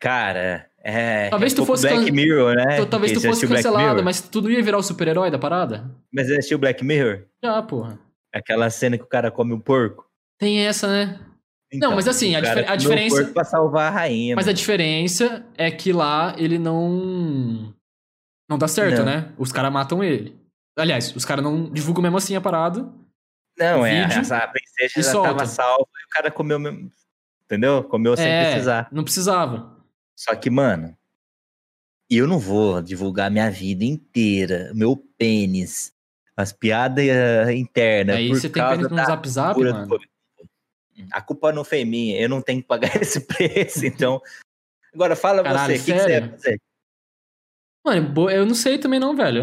Cara, 0.00 0.68
é. 0.82 1.28
Talvez 1.30 1.52
é 1.52 1.56
tu 1.56 1.62
um 1.62 1.66
pouco 1.66 1.80
fosse 1.80 1.88
Black 1.92 2.06
can- 2.10 2.12
Mirror, 2.14 2.54
né? 2.54 2.76
Tu- 2.76 2.86
Talvez 2.86 3.12
tu 3.12 3.14
Porque 3.16 3.28
você 3.34 3.46
fosse 3.46 3.46
cancelado, 3.54 4.02
mas 4.04 4.20
tu 4.20 4.40
não 4.42 4.50
ia 4.50 4.62
virar 4.62 4.78
o 4.78 4.82
super-herói 4.82 5.30
da 5.30 5.38
parada? 5.38 5.90
Mas 6.12 6.26
você 6.26 6.34
assistiu 6.34 6.58
Black 6.58 6.84
Mirror? 6.84 7.22
Já, 7.42 7.62
porra. 7.62 7.98
Aquela 8.34 8.68
cena 8.70 8.98
que 8.98 9.04
o 9.04 9.08
cara 9.08 9.30
come 9.30 9.54
o 9.54 9.60
porco? 9.60 10.04
Tem 10.38 10.66
essa, 10.66 10.86
né? 10.86 11.18
Então, 11.72 11.94
mas 11.94 12.06
assim, 12.06 12.36
a 12.36 12.40
difer- 12.40 12.70
a 12.70 12.76
diferença- 12.76 13.16
porco 13.16 13.32
pra 13.32 13.44
salvar 13.44 13.88
a 13.88 13.94
rainha. 13.94 14.36
Mas 14.36 14.46
a 14.46 14.48
mano. 14.48 14.56
diferença 14.56 15.44
é 15.56 15.70
que 15.70 15.92
lá 15.92 16.34
ele 16.38 16.58
não. 16.58 17.74
Não 18.48 18.56
dá 18.58 18.68
certo, 18.68 18.98
Não. 18.98 19.04
né? 19.06 19.32
Os 19.38 19.50
caras 19.50 19.72
matam 19.72 20.04
ele. 20.04 20.35
Aliás, 20.76 21.14
os 21.16 21.24
caras 21.24 21.42
não 21.42 21.70
divulgam 21.70 22.02
mesmo 22.02 22.18
assim 22.18 22.36
a 22.36 22.40
parada. 22.40 22.86
Não, 23.58 23.86
é, 23.86 24.06
vídeo 24.06 24.34
a 24.34 24.48
princesa 24.48 24.92
já 24.96 25.02
solta. 25.02 25.28
tava 25.30 25.46
salva 25.46 25.88
e 26.00 26.04
o 26.04 26.08
cara 26.10 26.30
comeu 26.30 26.58
mesmo. 26.58 26.90
Entendeu? 27.44 27.82
Comeu 27.84 28.16
sem 28.16 28.26
é, 28.26 28.50
precisar. 28.50 28.88
não 28.92 29.02
precisava. 29.02 29.74
Só 30.14 30.34
que, 30.34 30.50
mano, 30.50 30.96
eu 32.10 32.26
não 32.26 32.38
vou 32.38 32.82
divulgar 32.82 33.30
minha 33.30 33.50
vida 33.50 33.84
inteira, 33.84 34.70
meu 34.74 34.96
pênis, 35.16 35.92
as 36.36 36.52
piadas 36.52 37.04
internas. 37.50 38.16
Aí 38.16 38.28
por 38.28 38.40
você 38.40 38.50
tem 38.50 38.62
causa 38.62 38.76
pênis 38.76 38.90
no 38.90 38.96
zap 38.96 39.28
zap, 39.28 39.54
do 39.60 39.72
mano. 39.72 39.88
Covid. 39.88 40.10
A 41.12 41.20
culpa 41.20 41.52
não 41.52 41.64
foi 41.64 41.84
minha, 41.84 42.18
eu 42.20 42.28
não 42.28 42.40
tenho 42.42 42.62
que 42.62 42.68
pagar 42.68 42.90
esse 43.00 43.20
preço, 43.20 43.86
então. 43.86 44.20
Agora 44.92 45.14
fala 45.14 45.42
Caralho, 45.42 45.76
você, 45.76 45.82
o 45.82 45.84
que, 45.84 45.92
que 45.92 46.00
você 46.00 46.10
ia 46.10 46.30
fazer? 46.30 46.60
Mano, 47.86 48.30
eu 48.30 48.44
não 48.44 48.54
sei 48.54 48.78
também 48.78 48.98
não, 48.98 49.14
velho. 49.14 49.42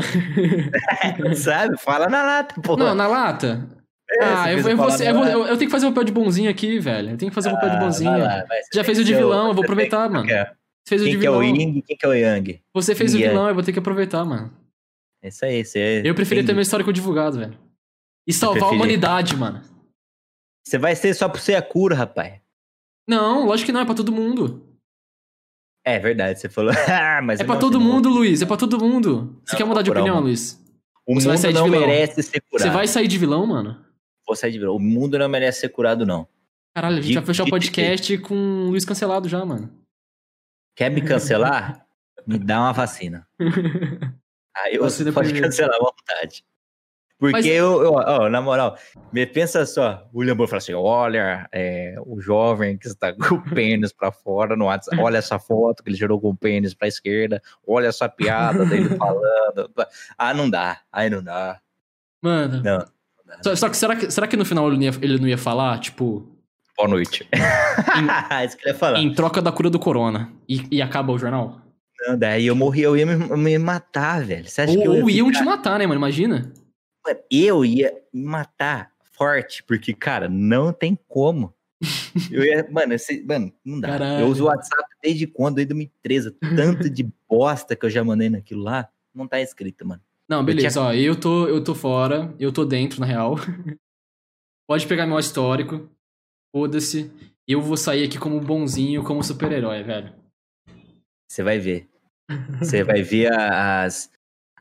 Sabe? 1.36 1.78
Fala 1.80 2.08
na 2.10 2.22
lata, 2.24 2.62
pô. 2.62 2.76
não, 2.76 2.94
na 2.94 3.08
lata. 3.08 3.66
É, 4.12 4.26
ah, 4.26 4.52
eu, 4.52 4.58
eu, 4.58 4.78
vou 4.78 4.90
eu, 4.90 5.14
vou- 5.16 5.26
eu- 5.48 5.58
tenho 5.58 5.70
que 5.70 5.70
fazer 5.70 5.86
o 5.88 5.90
papel 5.90 6.04
de 6.04 6.12
bonzinho 6.12 6.50
aqui, 6.50 6.78
velho. 6.78 7.12
Eu 7.12 7.18
tenho 7.18 7.32
que 7.32 7.36
fazer 7.36 7.50
o 7.50 7.54
papel 7.54 7.70
de 7.72 7.76
Ah, 7.78 7.80
bonzinho. 7.80 8.12
vai 8.12 8.20
lá, 8.22 8.44
vai, 8.46 8.60
Já 8.74 8.84
fez 8.84 9.00
o 9.00 9.04
de 9.04 9.14
vilão, 9.16 9.48
eu 9.48 9.54
vou 9.54 9.64
aproveitar, 9.64 10.10
mano. 10.10 10.28
Quem 10.28 10.36
é? 10.36 10.44
Você 10.86 10.90
fez 10.90 11.02
o 11.02 11.06
de 11.06 11.12
Quem 11.12 11.20
que 11.22 11.26
é 11.26 11.30
o 11.32 11.40
vilão. 11.40 11.56
Ying 11.56 11.82
quem 11.82 11.98
que 11.98 12.06
é 12.06 12.10
o 12.10 12.14
Yang? 12.14 12.62
Você 12.74 12.94
fez 12.94 13.14
o 13.14 13.18
Yang. 13.18 13.30
vilão, 13.30 13.48
eu 13.48 13.54
vou 13.56 13.64
ter 13.64 13.72
que 13.72 13.80
aproveitar, 13.80 14.26
mano. 14.26 14.52
É 15.24 15.30
Isso 15.30 15.46
aí, 15.46 15.64
você. 15.64 16.02
Eu 16.04 16.14
preferia 16.14 16.46
ter 16.46 16.52
meu 16.52 16.62
histórico 16.62 16.92
divulgado, 16.92 17.40
velho. 17.40 17.58
E 18.28 18.34
salvar 18.34 18.64
a 18.64 18.72
humanidade, 18.72 19.36
mano. 19.38 19.62
Você 20.68 20.78
vai 20.78 20.96
ser 20.96 21.14
só 21.14 21.30
por 21.30 21.40
ser 21.40 21.56
a 21.56 21.62
cura, 21.62 21.96
rapaz. 21.96 22.34
Não, 23.08 23.46
lógico 23.46 23.68
que 23.68 23.72
não, 23.72 23.80
é 23.82 23.86
pra 23.86 23.96
todo 23.96 24.12
mundo. 24.12 24.68
É 25.86 26.00
verdade, 26.00 26.40
você 26.40 26.50
falou. 26.50 26.72
Ah, 26.90 27.22
mas 27.22 27.40
É 27.40 27.44
pra 27.44 27.58
todo 27.58 27.80
não- 27.80 27.86
mundo, 27.86 28.10
Luiz. 28.10 28.42
É 28.42 28.46
pra 28.46 28.58
todo 28.58 28.80
mundo. 28.80 29.40
Você 29.46 29.54
Não, 29.54 29.58
quer 29.58 29.66
mudar 29.66 29.82
de 29.82 29.92
opinião, 29.92 30.16
alma. 30.16 30.28
Luiz? 30.28 30.62
O 31.06 31.14
Você 31.16 31.28
vai 31.28 31.36
mundo 31.36 31.42
sair 31.42 31.54
de 31.54 31.60
não 31.60 31.66
vilão. 31.70 31.80
merece 31.88 32.24
ser 32.24 32.42
curado. 32.42 32.68
Você 32.68 32.74
vai 32.74 32.88
sair 32.88 33.08
de 33.08 33.18
vilão, 33.18 33.46
mano? 33.46 33.86
Vou 34.26 34.36
sair 34.36 34.52
de 34.54 34.60
vilão. 34.60 34.76
O 34.76 34.80
mundo 34.80 35.20
não 35.20 35.28
merece 35.28 35.60
ser 35.62 35.70
curado, 35.70 36.06
não. 36.06 36.26
Caralho, 36.74 36.98
a 36.98 37.02
gente 37.02 37.10
De- 37.10 37.16
vai 37.16 37.26
fechar 37.26 37.44
o 37.44 37.46
de- 37.46 37.52
podcast 37.52 38.18
com 38.20 38.36
o 38.36 38.70
Luiz 38.70 38.86
cancelado 38.86 39.28
já, 39.28 39.46
mano. 39.46 39.70
Quer 40.76 40.90
me 40.90 41.02
cancelar? 41.02 41.86
me 42.26 42.38
dá 42.40 42.62
uma 42.62 42.72
vacina. 42.72 43.28
Aí 44.56 44.76
eu 44.76 44.84
Vacina 44.84 45.12
pode 45.12 45.28
primeiro. 45.30 45.48
cancelar 45.50 45.76
à 45.76 45.80
vontade. 45.80 46.44
Porque 47.20 47.32
Mas- 47.38 47.46
eu, 47.46 47.82
eu 47.84 47.94
ó, 47.94 48.28
na 48.30 48.42
moral, 48.42 48.78
me 49.14 49.26
pensa 49.26 49.66
só, 49.66 50.06
o 50.12 50.20
William 50.20 50.36
Bonner 50.36 50.50
fala 50.50 50.58
assim: 50.58 50.74
olha, 50.74 51.48
é, 51.54 51.96
o 52.06 52.20
jovem 52.20 52.78
que 52.78 52.88
está 52.88 53.14
com 53.16 53.36
o 53.36 53.42
pênis 53.54 53.94
pra 53.94 54.12
fora 54.12 54.56
no 54.58 54.66
WhatsApp, 54.66 55.00
olha 55.02 55.18
essa 55.18 55.40
foto 55.40 55.82
que 55.84 55.90
ele 55.90 55.96
gerou 55.98 56.20
com 56.20 56.30
o 56.32 56.36
pênis 56.36 56.74
pra 56.74 56.88
esquerda, 56.88 57.42
olha 57.66 57.88
essa 57.88 58.10
piada 58.10 58.66
dele 58.66 58.90
falando. 58.98 59.70
Ah, 60.18 60.34
não 60.34 60.50
dá, 60.50 60.80
aí 60.92 61.10
não 61.10 61.24
dá. 61.24 61.60
Mano. 62.22 62.62
Não, 62.64 62.78
não 62.80 62.86
dá. 63.26 63.38
Só, 63.44 63.56
só 63.56 63.70
que 63.70 63.78
será, 63.78 63.96
que 63.96 64.12
será 64.12 64.28
que 64.28 64.36
no 64.36 64.44
final 64.46 64.68
ele 64.68 64.76
não 64.78 64.84
ia, 64.84 64.92
ele 65.02 65.20
não 65.20 65.28
ia 65.28 65.38
falar, 65.38 65.80
tipo, 65.80 66.30
Boa 66.76 66.90
noite. 66.90 67.30
Isso 68.46 68.58
que 68.58 68.64
ele 68.68 68.74
ia 68.74 68.76
falar. 68.76 69.00
em 69.00 69.14
troca 69.14 69.42
da 69.42 69.52
cura 69.52 69.70
do 69.70 69.78
corona? 69.80 70.32
E, 70.50 70.66
e 70.72 70.82
acaba 70.82 71.14
o 71.14 71.18
jornal? 71.20 71.62
Não, 72.08 72.18
daí 72.18 72.48
eu 72.48 72.56
morri, 72.56 72.82
eu 72.82 72.98
ia 72.98 73.06
me, 73.06 73.16
me 73.38 73.58
matar, 73.60 74.24
velho. 74.26 74.50
Você 74.50 74.62
acha 74.64 74.72
Ou, 74.74 74.82
que 74.82 74.88
eu 74.88 74.92
ou 75.04 75.10
ia 75.10 75.18
iam 75.20 75.28
ficar- 75.28 75.40
te 75.40 75.46
matar, 75.46 75.80
né, 75.80 75.86
mano? 75.86 76.00
Imagina. 76.00 76.52
Mano, 77.06 77.20
Eu 77.30 77.66
ia 77.66 78.02
me 78.14 78.24
matar 78.24 78.92
forte, 79.12 79.64
porque, 79.64 79.94
cara, 79.94 80.28
não 80.30 80.72
tem 80.74 80.98
como. 81.08 81.54
Eu 82.32 82.44
ia, 82.44 82.68
mano, 82.72 82.96
mano, 83.26 83.54
não 83.64 83.80
dá. 83.80 83.88
Caralho. 83.90 84.22
Eu 84.22 84.28
uso 84.28 84.44
o 84.44 84.48
WhatsApp 84.48 84.84
desde 85.02 85.28
quando? 85.28 85.56
Desde 85.56 85.74
2013. 85.74 86.32
Tanto 86.56 86.90
de 86.90 87.04
bosta 87.30 87.76
que 87.76 87.86
eu 87.86 87.90
já 87.90 88.04
mandei 88.04 88.30
naquilo 88.30 88.64
lá, 88.64 88.90
não 89.14 89.28
tá 89.28 89.40
escrito, 89.42 89.86
mano. 89.86 90.02
Não, 90.30 90.44
beleza, 90.44 90.80
tinha- 90.80 90.84
ó, 90.86 90.94
eu 90.94 91.20
tô, 91.20 91.48
eu 91.48 91.62
tô 91.64 91.76
fora, 91.76 92.34
eu 92.40 92.52
tô 92.52 92.64
dentro, 92.64 93.00
na 93.00 93.06
real. 93.06 93.36
Pode 94.68 94.88
pegar 94.88 95.06
meu 95.06 95.20
histórico, 95.20 95.90
foda-se. 96.56 97.12
Eu 97.46 97.62
vou 97.62 97.76
sair 97.76 98.06
aqui 98.06 98.18
como 98.18 98.40
bonzinho, 98.40 99.04
como 99.04 99.22
super-herói, 99.22 99.84
velho. 99.84 100.16
Você 101.30 101.44
vai 101.44 101.60
ver. 101.60 101.90
Você 102.60 102.84
vai 102.86 103.02
ver 103.04 103.32
as, 103.34 104.10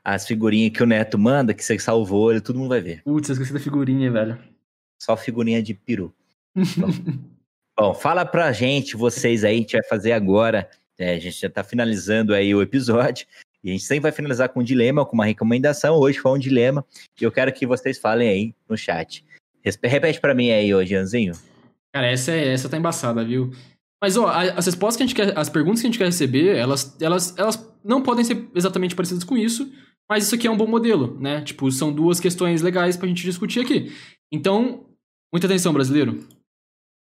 as 0.05 0.27
figurinhas 0.27 0.73
que 0.73 0.83
o 0.83 0.87
Neto 0.87 1.19
manda, 1.19 1.55
que 1.55 1.65
você 1.65 1.79
salvou, 1.79 2.31
ele, 2.31 2.41
todo 2.41 2.59
mundo 2.59 2.71
vai 2.71 2.81
ver. 2.81 3.03
Putz, 3.03 3.29
eu 3.29 3.35
esqueci 3.35 3.53
da 3.53 3.61
figurinha, 3.61 4.11
velho. 4.11 4.39
Só 5.01 5.17
figurinha 5.17 5.63
de 5.63 5.75
peru. 5.75 6.13
Bom, 6.55 6.89
bom, 7.79 7.95
fala 7.95 8.25
pra 8.25 8.53
gente, 8.53 8.97
vocês 8.97 9.45
aí, 9.45 9.57
a 9.57 9.59
gente 9.59 9.73
vai 9.73 9.85
fazer 9.85 10.13
agora. 10.13 10.69
É, 10.99 11.15
a 11.15 11.19
gente 11.19 11.41
já 11.41 11.49
tá 11.49 11.65
finalizando 11.65 12.35
aí 12.35 12.55
o 12.55 12.63
episódio. 12.63 13.27
E 13.65 13.71
a 13.71 13.73
gente 13.73 13.85
sempre 13.85 14.03
vai 14.03 14.13
finalizar 14.13 14.49
com 14.49 14.61
um 14.61 14.65
dilema, 14.65 15.07
com 15.07 15.15
uma 15.15 15.25
recomendação. 15.25 15.97
Hoje 15.97 16.19
foi 16.19 16.33
um 16.33 16.39
dilema. 16.39 16.85
E 17.21 17.25
eu 17.25 17.31
quero 17.31 17.53
que 17.53 17.67
vocês 17.67 17.99
falem 17.99 18.29
aí 18.29 18.55
no 18.69 18.77
chat. 18.77 19.25
Repete 19.65 20.21
para 20.21 20.35
mim 20.35 20.51
aí, 20.51 20.75
ô 20.75 20.85
Gianzinho. 20.85 21.35
Cara, 21.95 22.09
essa, 22.09 22.33
é, 22.33 22.49
essa 22.53 22.69
tá 22.69 22.77
embaçada, 22.77 23.25
viu? 23.25 23.53
Mas, 24.03 24.17
ó, 24.17 24.27
as 24.27 24.67
respostas 24.67 24.97
que 24.97 25.03
a 25.05 25.07
gente 25.07 25.15
quer, 25.15 25.39
as 25.39 25.49
perguntas 25.49 25.81
que 25.81 25.87
a 25.87 25.91
gente 25.91 25.99
quer 25.99 26.07
receber, 26.07 26.57
elas, 26.57 26.97
elas, 27.01 27.39
elas 27.39 27.73
não 27.85 28.03
podem 28.03 28.25
ser 28.25 28.49
exatamente 28.53 28.97
parecidas 28.97 29.23
com 29.23 29.37
isso, 29.37 29.71
mas 30.13 30.27
isso 30.27 30.35
aqui 30.35 30.47
é 30.47 30.51
um 30.51 30.57
bom 30.59 30.67
modelo, 30.67 31.19
né? 31.19 31.41
Tipo, 31.41 31.73
são 31.73 31.91
duas 31.91 32.21
questões 32.21 32.61
legais 32.61 32.99
pra 32.99 33.09
gente 33.09 33.23
discutir 33.23 33.61
aqui. 33.61 33.91
Então, 34.31 34.85
muita 35.33 35.47
atenção, 35.47 35.73
brasileiro. 35.73 36.23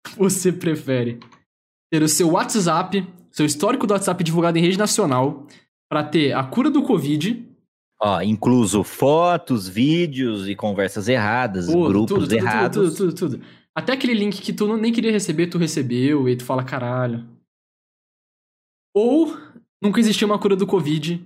Você 0.18 0.52
prefere 0.52 1.18
ter 1.90 2.04
o 2.04 2.10
seu 2.10 2.32
WhatsApp, 2.32 3.08
seu 3.32 3.46
histórico 3.46 3.88
do 3.88 3.94
WhatsApp 3.94 4.22
divulgado 4.26 4.58
em 4.58 4.62
rede 4.62 4.78
nacional, 4.78 5.48
para 5.90 6.04
ter 6.04 6.34
a 6.34 6.44
cura 6.44 6.70
do 6.70 6.84
Covid. 6.84 7.48
Ó, 8.02 8.22
incluso 8.22 8.84
fotos, 8.84 9.70
vídeos 9.70 10.50
e 10.50 10.54
conversas 10.54 11.08
erradas, 11.08 11.68
Pô, 11.68 11.88
grupos 11.88 12.10
tudo, 12.10 12.22
tudo, 12.24 12.34
errados. 12.34 12.76
Tudo, 12.76 12.96
tudo, 12.98 13.16
tudo, 13.16 13.38
tudo. 13.38 13.46
Até 13.74 13.94
aquele 13.94 14.16
link 14.16 14.42
que 14.42 14.52
tu 14.52 14.76
nem 14.76 14.92
queria 14.92 15.14
receber, 15.14 15.48
tu 15.48 15.58
recebeu, 15.58 16.28
e 16.28 16.36
tu 16.36 16.44
fala, 16.44 16.62
caralho. 16.62 17.26
Ou 18.94 19.34
nunca 19.82 20.02
existiu 20.02 20.28
uma 20.28 20.38
cura 20.38 20.58
do 20.58 20.68
Covid. 20.68 21.26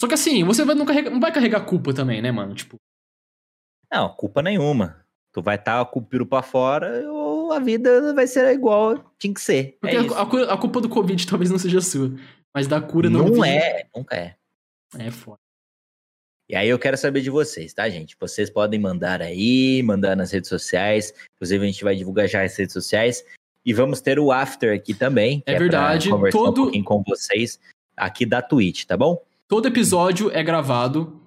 Só 0.00 0.08
que 0.08 0.14
assim, 0.14 0.44
você 0.44 0.64
vai, 0.64 0.74
não, 0.74 0.84
carrega, 0.84 1.10
não 1.10 1.20
vai 1.20 1.32
carregar 1.32 1.64
culpa 1.64 1.94
também, 1.94 2.20
né, 2.20 2.30
mano? 2.30 2.54
Tipo. 2.54 2.76
Não, 3.90 4.08
culpa 4.14 4.42
nenhuma. 4.42 5.04
Tu 5.32 5.40
vai 5.40 5.56
estar 5.56 5.84
tá 5.84 5.90
com 5.90 6.00
o 6.00 6.04
piro 6.04 6.26
pra 6.26 6.42
fora 6.42 7.10
ou 7.10 7.52
a 7.52 7.58
vida 7.58 8.12
vai 8.14 8.26
ser 8.26 8.52
igual 8.52 8.98
tinha 9.18 9.32
que 9.32 9.40
ser. 9.40 9.78
É 9.84 9.96
a, 9.96 10.00
a, 10.00 10.54
a, 10.54 10.56
culpa 10.58 10.80
do 10.80 10.88
Covid 10.88 11.24
talvez 11.28 11.50
não 11.50 11.58
seja 11.58 11.80
sua. 11.80 12.14
Mas 12.54 12.66
da 12.66 12.80
cura 12.80 13.08
não 13.08 13.28
Não 13.28 13.44
é, 13.44 13.86
nunca 13.94 14.14
é. 14.14 14.36
É 14.98 15.10
foda. 15.10 15.38
E 16.48 16.54
aí 16.54 16.68
eu 16.68 16.78
quero 16.78 16.98
saber 16.98 17.22
de 17.22 17.30
vocês, 17.30 17.72
tá, 17.72 17.88
gente? 17.88 18.14
Vocês 18.20 18.50
podem 18.50 18.78
mandar 18.78 19.22
aí, 19.22 19.82
mandar 19.82 20.14
nas 20.14 20.32
redes 20.32 20.50
sociais. 20.50 21.14
Inclusive, 21.36 21.64
a 21.64 21.66
gente 21.66 21.84
vai 21.84 21.96
divulgar 21.96 22.28
já 22.28 22.42
as 22.42 22.54
redes 22.54 22.74
sociais. 22.74 23.24
E 23.64 23.72
vamos 23.72 24.02
ter 24.02 24.18
o 24.18 24.30
after 24.30 24.74
aqui 24.74 24.92
também. 24.92 25.42
É, 25.46 25.54
é 25.54 25.58
verdade. 25.58 26.10
conversar 26.10 26.38
Todo... 26.38 26.60
um 26.60 26.64
pouquinho 26.64 26.84
com 26.84 27.02
vocês 27.06 27.58
aqui 27.96 28.26
da 28.26 28.42
Twitch, 28.42 28.84
tá 28.84 28.98
bom? 28.98 29.22
Todo 29.52 29.68
episódio 29.68 30.30
é 30.32 30.42
gravado 30.42 31.20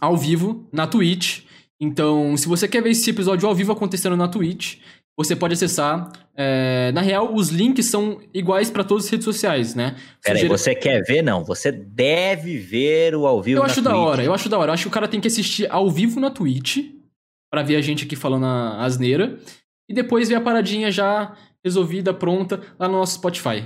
ao 0.00 0.16
vivo 0.16 0.68
na 0.72 0.84
Twitch. 0.84 1.44
Então, 1.80 2.36
se 2.36 2.48
você 2.48 2.66
quer 2.66 2.82
ver 2.82 2.90
esse 2.90 3.08
episódio 3.08 3.48
ao 3.48 3.54
vivo 3.54 3.70
acontecendo 3.70 4.16
na 4.16 4.26
Twitch, 4.26 4.80
você 5.16 5.36
pode 5.36 5.54
acessar. 5.54 6.10
É, 6.34 6.90
na 6.90 7.00
real, 7.00 7.32
os 7.32 7.50
links 7.50 7.86
são 7.86 8.20
iguais 8.34 8.68
para 8.68 8.82
todas 8.82 9.04
as 9.04 9.10
redes 9.12 9.24
sociais, 9.24 9.76
né? 9.76 9.94
Peraí, 10.24 10.40
Sugere... 10.40 10.58
você 10.58 10.74
quer 10.74 11.04
ver? 11.04 11.22
Não, 11.22 11.44
você 11.44 11.70
deve 11.70 12.58
ver 12.58 13.14
o 13.14 13.28
ao 13.28 13.40
vivo 13.40 13.60
Eu 13.60 13.64
acho 13.64 13.80
da 13.80 13.96
hora, 13.96 14.24
eu 14.24 14.34
acho 14.34 14.48
da 14.48 14.58
hora. 14.58 14.70
Eu 14.70 14.74
acho 14.74 14.82
que 14.82 14.88
o 14.88 14.92
cara 14.92 15.06
tem 15.06 15.20
que 15.20 15.28
assistir 15.28 15.70
ao 15.70 15.88
vivo 15.88 16.18
na 16.18 16.32
Twitch 16.32 16.78
para 17.48 17.62
ver 17.62 17.76
a 17.76 17.80
gente 17.80 18.06
aqui 18.06 18.16
falando 18.16 18.44
a 18.44 18.84
asneira 18.84 19.38
e 19.88 19.94
depois 19.94 20.28
ver 20.28 20.34
a 20.34 20.40
paradinha 20.40 20.90
já 20.90 21.36
resolvida, 21.64 22.12
pronta 22.12 22.60
lá 22.76 22.88
no 22.88 22.94
nosso 22.94 23.14
Spotify. 23.14 23.60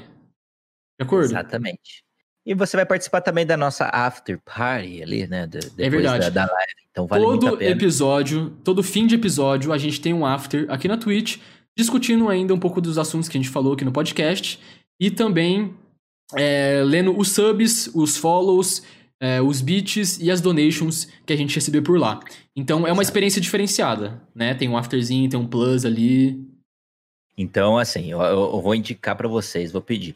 De 1.01 1.07
acordo? 1.07 1.25
Exatamente. 1.25 2.06
E 2.47 2.55
você 2.55 2.77
vai 2.77 2.87
participar 2.87 3.21
também 3.23 3.45
da 3.45 3.57
nossa 3.57 3.91
after 3.93 4.39
party 4.39 5.03
ali, 5.03 5.27
né? 5.27 5.49
De, 5.49 5.59
é 5.79 5.91
verdade. 5.91 6.31
Da, 6.31 6.47
da, 6.47 6.53
live. 6.53 6.73
Então 6.93 7.07
vale 7.07 7.25
todo 7.25 7.61
episódio, 7.61 8.57
todo 8.63 8.85
fim 8.85 9.05
de 9.05 9.17
episódio, 9.17 9.73
a 9.73 9.79
gente 9.79 10.01
tem 10.01 10.15
um 10.15 10.25
after 10.25 10.65
aqui 10.71 10.87
na 10.87 10.97
Twitch, 10.97 11.39
discutindo 11.77 12.29
ainda 12.29 12.55
um 12.55 12.59
pouco 12.59 12.81
dos 12.81 12.99
assuntos 12.99 13.29
que 13.29 13.37
a 13.37 13.41
gente 13.41 13.51
falou 13.51 13.73
aqui 13.73 13.85
no 13.85 13.91
podcast. 13.91 14.61
E 14.99 15.11
também 15.11 15.75
é, 16.35 16.83
lendo 16.85 17.19
os 17.19 17.33
subs, 17.33 17.91
os 17.93 18.17
follows, 18.17 18.83
é, 19.21 19.43
os 19.43 19.61
bits 19.61 20.19
e 20.21 20.31
as 20.31 20.41
donations 20.41 21.09
que 21.27 21.33
a 21.33 21.37
gente 21.37 21.55
recebeu 21.55 21.83
por 21.83 21.99
lá. 21.99 22.21
Então 22.55 22.87
é 22.87 22.93
uma 22.93 23.03
experiência 23.03 23.41
diferenciada, 23.41 24.23
né? 24.33 24.55
Tem 24.55 24.69
um 24.69 24.77
afterzinho, 24.77 25.29
tem 25.29 25.39
um 25.39 25.47
plus 25.47 25.85
ali. 25.85 26.41
Então, 27.37 27.77
assim, 27.77 28.11
eu, 28.11 28.21
eu 28.21 28.61
vou 28.63 28.75
indicar 28.75 29.17
para 29.17 29.29
vocês, 29.29 29.73
vou 29.73 29.83
pedir. 29.83 30.15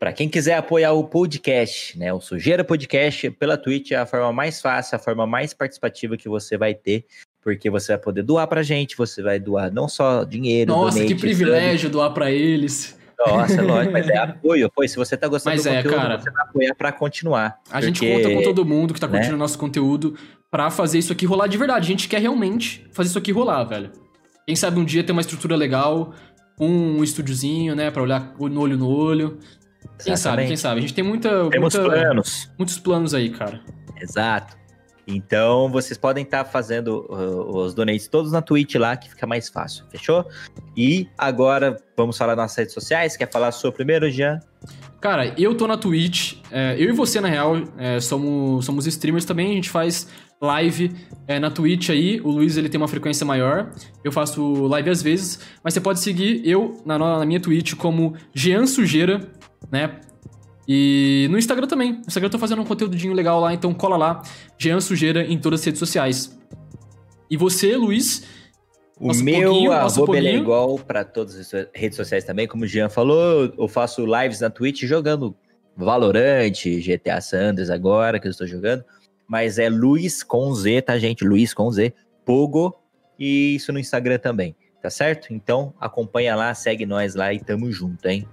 Para 0.00 0.14
quem 0.14 0.30
quiser 0.30 0.54
apoiar 0.54 0.92
o 0.92 1.04
podcast, 1.04 1.98
né, 1.98 2.10
o 2.10 2.22
Sujeira 2.22 2.64
Podcast, 2.64 3.30
pela 3.32 3.58
Twitch 3.58 3.90
é 3.90 3.96
a 3.96 4.06
forma 4.06 4.32
mais 4.32 4.58
fácil, 4.58 4.96
a 4.96 4.98
forma 4.98 5.26
mais 5.26 5.52
participativa 5.52 6.16
que 6.16 6.26
você 6.26 6.56
vai 6.56 6.72
ter, 6.72 7.04
porque 7.42 7.68
você 7.68 7.92
vai 7.92 7.98
poder 7.98 8.22
doar 8.22 8.46
pra 8.46 8.62
gente, 8.62 8.96
você 8.96 9.22
vai 9.22 9.38
doar 9.38 9.70
não 9.70 9.86
só 9.86 10.24
dinheiro, 10.24 10.72
Nossa, 10.72 10.96
donate, 10.96 11.14
que 11.14 11.20
privilégio 11.20 11.80
sabe? 11.80 11.92
doar 11.92 12.14
para 12.14 12.30
eles. 12.30 12.98
Nossa, 13.26 13.60
lógico, 13.60 13.92
mas 13.92 14.08
é 14.08 14.16
apoio, 14.16 14.68
apoio. 14.68 14.88
Se 14.88 14.96
você 14.96 15.18
tá 15.18 15.28
gostando 15.28 15.56
mas 15.56 15.64
do 15.64 15.68
é, 15.68 15.82
conteúdo, 15.82 15.94
cara, 15.94 16.18
você 16.18 16.30
vai 16.30 16.42
apoiar 16.44 16.74
pra 16.74 16.92
continuar. 16.92 17.58
A 17.68 17.72
porque, 17.72 17.86
gente 17.86 18.10
conta 18.10 18.34
com 18.34 18.42
todo 18.42 18.64
mundo 18.64 18.94
que 18.94 19.00
tá 19.00 19.06
curtindo 19.06 19.34
o 19.34 19.36
né? 19.36 19.38
nosso 19.40 19.58
conteúdo 19.58 20.16
para 20.50 20.70
fazer 20.70 20.98
isso 20.98 21.12
aqui 21.12 21.26
rolar 21.26 21.46
de 21.46 21.58
verdade. 21.58 21.84
A 21.84 21.88
gente 21.88 22.08
quer 22.08 22.22
realmente 22.22 22.86
fazer 22.90 23.10
isso 23.10 23.18
aqui 23.18 23.32
rolar, 23.32 23.64
velho. 23.64 23.92
Quem 24.46 24.56
sabe 24.56 24.80
um 24.80 24.84
dia 24.84 25.04
ter 25.04 25.12
uma 25.12 25.20
estrutura 25.20 25.56
legal, 25.56 26.14
um 26.58 27.04
estúdiozinho, 27.04 27.76
né, 27.76 27.90
pra 27.90 28.02
olhar 28.02 28.34
no 28.38 28.60
olho 28.60 28.78
no 28.78 28.88
olho. 28.88 29.38
Quem 30.02 30.16
sabe, 30.16 30.46
quem 30.46 30.56
sabe? 30.56 30.78
A 30.78 30.80
gente 30.80 30.94
tem 30.94 31.04
muita. 31.04 31.28
Temos 31.50 31.74
muita, 31.74 31.90
planos. 31.90 32.50
Muitos 32.58 32.78
planos 32.78 33.14
aí, 33.14 33.30
cara. 33.30 33.60
Exato. 34.00 34.60
Então, 35.06 35.68
vocês 35.68 35.98
podem 35.98 36.24
estar 36.24 36.44
tá 36.44 36.50
fazendo 36.50 37.06
uh, 37.08 37.56
os 37.56 37.74
donates 37.74 38.06
todos 38.08 38.32
na 38.32 38.40
Twitch 38.40 38.76
lá, 38.76 38.96
que 38.96 39.10
fica 39.10 39.26
mais 39.26 39.48
fácil, 39.48 39.84
fechou? 39.90 40.24
E 40.76 41.08
agora, 41.18 41.76
vamos 41.96 42.16
falar 42.16 42.36
nas 42.36 42.54
redes 42.56 42.72
sociais. 42.72 43.16
Quer 43.16 43.30
falar 43.30 43.50
sua 43.52 43.72
primeiro, 43.72 44.10
Jean? 44.10 44.38
Cara, 45.00 45.34
eu 45.38 45.54
tô 45.56 45.66
na 45.66 45.76
Twitch. 45.76 46.34
É, 46.50 46.76
eu 46.78 46.90
e 46.90 46.92
você, 46.92 47.20
na 47.20 47.28
real, 47.28 47.56
é, 47.78 47.98
somos, 48.00 48.64
somos 48.64 48.86
streamers 48.86 49.24
também. 49.24 49.50
A 49.50 49.54
gente 49.54 49.70
faz 49.70 50.06
live 50.40 50.94
é, 51.26 51.40
na 51.40 51.50
Twitch 51.50 51.90
aí. 51.90 52.20
O 52.20 52.30
Luiz, 52.30 52.56
ele 52.56 52.68
tem 52.68 52.78
uma 52.78 52.88
frequência 52.88 53.24
maior. 53.26 53.72
Eu 54.04 54.12
faço 54.12 54.66
live 54.66 54.90
às 54.90 55.02
vezes. 55.02 55.40
Mas 55.64 55.74
você 55.74 55.80
pode 55.80 56.00
seguir 56.00 56.46
eu 56.46 56.80
na, 56.84 56.98
na 56.98 57.24
minha 57.24 57.40
Twitch 57.40 57.74
como 57.74 58.14
Jean 58.34 58.66
Sujeira 58.66 59.20
né? 59.70 60.00
E 60.68 61.26
no 61.30 61.38
Instagram 61.38 61.66
também. 61.66 61.94
No 61.94 62.06
Instagram 62.06 62.28
eu 62.28 62.30
tô 62.30 62.38
fazendo 62.38 62.62
um 62.62 62.64
conteúdinho 62.64 63.12
legal 63.12 63.40
lá, 63.40 63.52
então 63.52 63.74
cola 63.74 63.96
lá. 63.96 64.22
Jean 64.56 64.80
Sujeira 64.80 65.24
em 65.24 65.38
todas 65.38 65.60
as 65.60 65.66
redes 65.66 65.78
sociais. 65.80 66.38
E 67.28 67.36
você, 67.36 67.76
Luiz? 67.76 68.24
O 68.98 69.14
meu 69.14 69.72
arroba 69.72 70.18
é 70.18 70.34
igual 70.34 70.78
para 70.78 71.04
todas 71.04 71.34
as 71.36 71.68
redes 71.74 71.96
sociais 71.96 72.22
também, 72.22 72.46
como 72.46 72.64
o 72.64 72.66
Jean 72.66 72.88
falou. 72.88 73.52
Eu 73.56 73.66
faço 73.66 74.04
lives 74.04 74.40
na 74.40 74.50
Twitch 74.50 74.82
jogando 74.82 75.34
Valorant, 75.74 76.52
GTA 76.52 77.20
Sanders 77.20 77.70
agora, 77.70 78.20
que 78.20 78.26
eu 78.26 78.30
estou 78.30 78.46
jogando. 78.46 78.84
Mas 79.26 79.58
é 79.58 79.68
Luiz 79.68 80.22
com 80.22 80.52
Z, 80.54 80.82
tá, 80.82 80.98
gente? 80.98 81.24
Luiz 81.24 81.54
com 81.54 81.70
Z, 81.70 81.94
Pogo. 82.24 82.76
E 83.18 83.54
isso 83.54 83.72
no 83.72 83.78
Instagram 83.78 84.18
também, 84.18 84.54
tá 84.82 84.90
certo? 84.90 85.32
Então 85.32 85.74
acompanha 85.80 86.36
lá, 86.36 86.54
segue 86.54 86.84
nós 86.84 87.14
lá 87.14 87.32
e 87.32 87.40
tamo 87.40 87.70
junto, 87.72 88.06
hein? 88.06 88.26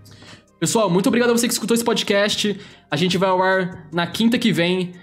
Pessoal, 0.60 0.90
muito 0.90 1.08
obrigado 1.08 1.30
a 1.30 1.34
você 1.34 1.48
que 1.48 1.54
escutou 1.54 1.76
esse 1.76 1.84
podcast. 1.84 2.60
A 2.90 2.96
gente 2.96 3.18
vai 3.18 3.30
ao 3.30 3.42
ar 3.42 3.88
na 3.94 4.08
quinta 4.08 4.40
que 4.40 4.52
vem, 4.52 4.94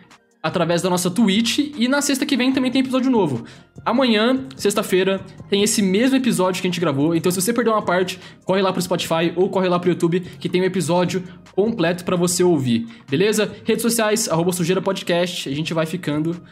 através 0.45 0.83
da 0.83 0.91
nossa 0.91 1.11
Twitch. 1.11 1.59
E 1.79 1.89
na 1.89 2.03
sexta 2.03 2.27
que 2.27 2.37
vem 2.37 2.53
também 2.53 2.71
tem 2.71 2.83
episódio 2.83 3.11
novo. 3.11 3.47
Amanhã, 3.83 4.47
sexta-feira, 4.57 5.25
tem 5.49 5.63
esse 5.63 5.81
mesmo 5.81 6.17
episódio 6.17 6.61
que 6.61 6.67
a 6.67 6.71
gente 6.71 6.81
gravou. 6.81 7.15
Então, 7.15 7.33
se 7.33 7.41
você 7.41 7.51
perdeu 7.51 7.73
uma 7.73 7.83
parte, 7.83 8.21
corre 8.45 8.61
lá 8.61 8.71
pro 8.71 8.83
Spotify 8.83 9.33
ou 9.35 9.49
corre 9.49 9.69
lá 9.69 9.79
pro 9.79 9.89
YouTube, 9.89 10.21
que 10.21 10.49
tem 10.49 10.61
um 10.61 10.65
episódio 10.65 11.25
completo 11.53 12.05
para 12.05 12.15
você 12.15 12.45
ouvir. 12.45 12.87
Beleza? 13.09 13.51
Redes 13.65 13.81
sociais, 13.81 14.29
arroba 14.29 14.53
sujeira 14.53 14.83
podcast. 14.83 15.49
A 15.49 15.55
gente 15.55 15.73
vai 15.73 15.87
ficando 15.87 16.43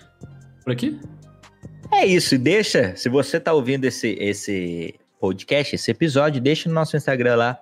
por 0.64 0.72
aqui. 0.72 0.98
É 1.92 2.06
isso, 2.06 2.38
deixa. 2.38 2.96
Se 2.96 3.10
você 3.10 3.38
tá 3.38 3.52
ouvindo 3.52 3.84
esse, 3.84 4.16
esse 4.18 4.94
podcast, 5.20 5.74
esse 5.74 5.90
episódio, 5.90 6.40
deixa 6.40 6.66
no 6.68 6.74
nosso 6.74 6.96
Instagram 6.96 7.34
lá 7.34 7.58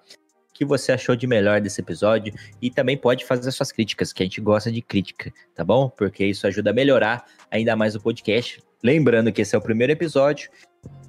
que 0.61 0.64
você 0.66 0.92
achou 0.92 1.16
de 1.16 1.26
melhor 1.26 1.58
desse 1.58 1.80
episódio 1.80 2.34
e 2.61 2.70
também 2.70 2.94
pode 2.94 3.24
fazer 3.24 3.50
suas 3.50 3.72
críticas, 3.72 4.12
que 4.12 4.22
a 4.22 4.26
gente 4.26 4.42
gosta 4.42 4.70
de 4.70 4.82
crítica, 4.82 5.32
tá 5.54 5.64
bom? 5.64 5.88
Porque 5.88 6.22
isso 6.22 6.46
ajuda 6.46 6.68
a 6.68 6.74
melhorar 6.74 7.24
ainda 7.50 7.74
mais 7.74 7.94
o 7.94 8.00
podcast. 8.00 8.62
Lembrando 8.84 9.32
que 9.32 9.40
esse 9.40 9.54
é 9.54 9.58
o 9.58 9.62
primeiro 9.62 9.94
episódio 9.94 10.50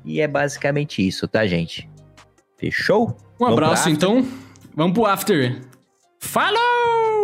e 0.05 0.21
é 0.21 0.27
basicamente 0.27 1.05
isso, 1.05 1.27
tá, 1.27 1.45
gente? 1.45 1.89
Fechou? 2.57 3.09
Um 3.09 3.39
Vamos 3.39 3.57
abraço, 3.57 3.89
então. 3.89 4.25
Vamos 4.73 4.93
pro 4.93 5.05
after. 5.05 5.61
Falou! 6.21 7.20